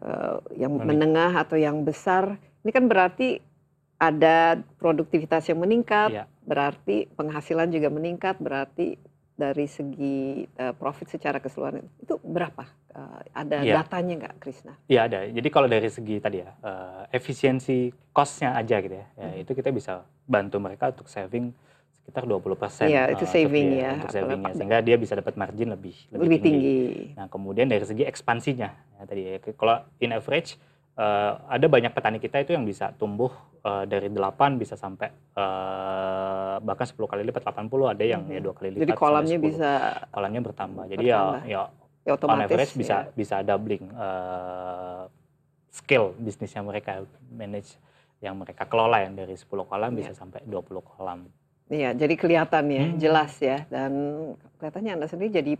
eh, 0.00 0.36
yang 0.56 0.72
Menik- 0.72 0.88
menengah 0.88 1.32
atau 1.36 1.60
yang 1.60 1.84
besar. 1.84 2.40
Ini 2.64 2.72
kan 2.72 2.88
berarti 2.88 3.44
ada 4.00 4.56
produktivitas 4.80 5.44
yang 5.48 5.60
meningkat, 5.60 6.12
Iya. 6.12 6.24
Berarti 6.44 7.08
penghasilan 7.16 7.72
juga 7.72 7.88
meningkat, 7.88 8.38
berarti 8.38 9.00
dari 9.34 9.66
segi 9.66 10.46
uh, 10.62 10.70
profit 10.78 11.10
secara 11.10 11.42
keseluruhan 11.42 11.82
itu 11.98 12.14
berapa? 12.22 12.64
Uh, 12.94 13.18
ada 13.34 13.66
ya. 13.66 13.82
datanya 13.82 14.14
nggak, 14.22 14.34
Krisna? 14.38 14.78
Iya 14.86 15.10
ada. 15.10 15.26
Jadi 15.26 15.48
kalau 15.50 15.66
dari 15.66 15.90
segi 15.90 16.22
tadi 16.22 16.38
ya 16.38 16.54
uh, 16.62 17.02
efisiensi 17.10 17.90
costnya 18.14 18.54
aja 18.54 18.78
gitu 18.78 18.94
ya, 18.94 19.06
ya 19.18 19.28
hmm. 19.34 19.42
itu 19.42 19.50
kita 19.58 19.74
bisa 19.74 20.06
bantu 20.22 20.62
mereka 20.62 20.94
untuk 20.94 21.10
saving 21.10 21.50
sekitar 22.04 22.28
20 22.30 22.54
persen. 22.54 22.86
Iya 22.86 23.10
itu 23.10 23.26
saving 23.26 23.68
ya. 23.74 23.98
Untuk 23.98 24.14
savingnya 24.14 24.52
sehingga 24.54 24.78
dia 24.84 24.96
bisa 25.00 25.18
dapat 25.18 25.34
margin 25.34 25.74
lebih 25.74 25.96
lebih, 26.14 26.26
lebih 26.30 26.38
tinggi. 26.38 26.76
tinggi. 26.78 27.18
Nah 27.18 27.26
kemudian 27.26 27.66
dari 27.66 27.82
segi 27.82 28.06
ekspansinya 28.06 28.70
ya, 28.70 29.02
tadi 29.02 29.22
ya, 29.26 29.40
kalau 29.58 29.82
in 29.98 30.14
average 30.14 30.54
uh, 30.98 31.32
ada 31.50 31.66
banyak 31.66 31.92
petani 31.94 32.18
kita 32.22 32.42
itu 32.42 32.54
yang 32.54 32.64
bisa 32.66 32.94
tumbuh 32.94 33.30
uh, 33.66 33.84
dari 33.86 34.10
8 34.10 34.60
bisa 34.60 34.78
sampai 34.78 35.10
uh, 35.34 36.58
bahkan 36.62 36.86
10 36.86 36.98
kali 36.98 37.22
lipat 37.26 37.42
80 37.42 37.94
ada 37.94 38.04
yang 38.04 38.22
hmm. 38.26 38.34
ya 38.34 38.40
dua 38.40 38.54
kali 38.54 38.68
lipat. 38.74 38.82
Jadi 38.86 38.94
kolamnya 38.94 39.38
bisa 39.38 39.70
kolamnya 40.10 40.40
bertambah. 40.42 40.84
Jadi 40.90 41.04
ya 41.04 41.20
ya, 41.46 41.62
ya 42.06 42.10
otomatis, 42.14 42.46
on 42.46 42.46
average 42.46 42.72
bisa 42.78 42.96
ya. 42.96 43.12
bisa 43.14 43.36
doubling 43.42 43.84
uh, 43.94 45.04
skill 45.74 46.14
bisnisnya 46.18 46.62
mereka 46.62 47.02
manage 47.34 47.74
yang 48.22 48.38
mereka 48.38 48.64
kelola 48.64 49.04
yang 49.04 49.18
dari 49.18 49.34
10 49.36 49.50
kolam 49.50 49.90
ya. 49.92 49.96
bisa 50.00 50.12
sampai 50.16 50.40
20 50.46 50.80
kolam. 50.80 51.28
Iya, 51.64 51.96
jadi 51.96 52.14
kelihatan 52.20 52.64
ya, 52.68 52.84
hmm. 52.84 52.96
jelas 53.00 53.32
ya 53.40 53.64
dan 53.72 53.92
kelihatannya 54.60 55.00
Anda 55.00 55.08
sendiri 55.08 55.32
jadi 55.32 55.52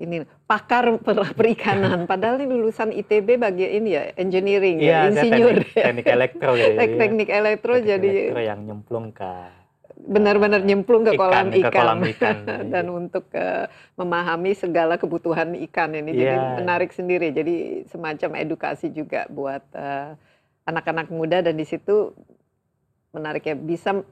ini 0.00 0.24
pakar 0.48 0.98
per 0.98 1.36
perikanan. 1.36 2.04
Padahal 2.10 2.40
ini 2.40 2.54
lulusan 2.56 2.92
ITB 2.92 3.36
bagi 3.36 3.66
ini 3.68 3.90
ya 3.92 4.02
engineering 4.16 4.78
ya, 4.80 5.08
ya 5.08 5.12
insinyur. 5.12 5.56
Teknik, 5.62 5.74
teknik 5.74 6.06
elektro 6.08 6.50
gitu. 6.56 6.78
Tek 6.78 6.90
teknik 6.96 7.28
elektro 7.28 7.74
teknik 7.76 7.90
jadi 7.90 8.10
elektro 8.32 8.42
yang 8.42 8.60
nyemplung 8.64 9.06
ke 9.12 9.32
benar-benar 10.02 10.60
nyemplung 10.66 11.06
ke 11.06 11.14
ikan, 11.14 11.20
kolam 11.20 11.48
ikan, 11.54 11.62
ke 11.62 11.70
kolam 11.70 12.00
ikan. 12.10 12.36
dan 12.74 12.84
untuk 12.90 13.24
uh, 13.38 13.70
memahami 13.94 14.52
segala 14.58 14.98
kebutuhan 14.98 15.54
ikan 15.70 15.94
ini 15.94 16.10
jadi 16.10 16.36
yeah. 16.36 16.58
menarik 16.58 16.90
sendiri 16.90 17.30
jadi 17.30 17.86
semacam 17.86 18.42
edukasi 18.42 18.90
juga 18.90 19.30
buat 19.30 19.62
eh, 19.78 20.18
anak-anak 20.66 21.06
uh, 21.06 21.14
muda 21.14 21.38
dan 21.38 21.54
di 21.54 21.62
situ 21.62 22.10
menarik 23.14 23.46
ya 23.46 23.54
bisa 23.54 24.02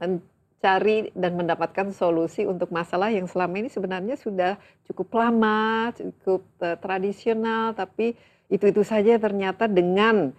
cari 0.61 1.09
dan 1.17 1.41
mendapatkan 1.41 1.89
solusi 1.91 2.45
untuk 2.45 2.69
masalah 2.69 3.09
yang 3.09 3.25
selama 3.25 3.65
ini 3.65 3.73
sebenarnya 3.73 4.21
sudah 4.21 4.61
cukup 4.85 5.17
lama, 5.17 5.89
cukup 5.97 6.45
uh, 6.61 6.77
tradisional, 6.77 7.73
tapi 7.73 8.13
itu-itu 8.53 8.85
saja 8.85 9.17
ternyata 9.17 9.65
dengan 9.65 10.37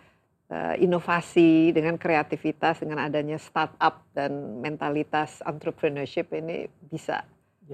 uh, 0.54 0.76
inovasi, 0.78 1.74
dengan 1.74 1.98
kreativitas, 1.98 2.86
dengan 2.86 3.02
adanya 3.02 3.42
startup 3.42 4.06
dan 4.14 4.62
mentalitas 4.62 5.42
entrepreneurship 5.42 6.30
ini 6.38 6.70
bisa 6.86 7.26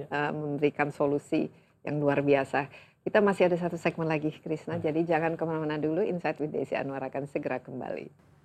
uh, 0.08 0.32
memberikan 0.32 0.88
solusi 0.88 1.52
yang 1.84 2.00
luar 2.00 2.24
biasa. 2.24 2.64
Kita 3.04 3.20
masih 3.20 3.52
ada 3.52 3.56
satu 3.56 3.76
segmen 3.76 4.08
lagi, 4.08 4.32
Krisna. 4.40 4.76
Jadi 4.80 5.04
jangan 5.04 5.36
ke 5.36 5.44
mana-mana 5.44 5.80
dulu. 5.80 6.04
Insight 6.04 6.40
with 6.40 6.52
Desi 6.52 6.76
Anwar 6.76 7.00
akan 7.00 7.24
segera 7.28 7.60
kembali. 7.60 8.37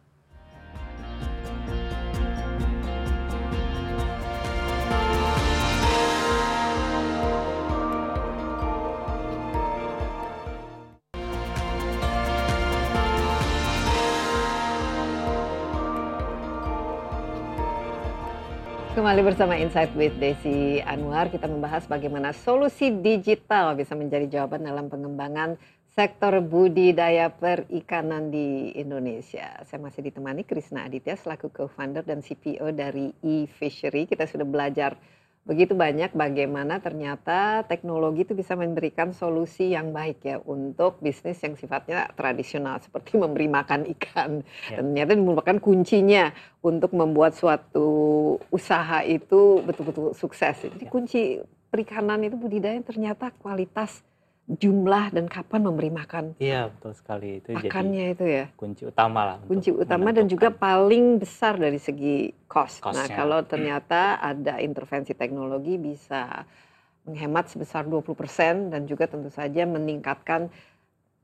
Kembali 18.94 19.26
bersama 19.26 19.58
Insight 19.58 19.90
with 19.98 20.14
Desi 20.22 20.78
Anwar, 20.86 21.26
kita 21.34 21.50
membahas 21.50 21.90
bagaimana 21.90 22.30
solusi 22.30 22.94
digital 22.94 23.74
bisa 23.74 23.98
menjadi 23.98 24.30
jawaban 24.30 24.70
dalam 24.70 24.86
pengembangan 24.86 25.58
sektor 25.98 26.38
budidaya 26.46 27.34
perikanan 27.34 28.30
di 28.30 28.70
Indonesia. 28.78 29.58
Saya 29.66 29.82
masih 29.82 30.06
ditemani 30.06 30.46
Krisna 30.46 30.86
Aditya 30.86 31.18
selaku 31.18 31.50
co-founder 31.50 32.06
dan 32.06 32.22
CPO 32.22 32.70
dari 32.70 33.10
e-Fishery. 33.26 34.06
Kita 34.06 34.30
sudah 34.30 34.46
belajar 34.46 34.94
begitu 35.44 35.76
banyak 35.76 36.16
bagaimana 36.16 36.80
ternyata 36.80 37.68
teknologi 37.68 38.24
itu 38.24 38.32
bisa 38.32 38.56
memberikan 38.56 39.12
solusi 39.12 39.76
yang 39.76 39.92
baik 39.92 40.24
ya 40.24 40.40
untuk 40.40 41.04
bisnis 41.04 41.36
yang 41.44 41.60
sifatnya 41.60 42.08
tradisional 42.16 42.80
seperti 42.80 43.16
memberi 43.24 43.52
makan 43.52 43.84
ikan 44.00 44.40
ya. 44.72 44.80
dan 44.80 44.96
ternyata 44.96 45.12
merupakan 45.20 45.58
kuncinya 45.60 46.32
untuk 46.64 46.96
membuat 46.96 47.36
suatu 47.36 47.92
usaha 48.48 49.04
itu 49.04 49.60
betul-betul 49.68 50.16
sukses. 50.16 50.64
Jadi 50.64 50.88
ya. 50.88 50.92
kunci 50.92 51.22
perikanan 51.68 52.24
itu 52.24 52.40
budidaya 52.40 52.80
ternyata 52.80 53.36
kualitas 53.36 54.00
jumlah 54.44 55.16
dan 55.16 55.32
kapan 55.32 55.64
memberi 55.64 55.88
makan. 55.88 56.36
Iya 56.36 56.68
betul 56.68 56.92
sekali 57.00 57.40
itu 57.40 57.56
Makannya 57.56 58.06
jadi 58.12 58.16
itu 58.16 58.26
ya 58.28 58.46
kunci 58.60 58.84
utama 58.84 59.22
lah. 59.24 59.38
Kunci 59.48 59.72
utama 59.72 60.12
dan 60.12 60.28
juga 60.28 60.52
paling 60.52 61.24
besar 61.24 61.56
dari 61.56 61.80
segi 61.80 62.36
cost. 62.52 62.84
Nah 62.84 63.08
kalau 63.08 63.40
ternyata 63.48 64.20
ada 64.20 64.60
intervensi 64.60 65.16
teknologi 65.16 65.80
bisa 65.80 66.44
menghemat 67.08 67.52
sebesar 67.52 67.88
20% 67.88 68.72
dan 68.72 68.88
juga 68.88 69.08
tentu 69.08 69.28
saja 69.32 69.64
meningkatkan 69.68 70.48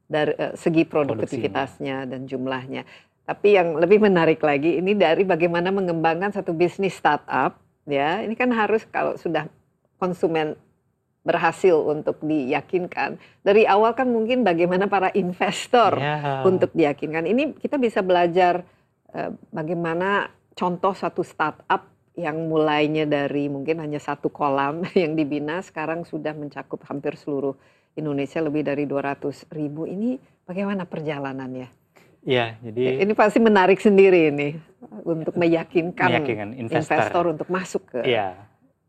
dari 0.07 0.36
uh, 0.36 0.55
segi 0.55 0.84
produktivitasnya 0.88 2.07
dan 2.07 2.24
jumlahnya. 2.24 2.84
Tapi 3.28 3.55
yang 3.55 3.78
lebih 3.78 4.01
menarik 4.01 4.41
lagi 4.41 4.80
ini 4.80 4.95
dari 4.97 5.22
bagaimana 5.28 5.70
mengembangkan 5.70 6.34
satu 6.34 6.55
bisnis 6.55 6.95
startup 6.95 7.59
ya. 7.84 8.24
Ini 8.24 8.34
kan 8.34 8.49
harus 8.55 8.88
kalau 8.89 9.20
sudah 9.20 9.45
konsumen 9.99 10.55
berhasil 11.30 11.77
untuk 11.77 12.17
diyakinkan. 12.25 13.21
Dari 13.45 13.69
awal 13.69 13.93
kan 13.93 14.09
mungkin 14.09 14.41
bagaimana 14.41 14.89
para 14.89 15.13
investor 15.13 16.01
yeah. 16.01 16.41
untuk 16.41 16.73
diyakinkan. 16.73 17.30
Ini 17.30 17.61
kita 17.61 17.77
bisa 17.77 18.01
belajar 18.01 18.65
uh, 19.13 19.30
bagaimana 19.53 20.34
contoh 20.57 20.97
satu 20.97 21.21
startup 21.21 21.86
yang 22.17 22.49
mulainya 22.49 23.05
dari 23.05 23.47
mungkin 23.47 23.80
hanya 23.80 24.01
satu 24.01 24.27
kolam 24.34 24.84
yang 24.97 25.13
dibina 25.13 25.61
sekarang 25.61 26.03
sudah 26.03 26.34
mencakup 26.34 26.82
hampir 26.89 27.13
seluruh 27.15 27.53
Indonesia 27.93 28.41
lebih 28.41 28.65
dari 28.65 28.89
200 28.89 29.53
ribu. 29.53 29.86
Ini 29.86 30.17
bagaimana 30.49 30.89
perjalanannya? 30.89 31.80
Iya, 32.19 32.59
jadi 32.59 32.99
ini 33.07 33.13
pasti 33.15 33.39
menarik 33.39 33.80
sendiri 33.80 34.27
ini 34.27 34.59
untuk 35.07 35.39
meyakinkan, 35.39 36.19
meyakinkan 36.19 36.49
investor. 36.59 36.99
investor 36.99 37.23
untuk 37.32 37.47
masuk 37.47 37.84
ke 37.88 37.99
ya. 38.03 38.36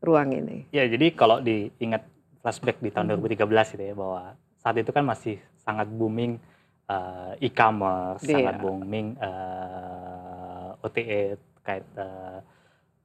ruang 0.02 0.34
ini. 0.34 0.66
Ya, 0.74 0.82
jadi 0.90 1.14
kalau 1.14 1.38
diingat 1.38 2.02
flashback 2.40 2.80
di 2.80 2.90
tahun 2.92 3.16
2013 3.20 3.44
hmm. 3.46 3.70
gitu 3.76 3.82
ya 3.84 3.94
bahwa 3.94 4.22
saat 4.60 4.76
itu 4.76 4.90
kan 4.92 5.04
masih 5.04 5.36
sangat 5.60 5.88
booming 5.88 6.36
uh, 6.88 7.32
e-commerce, 7.40 8.24
yeah. 8.28 8.34
sangat 8.36 8.54
booming 8.60 9.06
uh, 9.16 10.76
eh, 10.76 10.84
OTA 10.84 11.20
kait 11.64 11.84
uh, 11.96 12.40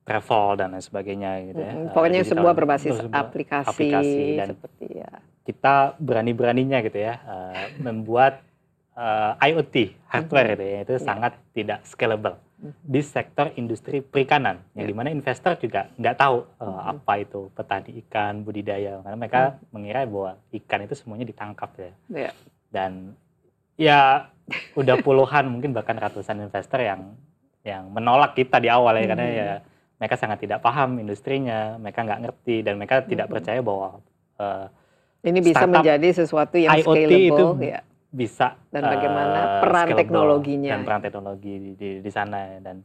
travel 0.06 0.60
dan 0.60 0.76
lain 0.76 0.84
sebagainya 0.84 1.32
gitu 1.52 1.62
ya. 1.64 1.74
Hmm, 1.74 1.88
pokoknya 1.96 2.22
uh, 2.24 2.28
sebuah 2.28 2.54
berbasis 2.54 2.96
aplikasi, 3.10 3.68
aplikasi 3.72 4.20
dan 4.36 4.48
seperti 4.52 4.88
ya. 5.00 5.12
Kita 5.46 5.76
berani-beraninya 6.02 6.82
gitu 6.84 7.00
ya 7.00 7.22
uh, 7.24 7.64
membuat 7.80 8.42
uh, 8.98 9.38
IoT 9.40 9.96
hardware 10.10 10.56
gitu 10.56 10.64
ya 10.66 10.78
itu 10.84 10.96
yeah. 10.98 11.06
sangat 11.06 11.34
tidak 11.54 11.80
scalable 11.86 12.36
di 12.64 13.02
sektor 13.04 13.52
industri 13.60 14.00
perikanan 14.00 14.64
yang 14.74 14.88
yeah. 14.88 14.90
di 14.90 14.96
mana 14.96 15.10
investor 15.12 15.60
juga 15.60 15.92
nggak 16.00 16.16
tahu 16.16 16.38
uh, 16.58 16.64
mm-hmm. 16.64 16.92
apa 16.98 17.14
itu 17.20 17.42
petani 17.52 17.92
ikan 18.06 18.34
budidaya 18.48 19.04
karena 19.04 19.18
mereka 19.20 19.42
mm. 19.60 19.76
mengira 19.76 20.00
bahwa 20.08 20.32
ikan 20.56 20.80
itu 20.88 20.96
semuanya 20.96 21.26
ditangkap 21.28 21.70
ya 21.76 21.92
yeah. 22.10 22.34
dan 22.72 22.92
ya 23.76 24.00
udah 24.74 25.04
puluhan 25.04 25.52
mungkin 25.52 25.76
bahkan 25.76 26.00
ratusan 26.00 26.48
investor 26.48 26.80
yang 26.80 27.14
yang 27.68 27.92
menolak 27.92 28.38
kita 28.40 28.64
di 28.64 28.72
awal 28.72 28.96
ya 28.96 29.04
mm. 29.04 29.10
karena 29.12 29.26
ya 29.28 29.50
mereka 30.00 30.16
sangat 30.16 30.38
tidak 30.40 30.64
paham 30.64 30.96
industrinya 30.98 31.76
mereka 31.76 32.08
nggak 32.08 32.22
ngerti 32.24 32.56
dan 32.64 32.74
mereka 32.80 33.04
mm. 33.04 33.08
tidak 33.12 33.28
percaya 33.28 33.60
bahwa 33.60 34.00
uh, 34.40 34.66
ini 35.28 35.40
bisa 35.44 35.68
menjadi 35.68 36.10
sesuatu 36.24 36.56
yang 36.56 36.72
IoT 36.72 36.88
scalable 36.88 37.20
itu 37.20 37.46
ya 37.68 37.80
bisa 38.16 38.56
dan 38.72 38.88
bagaimana 38.88 39.40
uh, 39.44 39.62
peran 39.68 39.88
teknologinya 39.92 40.72
dan 40.72 40.82
peran 40.88 41.02
teknologi 41.04 41.54
di, 41.60 41.72
di, 41.76 41.90
di 42.00 42.12
sana 42.12 42.64
dan 42.64 42.80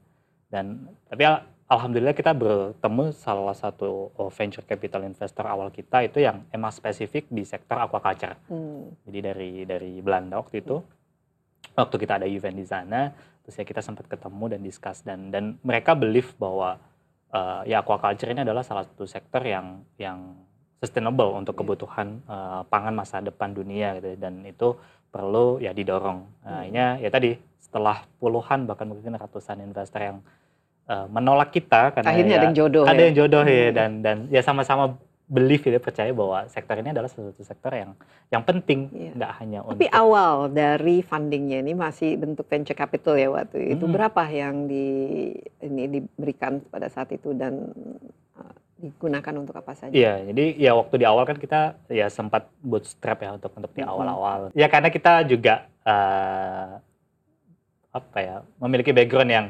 dan 0.50 0.90
tapi 1.06 1.22
alhamdulillah 1.70 2.18
kita 2.18 2.34
bertemu 2.34 3.14
salah 3.14 3.54
satu 3.54 4.10
oh, 4.10 4.30
venture 4.34 4.66
capital 4.66 5.06
investor 5.06 5.46
awal 5.46 5.70
kita 5.70 6.02
itu 6.02 6.18
yang 6.18 6.42
emang 6.50 6.74
spesifik 6.74 7.30
di 7.30 7.46
sektor 7.46 7.78
aquaculture. 7.78 8.34
Hmm. 8.50 8.90
Jadi 9.06 9.18
dari 9.22 9.52
dari 9.62 9.92
Belanda 10.02 10.42
waktu 10.42 10.66
itu 10.66 10.82
waktu 11.78 11.96
kita 11.96 12.18
ada 12.18 12.26
event 12.26 12.58
di 12.58 12.66
sana 12.66 13.14
terus 13.40 13.54
ya 13.56 13.64
kita 13.64 13.80
sempat 13.80 14.10
ketemu 14.10 14.58
dan 14.58 14.60
discuss 14.66 15.06
dan 15.06 15.30
dan 15.30 15.56
mereka 15.62 15.94
believe 15.94 16.34
bahwa 16.36 16.82
uh, 17.30 17.62
ya 17.62 17.80
aquaculture 17.80 18.34
ini 18.34 18.42
adalah 18.42 18.66
salah 18.66 18.82
satu 18.82 19.06
sektor 19.06 19.40
yang 19.46 19.86
yang 19.94 20.34
sustainable 20.80 21.36
untuk 21.36 21.54
iya. 21.54 21.60
kebutuhan 21.60 22.08
uh, 22.24 22.64
pangan 22.66 22.96
masa 22.96 23.20
depan 23.20 23.52
dunia 23.52 24.00
gitu 24.00 24.16
dan 24.16 24.42
itu 24.48 24.74
perlu 25.12 25.60
ya 25.60 25.76
didorong. 25.76 26.24
Nah, 26.46 26.64
hmm. 26.64 27.04
ya 27.04 27.10
tadi 27.12 27.36
setelah 27.60 28.02
puluhan 28.18 28.64
bahkan 28.64 28.88
mungkin 28.88 29.14
ratusan 29.14 29.60
investor 29.60 30.00
yang 30.00 30.18
uh, 30.90 31.06
menolak 31.06 31.54
kita 31.54 31.94
karena 31.94 32.08
akhirnya 32.10 32.34
ya, 32.34 32.38
ada 32.40 32.46
yang 32.50 32.56
jodoh 32.56 32.84
ada 32.88 32.98
ya? 32.98 33.06
yang 33.06 33.14
jodoh 33.14 33.42
ya 33.46 33.68
hmm. 33.68 33.76
dan 33.76 33.90
dan 34.02 34.16
ya 34.32 34.40
sama-sama 34.42 34.98
belief 35.30 35.62
gitu 35.62 35.78
percaya 35.78 36.10
bahwa 36.10 36.42
sektor 36.50 36.74
ini 36.82 36.90
adalah 36.90 37.06
sesuatu 37.06 37.38
sektor 37.46 37.70
yang 37.70 37.94
yang 38.34 38.42
penting 38.42 38.90
Iya. 38.90 39.12
nggak 39.14 39.32
hanya 39.38 39.58
Tapi 39.62 39.86
untuk 39.86 39.94
awal 39.94 40.50
dari 40.50 41.06
fundingnya 41.06 41.62
ini 41.62 41.78
masih 41.78 42.18
bentuk 42.18 42.50
venture 42.50 42.74
capital 42.74 43.14
ya 43.14 43.30
waktu 43.30 43.78
itu 43.78 43.86
Hmm. 43.86 43.94
berapa 43.94 44.22
yang 44.26 44.66
di 44.66 44.86
ini 45.62 45.82
diberikan 45.86 46.58
pada 46.66 46.90
saat 46.90 47.14
itu 47.14 47.30
dan 47.30 47.70
digunakan 48.80 49.34
untuk 49.36 49.54
apa 49.54 49.72
saja? 49.72 49.92
Iya, 49.92 50.32
jadi 50.32 50.44
ya 50.56 50.72
waktu 50.72 50.94
di 50.96 51.06
awal 51.06 51.24
kan 51.24 51.36
kita 51.36 51.76
ya 51.86 52.08
sempat 52.08 52.48
bootstrap 52.58 53.20
ya 53.20 53.36
untuk 53.36 53.52
untuk 53.52 53.70
di 53.70 53.84
awal-awal. 53.84 54.48
Ya 54.52 54.66
karena 54.66 54.88
kita 54.88 55.22
juga 55.24 55.68
eh, 55.84 56.70
apa 57.90 58.18
ya 58.18 58.36
memiliki 58.56 58.90
background 58.90 59.30
yang 59.30 59.46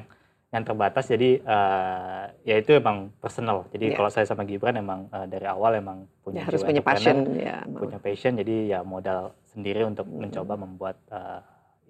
yang 0.50 0.66
terbatas, 0.66 1.06
jadi 1.06 1.38
eh, 1.38 2.22
ya 2.42 2.54
itu 2.58 2.74
emang 2.74 3.14
personal. 3.22 3.70
Jadi 3.70 3.94
Iya. 3.94 3.96
kalau 3.96 4.10
saya 4.10 4.26
sama 4.26 4.42
Gibran 4.42 4.74
emang 4.74 5.06
eh, 5.08 5.26
dari 5.30 5.46
awal 5.46 5.78
emang 5.78 6.10
punya 6.20 6.42
Ya, 6.42 6.50
harus 6.50 6.66
punya 6.66 6.82
passion 6.82 7.16
ya. 7.38 7.62
mau. 7.70 7.86
punya 7.86 8.02
passion. 8.02 8.34
Jadi 8.34 8.74
ya 8.74 8.82
modal 8.82 9.30
sendiri 9.46 9.86
untuk 9.86 10.10
Mm-mm. 10.10 10.26
mencoba 10.26 10.54
membuat 10.58 10.96
eh, 11.06 11.40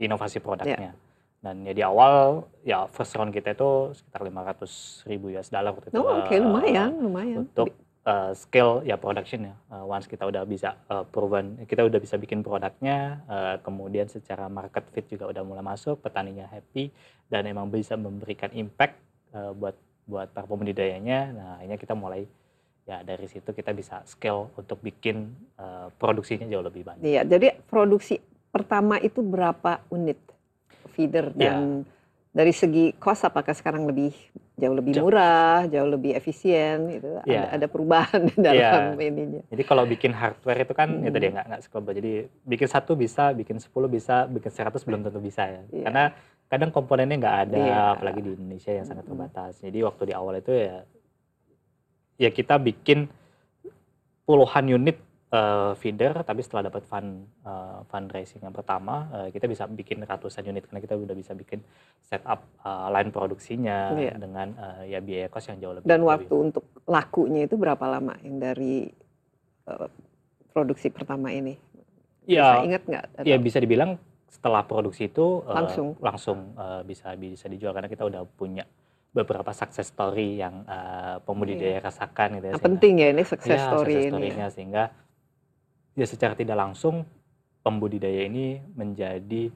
inovasi 0.04 0.38
produknya. 0.38 0.92
Dan 1.40 1.64
ya 1.64 1.72
di 1.72 1.80
awal 1.80 2.44
ya 2.68 2.84
first 2.92 3.16
round 3.16 3.32
kita 3.32 3.56
itu 3.56 3.96
sekitar 3.96 4.20
500 4.28 5.08
ribu 5.08 5.32
US 5.32 5.48
dollar 5.48 5.72
waktu 5.72 5.88
itu. 5.88 5.96
Oh, 5.96 6.20
oke 6.20 6.36
eh, 6.36 6.40
lumayan, 6.40 6.92
lumayan. 7.00 7.48
untuk 7.48 7.72
uh, 8.04 8.36
scale 8.36 8.84
ya 8.84 9.00
production 9.00 9.48
ya. 9.48 9.54
Uh, 9.72 9.88
once 9.88 10.04
kita 10.04 10.28
udah 10.28 10.44
bisa 10.44 10.76
uh, 10.92 11.00
proven, 11.08 11.56
kita 11.64 11.80
udah 11.80 11.96
bisa 11.96 12.20
bikin 12.20 12.44
produknya, 12.44 13.24
uh, 13.24 13.56
kemudian 13.64 14.04
secara 14.12 14.52
market 14.52 14.84
fit 14.92 15.08
juga 15.08 15.32
udah 15.32 15.40
mulai 15.40 15.64
masuk, 15.64 16.04
petaninya 16.04 16.44
happy 16.52 16.92
dan 17.32 17.48
emang 17.48 17.72
bisa 17.72 17.96
memberikan 17.96 18.52
impact 18.52 19.00
uh, 19.32 19.56
buat 19.56 19.76
buat 20.04 20.28
para 20.36 20.44
pembudidayanya. 20.44 21.20
Nah, 21.32 21.48
akhirnya 21.56 21.78
kita 21.80 21.94
mulai 21.96 22.28
ya 22.88 23.06
dari 23.06 23.30
situ 23.30 23.54
kita 23.54 23.70
bisa 23.70 24.02
scale 24.04 24.50
untuk 24.58 24.82
bikin 24.82 25.30
uh, 25.56 25.88
produksinya 25.94 26.44
jauh 26.48 26.64
lebih 26.64 26.82
banyak. 26.82 27.06
Iya, 27.06 27.22
jadi 27.24 27.56
produksi 27.64 28.18
pertama 28.50 28.98
itu 28.98 29.22
berapa 29.22 29.86
unit 29.94 30.18
feeder 30.92 31.32
Ya. 31.36 31.56
dan 31.56 31.84
dari 32.30 32.54
segi 32.54 32.94
cost 32.94 33.26
apakah 33.26 33.50
sekarang 33.50 33.90
lebih 33.90 34.14
jauh 34.54 34.76
lebih 34.76 35.02
murah, 35.02 35.66
jauh 35.66 35.88
lebih 35.88 36.14
efisien 36.14 36.86
gitu. 36.94 37.18
Ya. 37.26 37.50
Ada 37.50 37.58
ada 37.58 37.66
perubahan 37.66 38.22
dalam 38.38 38.94
ininya. 39.00 39.42
Jadi 39.50 39.62
kalau 39.66 39.82
bikin 39.82 40.14
hardware 40.14 40.62
itu 40.62 40.74
kan 40.76 40.88
itu 41.02 41.10
Hmm. 41.10 41.18
dia 41.18 41.30
nggak 41.34 41.46
nggak. 41.50 41.92
Jadi 41.98 42.12
bikin 42.46 42.68
satu 42.70 42.92
bisa, 42.94 43.34
bikin 43.34 43.58
10 43.58 43.88
bisa, 43.90 44.30
bikin 44.30 44.50
100 44.52 44.84
belum 44.86 45.00
tentu 45.02 45.18
bisa 45.18 45.42
ya. 45.48 45.62
Iya. 45.74 45.84
Karena 45.90 46.04
kadang 46.46 46.70
komponennya 46.70 47.16
nggak 47.18 47.36
ada, 47.50 47.56
Iya. 47.58 47.80
apalagi 47.98 48.20
di 48.22 48.30
Indonesia 48.38 48.70
yang 48.74 48.86
sangat 48.86 49.04
Hmm. 49.06 49.10
terbatas. 49.16 49.52
Jadi 49.58 49.78
waktu 49.82 50.02
di 50.06 50.14
awal 50.14 50.38
itu 50.38 50.52
ya, 50.54 50.76
ya 52.20 52.30
kita 52.30 52.60
bikin 52.62 53.10
puluhan 54.22 54.70
unit 54.70 55.02
eh, 55.30 55.72
feeder, 55.74 56.14
tapi 56.20 56.42
setelah 56.42 56.66
dapat 56.66 56.82
fund 56.82 57.10
eh, 57.40 57.78
fundraising 57.86 58.42
yang 58.42 58.50
pertama, 58.50 58.94
eh, 59.12 59.28
kita 59.30 59.46
bisa 59.46 59.64
bikin 59.64 60.02
ratusan 60.02 60.42
unit 60.44 60.66
karena 60.66 60.80
kita 60.80 60.94
udah 60.94 61.14
bisa 61.14 61.32
bikin 61.32 61.62
setup 62.02 62.42
eh, 62.60 62.88
line 62.90 63.10
produksinya 63.10 63.94
Iya. 63.94 64.14
dengan 64.16 64.48
eh, 64.52 64.90
ya 64.90 64.98
biaya 64.98 65.26
cost 65.26 65.48
yang 65.48 65.58
jauh 65.60 65.74
lebih. 65.76 65.86
Dan 65.86 66.02
lebih- 66.02 66.10
waktu 66.10 66.34
untuk 66.36 66.64
lakunya 66.84 67.46
itu 67.46 67.54
berapa 67.54 67.84
lama 67.88 68.18
yang 68.20 68.36
dari 68.36 68.90
eh, 69.64 69.88
produksi 70.50 70.90
pertama 70.90 71.30
ini? 71.30 71.54
Ya, 72.26 72.58
Bisa 72.58 72.66
ingat 72.66 72.82
nggak? 72.84 73.04
Ya 73.22 73.36
bisa 73.38 73.58
dibilang 73.58 73.96
setelah 74.26 74.62
produksi 74.62 75.06
itu 75.06 75.42
Langsung. 75.46 75.94
langsung 75.98 76.38
eh, 76.54 76.82
bisa 76.82 77.14
bisa 77.14 77.46
dijual 77.46 77.70
karena 77.70 77.86
kita 77.86 78.02
udah 78.02 78.26
punya 78.26 78.66
beberapa 79.10 79.50
success 79.50 79.90
story 79.90 80.38
yang 80.38 80.66
eh, 80.66 81.22
pembudidaya 81.22 81.78
rasakan 81.80 82.38
gitu 82.38 82.46
ya. 82.46 82.50
Nah, 82.50 82.58
sehingga- 82.58 82.66
penting 82.66 82.94
ya 82.96 83.08
ini 83.10 83.22
success 83.22 83.58
Iya, 83.58 83.66
story 83.68 83.86
success 83.88 84.02
ini. 84.02 84.10
ya. 84.10 84.10
story-nya 84.10 84.46
sehingga 84.50 84.84
ya 86.00 86.08
secara 86.08 86.32
tidak 86.32 86.56
langsung 86.56 87.04
pembudidaya 87.60 88.24
ini 88.24 88.64
menjadi 88.72 89.52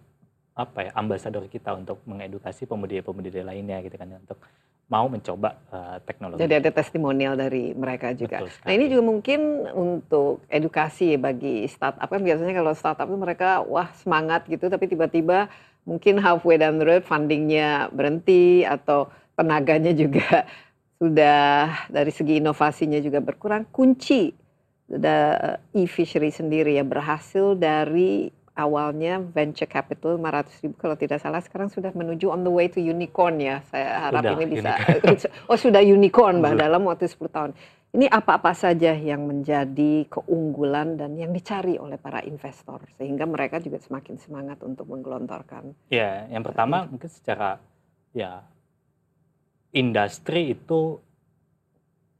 apa 0.54 0.86
ya 0.86 0.90
ambasador 0.94 1.48
kita 1.48 1.74
untuk 1.74 2.04
mengedukasi 2.06 2.68
pembudidaya-pembudidaya 2.68 3.50
lainnya 3.50 3.80
gitu 3.82 3.96
kan 3.96 4.12
ya, 4.12 4.20
untuk 4.20 4.38
mau 4.86 5.08
mencoba 5.08 5.56
eh, 5.72 5.96
teknologi. 6.04 6.44
Jadi 6.44 6.54
ada 6.60 6.70
testimonial 6.70 7.34
dari 7.34 7.72
mereka 7.72 8.12
juga. 8.12 8.44
Nah 8.44 8.72
ini 8.76 8.92
juga 8.92 9.02
mungkin 9.02 9.40
untuk 9.72 10.44
edukasi 10.52 11.16
bagi 11.16 11.64
startup 11.66 12.06
kan 12.06 12.20
biasanya 12.20 12.52
kalau 12.52 12.72
startup 12.76 13.08
itu 13.08 13.18
mereka 13.18 13.64
wah 13.64 13.88
semangat 13.96 14.44
gitu 14.46 14.68
tapi 14.68 14.84
tiba-tiba 14.84 15.48
mungkin 15.88 16.20
halfway 16.20 16.60
down 16.60 16.76
the 16.76 16.84
road 16.84 17.02
fundingnya 17.02 17.88
berhenti 17.90 18.62
atau 18.62 19.08
tenaganya 19.34 19.96
juga 19.96 20.44
sudah 21.00 21.88
dari 21.88 22.12
segi 22.12 22.38
inovasinya 22.38 23.00
juga 23.00 23.24
berkurang. 23.24 23.64
Kunci 23.72 24.43
da- 24.88 25.58
e-fishery 25.72 26.30
sendiri 26.30 26.76
ya 26.76 26.84
berhasil 26.84 27.56
dari 27.56 28.28
awalnya 28.54 29.18
venture 29.18 29.66
capital 29.66 30.16
500 30.16 30.62
ribu. 30.62 30.74
Kalau 30.78 30.94
tidak 30.94 31.18
salah 31.18 31.42
sekarang 31.42 31.68
sudah 31.68 31.90
menuju 31.90 32.30
on 32.30 32.46
the 32.46 32.52
way 32.52 32.70
to 32.70 32.78
unicorn 32.78 33.42
ya. 33.42 33.60
Saya 33.68 34.08
harap 34.08 34.22
Sudah, 34.22 34.32
ini 34.38 34.44
bisa 34.46 34.72
oh 35.50 35.58
sudah 35.58 35.82
unicorn 35.82 36.38
bah 36.38 36.54
dalam 36.54 36.86
waktu 36.86 37.10
10 37.10 37.28
tahun. 37.34 37.50
Ini 37.94 38.10
apa-apa 38.10 38.58
saja 38.58 38.90
yang 38.90 39.22
menjadi 39.22 40.10
keunggulan 40.10 40.98
dan 40.98 41.14
yang 41.14 41.30
dicari 41.30 41.78
oleh 41.78 41.94
para 41.94 42.26
investor 42.26 42.82
sehingga 42.98 43.22
mereka 43.22 43.62
juga 43.62 43.78
semakin 43.78 44.18
semangat 44.18 44.58
untuk 44.66 44.90
menggelontorkan? 44.90 45.78
Ya, 45.94 46.26
yang 46.26 46.42
pertama 46.42 46.90
mungkin 46.90 47.06
secara 47.06 47.62
ya 48.10 48.42
industri 49.70 50.58
itu 50.58 50.98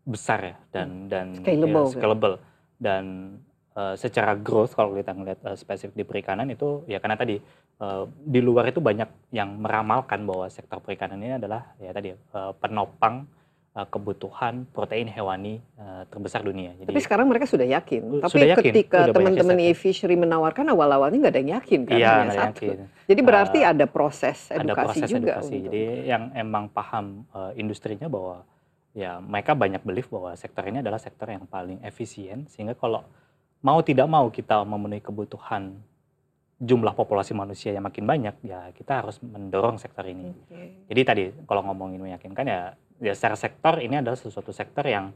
besar 0.07 0.47
ya 0.47 0.57
dan 0.71 1.11
dan 1.11 1.27
ya, 1.43 1.83
Scalable, 1.91 2.35
kan? 2.39 2.54
Dan 2.77 3.37
eh, 3.73 3.95
secara 3.95 4.35
growth 4.35 4.73
kalau 4.73 4.93
kita 4.93 5.11
ngelihat 5.11 5.41
eh, 5.43 5.57
spesifik 5.57 5.95
di 5.95 6.05
perikanan 6.05 6.47
itu 6.47 6.83
ya 6.85 6.99
karena 6.99 7.15
tadi 7.15 7.37
eh, 7.77 8.05
di 8.07 8.41
luar 8.41 8.67
itu 8.67 8.79
banyak 8.79 9.31
yang 9.31 9.57
meramalkan 9.57 10.23
bahwa 10.23 10.47
sektor 10.47 10.79
perikanan 10.79 11.19
ini 11.19 11.35
adalah 11.35 11.75
ya 11.77 11.91
tadi 11.91 12.11
eh, 12.11 12.53
penopang 12.59 13.27
kebutuhan 13.75 14.71
protein 14.71 15.11
hewani 15.11 15.59
terbesar 16.07 16.47
dunia. 16.47 16.79
Jadi 16.79 16.95
tapi 16.95 17.03
sekarang 17.03 17.27
mereka 17.27 17.43
sudah 17.43 17.67
yakin 17.67 18.07
Uh, 18.07 18.23
tapi 18.23 18.31
sudah 18.31 18.49
yakin, 18.55 18.71
ketika 18.71 18.99
teman-teman 19.11 19.59
e-fishery 19.67 20.15
menawarkan 20.15 20.63
awal-awalnya 20.71 21.19
nggak 21.19 21.35
ada 21.35 21.41
yang 21.43 21.53
yakin 21.59 21.81
kan 21.83 21.99
iya 21.99 22.11
hanya 22.23 22.31
satu 22.31 22.71
yakin. 22.71 22.77
jadi 23.11 23.21
berarti 23.27 23.59
Eh, 23.59 23.67
ada 23.67 23.87
proses 23.91 24.39
edukasi 24.47 24.63
ada 24.63 24.75
proses 24.79 25.09
juga 25.11 25.19
edukasi. 25.19 25.55
untuk- 25.59 25.65
Jadi 25.67 25.83
yang 26.07 26.23
emang 26.35 26.71
paham 26.71 27.27
eh, 27.29 27.51
industrinya 27.59 28.07
bahwa 28.07 28.47
ya 28.95 29.19
mereka 29.19 29.59
banyak 29.59 29.83
belief 29.83 30.07
bahwa 30.09 30.33
sektor 30.39 30.63
ini 30.71 30.81
adalah 30.81 31.03
sektor 31.03 31.27
yang 31.27 31.45
paling 31.51 31.83
efisien 31.83 32.47
sehingga 32.47 32.79
kalau 32.79 33.03
mau 33.61 33.83
tidak 33.83 34.07
mau 34.07 34.31
kita 34.31 34.63
memenuhi 34.63 35.03
kebutuhan 35.03 35.83
jumlah 36.63 36.95
populasi 36.95 37.35
manusia 37.35 37.75
yang 37.75 37.83
makin 37.83 38.07
banyak 38.07 38.39
ya 38.47 38.71
kita 38.71 39.03
harus 39.03 39.19
mendorong 39.19 39.77
sektor 39.83 40.07
ini. 40.07 40.31
Oke. 40.31 40.87
Jadi 40.87 41.01
tadi 41.03 41.25
kalau 41.45 41.67
ngomongin 41.67 41.99
meyakinkan 41.99 42.47
ya 42.47 42.61
ya 43.03 43.13
secara 43.13 43.35
sektor 43.35 43.83
ini 43.83 43.99
adalah 43.99 44.15
sesuatu 44.15 44.55
sektor 44.55 44.87
yang 44.87 45.11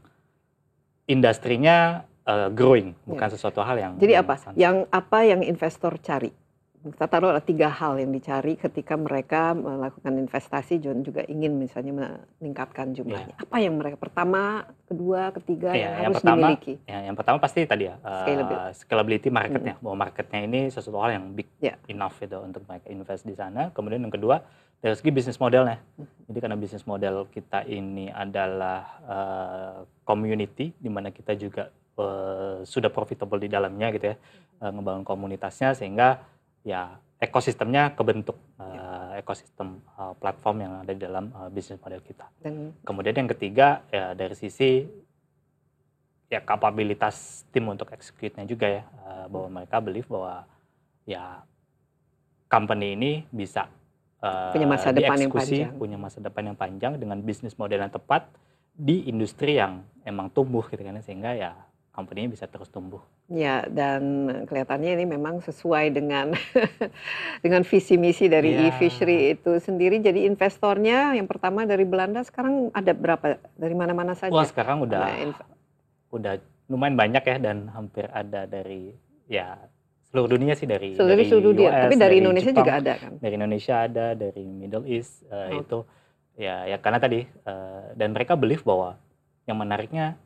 industrinya 1.07 2.03
eh, 2.27 2.51
growing 2.51 2.91
bukan 3.07 3.27
sesuatu 3.31 3.63
hal 3.63 3.79
yang 3.79 3.93
Jadi 3.95 4.13
yang 4.13 4.27
apa? 4.27 4.35
sunset. 4.35 4.59
Yang 4.59 4.77
apa 4.91 5.19
yang 5.23 5.41
investor 5.47 5.93
cari? 6.03 6.31
Kita 6.79 7.11
taruh 7.11 7.35
ada 7.35 7.43
tiga 7.43 7.67
hal 7.67 7.99
yang 7.99 8.07
dicari 8.15 8.55
ketika 8.55 8.95
mereka 8.95 9.51
melakukan 9.51 10.15
investasi 10.15 10.79
dan 10.79 11.03
juga 11.03 11.27
ingin 11.27 11.59
misalnya 11.59 12.15
meningkatkan 12.39 12.95
jumlahnya. 12.95 13.35
Apa 13.35 13.59
yang 13.59 13.75
mereka 13.75 13.99
pertama, 13.99 14.63
kedua, 14.87 15.35
ketiga 15.35 15.75
Iya, 15.75 15.75
yang, 15.75 15.91
yang 15.91 16.07
harus 16.07 16.15
pertama, 16.23 16.39
dimiliki? 16.39 16.73
Ya, 16.87 16.99
yang 17.03 17.15
pertama 17.19 17.37
pasti 17.43 17.67
tadi 17.67 17.91
ya 17.91 17.99
uh, 17.99 18.23
Scalability. 18.23 18.63
scalability 18.79 19.27
marketnya, 19.27 19.75
bahwa 19.83 20.07
marketnya 20.07 20.39
ini 20.47 20.59
sesuatu 20.71 21.03
hal 21.03 21.19
yang 21.19 21.25
big 21.35 21.51
Ya. 21.59 21.75
enough 21.91 22.15
gitu 22.15 22.39
untuk 22.39 22.63
mereka 22.63 22.87
invest 22.87 23.27
di 23.27 23.35
sana. 23.35 23.75
Kemudian 23.75 23.99
yang 23.99 24.15
kedua 24.15 24.39
dari 24.79 24.95
segi 24.95 25.11
bisnis 25.11 25.35
modelnya. 25.35 25.83
Jadi 26.31 26.39
karena 26.39 26.55
bisnis 26.55 26.87
model 26.87 27.27
kita 27.27 27.67
ini 27.67 28.07
adalah 28.07 28.79
uh, 29.03 29.77
community, 30.07 30.71
di 30.79 30.87
mana 30.87 31.11
kita 31.11 31.35
juga 31.35 31.67
uh, 31.99 32.63
sudah 32.63 32.87
profitable 32.87 33.43
di 33.43 33.51
dalamnya 33.51 33.91
gitu 33.91 34.05
ya, 34.07 34.15
uh, 34.63 34.71
ngebangun 34.71 35.03
komunitasnya 35.03 35.75
sehingga 35.75 36.38
ya 36.69 37.01
ekosistemnya 37.17 37.97
kebentuk 37.97 38.37
uh, 38.61 39.17
ekosistem 39.17 39.81
uh, 39.97 40.13
platform 40.21 40.57
yang 40.61 40.73
ada 40.85 40.93
di 40.93 41.01
dalam 41.01 41.33
uh, 41.33 41.49
bisnis 41.49 41.81
model 41.81 41.99
kita. 42.05 42.29
Dan 42.39 42.77
Kemudian 42.85 43.25
yang 43.25 43.29
ketiga 43.33 43.81
ya 43.89 44.13
dari 44.13 44.37
sisi 44.37 44.85
ya 46.29 46.39
kapabilitas 46.45 47.43
tim 47.49 47.65
untuk 47.65 47.89
execute-nya 47.89 48.45
juga 48.45 48.69
ya 48.69 48.83
eh, 48.85 49.25
bahwa 49.33 49.49
mereka 49.59 49.81
believe 49.81 50.05
bahwa 50.05 50.45
ya 51.09 51.41
company 52.45 52.93
ini 52.93 53.11
bisa 53.33 53.65
eh, 54.21 54.53
Punya 54.53 54.69
masa 54.69 54.93
depan 54.93 55.17
yang 55.17 55.33
panjang. 55.33 55.73
punya 55.73 55.97
masa 55.97 56.21
depan 56.21 56.53
yang 56.53 56.57
panjang 56.57 56.93
dengan 57.01 57.17
bisnis 57.25 57.57
model 57.57 57.81
yang 57.81 57.89
tepat 57.89 58.29
di 58.77 59.09
industri 59.09 59.57
yang 59.57 59.81
emang 60.05 60.29
tumbuh 60.29 60.63
gitu 60.69 60.79
kan 60.79 61.01
ya, 61.01 61.03
sehingga 61.03 61.31
ya 61.33 61.51
company 61.99 62.25
bisa 62.25 62.47
terus 62.47 62.67
tumbuh. 62.67 63.03
ya 63.27 63.67
dan 63.67 64.01
kelihatannya 64.47 64.95
ini 64.95 65.05
memang 65.05 65.37
sesuai 65.39 65.91
dengan 65.91 66.31
dengan 67.43 67.61
visi 67.61 67.93
misi 67.95 68.25
dari 68.25 68.55
Iya. 68.55 68.71
e-fishery 68.71 69.35
itu 69.35 69.59
sendiri. 69.59 69.99
Jadi 69.99 70.23
investornya 70.23 71.13
yang 71.13 71.27
pertama 71.27 71.63
dari 71.63 71.83
Belanda 71.83 72.23
sekarang 72.23 72.71
ada 72.71 72.95
berapa? 72.95 73.35
Dari 73.53 73.75
mana-mana 73.75 74.15
saja? 74.15 74.31
Wah 74.31 74.43
sekarang 74.43 74.81
udah 74.81 75.35
udah 76.09 76.33
lumayan 76.65 76.95
banyak 76.95 77.21
ya 77.21 77.37
dan 77.37 77.67
hampir 77.69 78.07
ada 78.07 78.45
dari 78.45 78.95
ya 79.27 79.59
seluruh 80.07 80.31
dunia 80.31 80.53
sih 80.53 80.65
dari 80.65 80.95
seluruh 80.95 81.11
dari 81.11 81.23
seluruh 81.23 81.53
dunia. 81.53 81.69
US, 81.69 81.81
Tapi 81.85 81.95
dari, 81.97 82.15
Indonesia 82.17 82.49
Jepang, 82.49 82.65
juga 82.65 82.73
ada 82.77 82.93
kan? 82.95 83.11
dari 83.17 83.33
Indonesia 83.35 83.75
ada 83.79 84.05
dari 84.15 84.43
Middle 84.47 84.85
East 84.87 85.21
uh, 85.27 85.49
Oh. 85.49 85.61
itu 85.61 85.79
ya 86.33 86.65
ya 86.65 86.77
karena 86.79 86.97
tadi 86.97 87.19
uh, 87.43 87.93
dan 87.93 88.09
mereka 88.09 88.33
believe 88.33 88.63
bahwa 88.63 88.97
yang 89.45 89.57
menariknya 89.57 90.17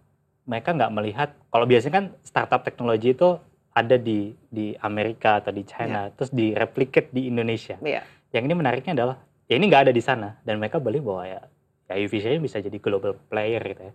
mereka 0.44 0.76
nggak 0.76 0.92
melihat 0.92 1.30
kalau 1.48 1.64
biasanya 1.64 1.94
kan 1.94 2.06
startup 2.22 2.62
teknologi 2.62 3.16
itu 3.16 3.40
ada 3.74 3.96
di 3.98 4.36
di 4.48 4.76
Amerika 4.80 5.42
atau 5.42 5.50
di 5.50 5.64
China 5.66 6.12
terus 6.14 6.30
direplicate 6.30 7.10
di 7.10 7.28
Indonesia. 7.28 7.80
Iya. 7.82 8.04
yang 8.34 8.50
ini 8.50 8.56
menariknya 8.58 8.94
adalah 8.98 9.16
ya 9.46 9.56
ini 9.58 9.66
nggak 9.70 9.90
ada 9.90 9.94
di 9.94 10.02
sana. 10.02 10.38
Dan 10.42 10.58
mereka 10.58 10.82
believe 10.82 11.06
bahwa 11.06 11.26
ya 11.26 11.42
ya 11.86 11.96
UVC 12.02 12.34
ini 12.34 12.42
bisa 12.42 12.58
jadi 12.58 12.78
global 12.78 13.14
player 13.30 13.62
gitu 13.62 13.82
ya. 13.90 13.94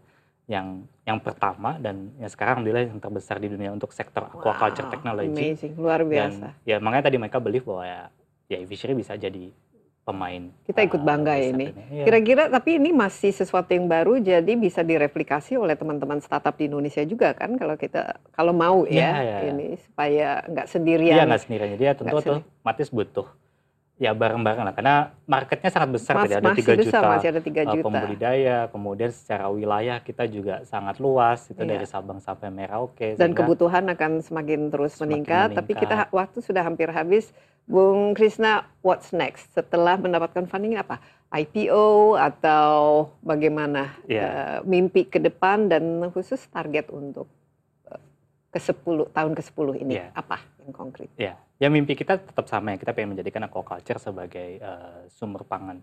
Yang 0.49 0.66
yang 1.05 1.18
pertama 1.20 1.76
dan 1.76 2.14
ya 2.16 2.26
sekarang 2.30 2.62
alhamdulillah 2.62 2.88
yang 2.88 3.01
terbesar 3.03 3.36
di 3.36 3.51
dunia 3.51 3.68
untuk 3.68 3.92
sektor 3.92 4.24
aquaculture 4.30 4.88
Wow, 4.88 4.92
technology. 4.94 5.44
Amazing, 5.53 5.72
luar 5.76 6.01
biasa. 6.07 6.55
dan 6.55 6.62
ya 6.64 6.76
makanya 6.80 7.05
tadi 7.12 7.16
mereka 7.18 7.38
believe 7.38 7.66
bahwa 7.68 7.84
ya 7.84 8.01
ya 8.49 8.57
UVC 8.64 8.96
bisa 8.96 9.12
jadi 9.14 9.53
pemain 10.09 10.49
Kita 10.65 10.81
ikut 10.81 11.01
uh, 11.01 11.05
bangga 11.05 11.37
besar 11.37 11.53
ini. 11.53 11.67
Iya. 11.93 12.05
Kira-kira 12.09 12.43
tapi 12.49 12.81
ini 12.81 12.91
masih 12.97 13.33
sesuatu 13.37 13.69
yang 13.77 13.85
baru 13.85 14.17
jadi 14.17 14.53
bisa 14.57 14.81
direplikasi 14.81 15.61
oleh 15.61 15.77
teman-teman 15.77 16.25
startup 16.25 16.57
di 16.57 16.65
Indonesia 16.73 17.05
juga 17.05 17.37
kan 17.37 17.61
kalau 17.61 17.77
kita 17.77 18.17
kalau 18.33 18.57
mau 18.57 18.89
ya, 18.89 18.97
Ya, 18.97 19.13
ya, 19.21 19.23
ya. 19.23 19.39
ini 19.53 19.67
supaya 19.77 20.29
nggak 20.49 20.65
Iya 20.65 20.73
sendirian. 20.73 21.27
nggak 21.29 21.43
sendirian. 21.45 21.71
Jadi 21.77 21.85
ya 21.85 21.93
tentu 21.93 22.17
otomatis 22.17 22.89
butuh 22.89 23.29
ya 23.99 24.14
bareng-bareng 24.14 24.64
lah. 24.64 24.74
Karena 24.74 24.96
marketnya 25.26 25.68
sangat 25.68 25.90
besar. 25.92 26.14
Mas- 26.16 26.30
ada 26.30 26.40
masih 26.40 26.62
3 26.64 26.78
besar, 26.78 27.03
juta 27.03 27.12
masih 27.12 27.28
ada 27.28 27.40
3 27.42 27.51
uh, 27.61 27.64
juta. 27.74 27.84
pembudidaya. 27.84 28.59
Kemudian 28.70 29.11
secara 29.11 29.46
wilayah 29.51 29.99
kita 30.01 30.24
juga 30.24 30.62
sangat 30.64 30.96
luas. 30.96 31.51
Itu 31.51 31.61
Iya. 31.61 31.76
dari 31.76 31.86
Sabang 31.86 32.18
sampai 32.18 32.49
Merauke. 32.49 33.14
dan 33.14 33.34
kebutuhan 33.34 33.84
akan 33.90 34.22
semakin 34.22 34.70
terus 34.70 34.94
Semakin 34.94 35.03
meningkat, 35.20 35.49
tapi 35.53 35.72
kita 35.74 35.94
meningkat. 36.07 36.14
waktu 36.14 36.38
sudah 36.40 36.62
hampir 36.62 36.88
habis. 36.88 37.34
Bung 37.68 38.16
Krisna, 38.16 38.64
what's 38.80 39.12
next? 39.12 39.53
Setelah 39.53 40.01
mendapatkan 40.01 40.49
funding 40.49 40.80
apa? 40.80 41.05
IPO 41.28 42.16
atau 42.16 42.72
bagaimana 43.20 43.92
Iya. 44.09 44.24
eh, 44.24 44.59
mimpi 44.64 45.05
ke 45.05 45.20
depan 45.20 45.68
dan 45.68 45.84
khusus 46.09 46.40
target 46.49 46.88
untuk 46.88 47.28
eh, 47.28 47.47
ke 48.49 48.59
10 48.59 49.12
tahun 49.12 49.32
ke-10 49.36 49.66
ini 49.84 49.92
Iya. 50.01 50.09
apa 50.16 50.40
yang 50.64 50.72
konkret? 50.72 51.12
Ya, 51.20 51.36
ya 51.57 51.68
mimpi 51.68 51.92
kita 51.92 52.16
tetap 52.16 52.49
sama 52.49 52.72
ya. 52.72 52.80
Kita 52.80 52.96
pengen 52.96 53.12
menjadikan 53.12 53.44
aquaculture 53.44 54.01
sebagai 54.01 54.57
uh, 54.59 55.05
sumber 55.12 55.44
pangan 55.44 55.78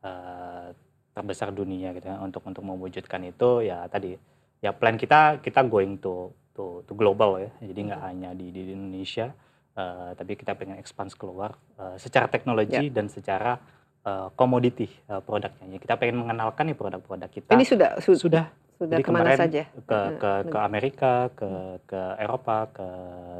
uh, 0.00 0.72
terbesar 1.12 1.52
dunia 1.52 1.92
gitu 1.92 2.08
ya. 2.08 2.16
Untuk 2.18 2.40
untuk 2.44 2.64
mewujudkan 2.64 3.20
itu 3.24 3.64
ya 3.64 3.84
tadi 3.86 4.16
ya 4.60 4.72
plan 4.72 4.96
kita 4.96 5.44
kita 5.44 5.60
going 5.64 6.00
to 6.00 6.32
to, 6.56 6.80
to 6.88 6.92
global 6.96 7.36
ya. 7.36 7.52
Jadi 7.60 7.92
nggak 7.92 8.00
hanya 8.00 8.30
di, 8.32 8.48
di 8.48 8.72
Indonesia, 8.72 9.28
uh, 9.76 10.16
tapi 10.16 10.40
kita 10.40 10.56
pengen 10.56 10.80
expand 10.80 11.12
keluar 11.12 11.52
uh, 11.76 12.00
secara 12.00 12.32
teknologi 12.32 12.88
dan 12.88 13.12
secara 13.12 13.60
uh, 14.08 14.32
komoditi 14.32 14.88
uh, 15.12 15.20
produknya. 15.20 15.68
Ya, 15.68 15.78
kita 15.78 16.00
pengen 16.00 16.24
mengenalkan 16.24 16.64
nih 16.64 16.76
produk-produk 16.80 17.28
kita. 17.28 17.52
Ini 17.52 17.64
sudah 17.68 18.00
su- 18.00 18.16
sudah 18.16 18.48
sudah 18.76 18.96
Jadi 19.00 19.04
ke 19.04 19.10
mana 19.12 19.32
kemarin 19.32 19.38
saja? 19.40 19.62
ke 19.72 20.00
ke 20.20 20.32
ke 20.52 20.58
Amerika, 20.60 21.12
ke 21.32 21.50
ke 21.88 22.00
Eropa, 22.20 22.68
ke 22.72 22.88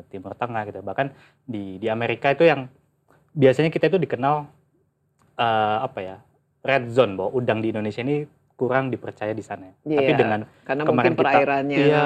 Timur 0.08 0.32
Tengah 0.32 0.62
gitu. 0.68 0.80
Bahkan 0.80 1.12
di 1.44 1.76
di 1.76 1.86
Amerika 1.92 2.32
itu 2.32 2.48
yang 2.48 2.72
biasanya 3.36 3.68
kita 3.68 3.92
itu 3.92 4.00
dikenal 4.00 4.48
eh, 5.36 5.78
apa 5.84 6.00
ya 6.00 6.16
red 6.64 6.90
zone 6.90 7.14
bahwa 7.14 7.30
udang 7.36 7.60
di 7.62 7.70
Indonesia 7.70 8.02
ini 8.02 8.24
kurang 8.56 8.88
dipercaya 8.88 9.30
di 9.30 9.44
sana. 9.44 9.68
Tapi 9.78 10.00
Iya, 10.02 10.16
dengan 10.16 10.40
Karena 10.64 10.82
kemarin 10.82 10.96
mungkin 10.96 11.12
kita- 11.12 11.24
perairannya 11.28 11.76
iya 11.78 12.04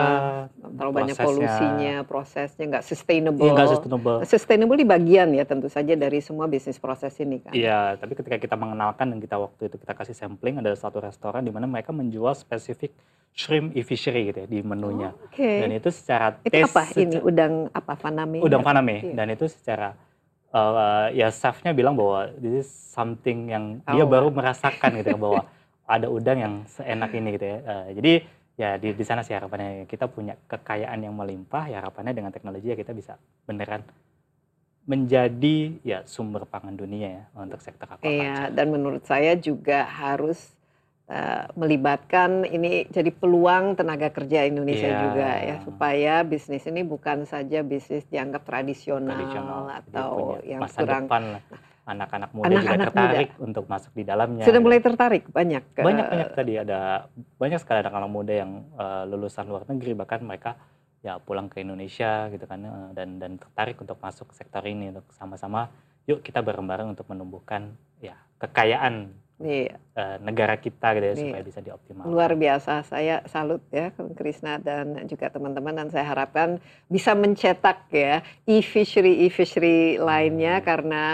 terlalu 0.60 0.92
banyak 0.92 1.16
polusinya, 1.16 1.94
prosesnya 2.02 2.64
nggak 2.68 2.84
sustainable. 2.84 3.46
iya 3.46 3.64
sustainable. 3.64 4.16
Sustainable 4.26 4.74
di 4.74 4.84
bagian 4.84 5.30
ya 5.30 5.44
tentu 5.44 5.70
saja 5.70 5.94
dari 5.94 6.18
semua 6.18 6.44
bisnis 6.44 6.76
proses 6.76 7.14
ini 7.16 7.38
kan. 7.38 7.54
Iya, 7.54 7.94
tapi 7.96 8.12
ketika 8.12 8.34
kita 8.36 8.54
mengenalkan 8.54 9.06
dan 9.08 9.18
kita 9.18 9.38
waktu 9.38 9.70
itu 9.70 9.78
kita 9.78 9.94
kasih 9.94 10.12
sampling 10.12 10.58
ada 10.58 10.74
satu 10.74 10.98
restoran 10.98 11.40
di 11.40 11.48
mana 11.48 11.64
mereka 11.64 11.90
menjual 11.90 12.34
spesifik 12.34 12.90
shrimp 13.30 13.70
e 13.70 13.80
fishery 13.80 14.26
gitu 14.26 14.42
ya 14.42 14.48
di 14.48 14.58
menunya. 14.60 15.14
Oke. 15.22 15.62
Dan 15.62 15.70
itu 15.70 15.86
secara 15.88 16.34
Itu 16.42 16.50
taste, 16.50 16.66
apa 16.68 16.82
ini 16.98 17.14
seca- 17.14 17.24
udang 17.24 17.54
apa 17.70 17.94
faname? 17.94 18.42
udang 18.42 18.60
faname 18.60 18.96
Iya. 19.00 19.14
dan 19.14 19.26
itu 19.30 19.46
secara 19.46 19.94
uh, 20.50 21.14
ya 21.14 21.30
chefnya 21.30 21.70
bilang 21.70 21.94
bahwa 21.94 22.26
this 22.34 22.66
is 22.66 22.68
something 22.68 23.46
yang 23.46 23.78
dia 23.86 24.02
Oh. 24.02 24.10
baru 24.10 24.34
merasakan 24.34 24.98
gitu 24.98 25.14
ya 25.14 25.20
bahwa 25.22 25.46
ada 25.90 26.06
udang 26.06 26.38
yang 26.38 26.54
seenak 26.70 27.10
ini 27.10 27.34
gitu 27.34 27.46
ya. 27.50 27.58
Uh, 27.66 27.86
jadi 27.98 28.12
ya 28.54 28.70
di 28.76 28.92
di 28.92 29.04
sana 29.04 29.24
sih 29.26 29.32
harapannya 29.32 29.88
kita 29.90 30.06
punya 30.06 30.36
kekayaan 30.46 31.00
yang 31.02 31.16
melimpah 31.16 31.66
ya 31.66 31.80
harapannya 31.82 32.12
dengan 32.12 32.30
teknologi 32.30 32.70
ya 32.70 32.76
kita 32.76 32.92
bisa 32.92 33.16
beneran 33.48 33.82
menjadi 34.84 35.80
ya 35.86 36.02
sumber 36.04 36.44
pangan 36.48 36.74
dunia 36.76 37.08
ya 37.08 37.24
untuk 37.38 37.60
sektor 37.62 37.86
aquaculture. 37.86 38.10
Iya, 38.10 38.50
dan 38.50 38.66
menurut 38.74 39.04
saya 39.06 39.38
juga 39.38 39.86
harus 39.86 40.56
eh, 41.06 41.46
melibatkan 41.54 42.42
ini 42.48 42.90
jadi 42.90 43.10
peluang 43.14 43.78
tenaga 43.78 44.10
kerja 44.10 44.46
Indonesia 44.46 44.90
Iya. 44.90 45.00
juga 45.04 45.28
ya 45.42 45.54
supaya 45.62 46.14
bisnis 46.26 46.64
ini 46.66 46.82
bukan 46.82 47.22
saja 47.28 47.62
bisnis 47.62 48.02
dianggap 48.08 48.42
tradisional, 48.42 49.14
tradisional 49.14 49.62
atau 49.68 50.10
yang 50.42 50.60
kurang 50.64 51.06
depan 51.06 51.22
lah. 51.38 51.42
Anak-anak 51.90 52.30
muda 52.30 52.46
Anak-anak 52.54 52.70
juga 52.70 52.86
tertarik 52.86 53.30
untuk 53.42 53.64
masuk 53.66 53.92
di 53.98 54.04
dalamnya 54.06 54.44
sudah 54.46 54.60
gitu. 54.62 54.66
mulai 54.66 54.78
tertarik 54.78 55.24
banyak. 55.28 55.62
eh, 55.74 55.84
banyak 55.84 56.06
banyak 56.06 56.28
tadi 56.38 56.52
ada 56.62 57.10
banyak 57.36 57.58
sekali 57.58 57.78
anak-anak 57.82 58.10
muda 58.10 58.32
yang 58.32 58.52
eh, 58.78 59.02
lulusan 59.10 59.44
luar 59.50 59.66
negeri 59.66 59.92
bahkan 59.98 60.22
mereka 60.22 60.54
ya 61.00 61.16
pulang 61.18 61.48
ke 61.48 61.64
Indonesia 61.64 62.30
gitu 62.30 62.44
kan 62.46 62.60
eh, 62.62 62.88
dan 62.94 63.18
dan 63.18 63.36
tertarik 63.36 63.76
untuk 63.82 63.98
masuk 63.98 64.30
sektor 64.30 64.62
ini 64.62 64.94
untuk 64.94 65.10
sama-sama 65.16 65.66
yuk 66.06 66.22
kita 66.22 66.40
bareng-bareng 66.40 66.94
untuk 66.94 67.10
menumbuhkan 67.10 67.74
ya 67.98 68.14
kekayaan 68.38 69.10
Iya. 69.40 69.80
eh, 69.96 70.16
negara 70.20 70.56
kita 70.56 70.92
gitu 70.96 71.04
ya 71.04 71.12
Iya. 71.12 71.20
supaya 71.24 71.42
bisa 71.42 71.60
dioptimalkan. 71.60 72.08
Luar 72.08 72.32
biasa, 72.32 72.84
saya 72.84 73.24
salut 73.24 73.64
ya 73.68 73.88
Krisna 74.12 74.56
dan 74.56 75.00
juga 75.04 75.28
teman-teman 75.28 75.72
dan 75.72 75.88
saya 75.88 76.04
harapkan 76.06 76.60
bisa 76.86 77.12
mencetak 77.12 77.88
ya 77.88 78.20
e-fishery 78.44 79.24
e-fishery 79.24 79.96
lainnya 79.96 80.60
Hmm. 80.60 80.64
karena 80.64 81.04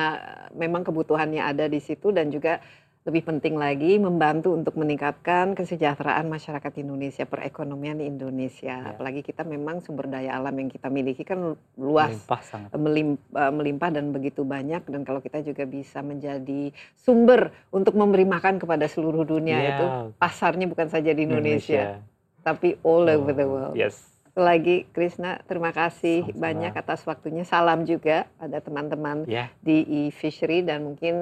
memang 0.53 0.83
kebutuhannya 0.83 1.39
ada 1.41 1.67
di 1.67 1.79
situ 1.79 2.11
dan 2.11 2.31
juga 2.31 2.59
lebih 3.07 3.23
penting 3.25 3.55
lagi 3.55 3.97
membantu 3.97 4.51
untuk 4.51 4.75
meningkatkan 4.75 5.55
kesejahteraan 5.55 6.27
masyarakat 6.27 6.73
Indonesia, 6.77 7.23
perekonomian 7.23 8.03
Indonesia. 8.03 8.75
Ya. 8.77 8.91
Apalagi 8.91 9.23
kita 9.23 9.47
memang 9.47 9.79
sumber 9.79 10.11
daya 10.11 10.35
alam 10.35 10.51
yang 10.53 10.67
kita 10.67 10.91
miliki 10.91 11.23
kan 11.23 11.39
luas 11.77 12.11
Melimpah 12.19 12.41
sangat. 12.43 12.69
melim- 12.75 13.23
eh, 13.31 13.53
melimpah 13.55 13.91
dan 13.91 14.11
begitu 14.11 14.43
banyak 14.43 14.83
dan 14.83 15.01
kalau 15.03 15.23
kita 15.23 15.39
juga 15.41 15.63
bisa 15.63 16.03
menjadi 16.03 16.75
sumber 16.97 17.55
untuk 17.71 17.95
memberi 17.95 18.27
makan 18.27 18.59
kepada 18.59 18.85
seluruh 18.85 19.23
dunia 19.23 19.55
Iya, 19.57 19.71
itu 19.71 19.87
pasarnya 20.19 20.67
bukan 20.67 20.89
saja 20.89 21.15
di 21.15 21.23
Indonesia, 21.23 22.03
tapi 22.43 22.75
all 22.83 23.07
over 23.07 23.31
the 23.31 23.45
Oh, 23.45 23.53
world. 23.53 23.77
Yes. 23.77 24.16
Sekali 24.37 24.53
Lagi 24.53 24.77
Krisna 24.93 25.41
terima 25.49 25.73
kasih 25.73 26.29
Sama-sama. 26.29 26.45
banyak 26.45 26.73
atas 26.77 27.01
waktunya. 27.09 27.49
Salam 27.49 27.89
juga 27.89 28.29
pada 28.37 28.61
teman-teman 28.61 29.25
Ya, 29.25 29.49
di 29.65 29.81
e-fishery 29.81 30.61
dan 30.61 30.93
mungkin 30.93 31.17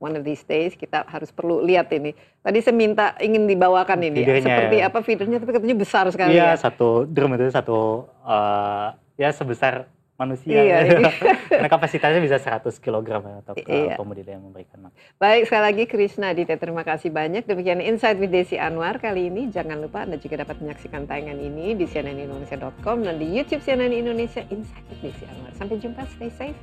one 0.00 0.16
of 0.16 0.24
these 0.24 0.40
days 0.48 0.72
kita 0.72 1.04
harus 1.12 1.28
perlu 1.28 1.60
lihat 1.60 1.92
ini. 1.92 2.16
Tadi 2.40 2.58
saya 2.64 2.72
minta 2.72 3.12
ingin 3.20 3.44
dibawakan 3.44 4.00
ini 4.00 4.24
ya. 4.24 4.40
Seperti 4.40 4.80
ya. 4.80 4.88
apa 4.88 5.04
feedernya 5.04 5.44
tapi 5.44 5.52
katanya 5.52 5.76
besar 5.76 6.08
sekali 6.08 6.32
iya 6.32 6.56
ya. 6.56 6.64
satu 6.64 7.04
drum 7.04 7.36
itu 7.36 7.52
satu 7.52 8.08
eh, 8.24 8.88
ya 9.20 9.28
sebesar 9.28 9.84
manusia. 10.22 10.54
Iya, 10.54 10.78
ini. 10.86 11.04
Karena 11.50 11.68
kapasitasnya 11.68 12.22
bisa 12.22 12.38
100 12.38 12.70
kg 12.78 13.08
ya 13.10 13.38
eh, 13.58 13.66
Iya. 13.66 13.94
yang 13.98 14.42
memberikan 14.46 14.78
makan. 14.86 14.98
Baik, 15.18 15.42
sekali 15.50 15.62
lagi 15.66 15.84
Krishna 15.90 16.30
Aditya, 16.30 16.56
terima 16.56 16.86
kasih 16.86 17.10
banyak. 17.10 17.42
Demikian 17.44 17.82
Insight 17.82 18.22
with 18.22 18.30
Desi 18.30 18.56
Anwar 18.56 19.02
kali 19.02 19.28
ini. 19.28 19.50
Jangan 19.50 19.82
lupa 19.82 20.06
Anda 20.06 20.16
juga 20.22 20.46
dapat 20.46 20.62
menyaksikan 20.62 21.10
tayangan 21.10 21.38
ini 21.42 21.74
di 21.74 21.84
cnnindonesia.com 21.84 22.96
dan 23.02 23.18
di 23.18 23.26
YouTube 23.26 23.60
CNN 23.60 23.90
Indonesia 23.90 24.46
Insight 24.48 24.84
with 24.88 25.00
Desi 25.02 25.26
Anwar. 25.26 25.50
Sampai 25.58 25.82
jumpa, 25.82 26.06
stay 26.14 26.30
safe. 26.30 26.58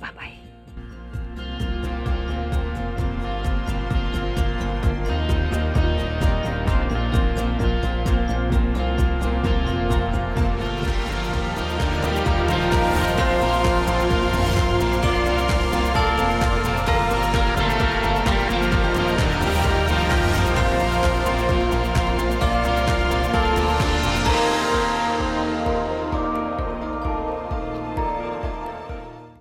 Bye-bye. 0.00 0.43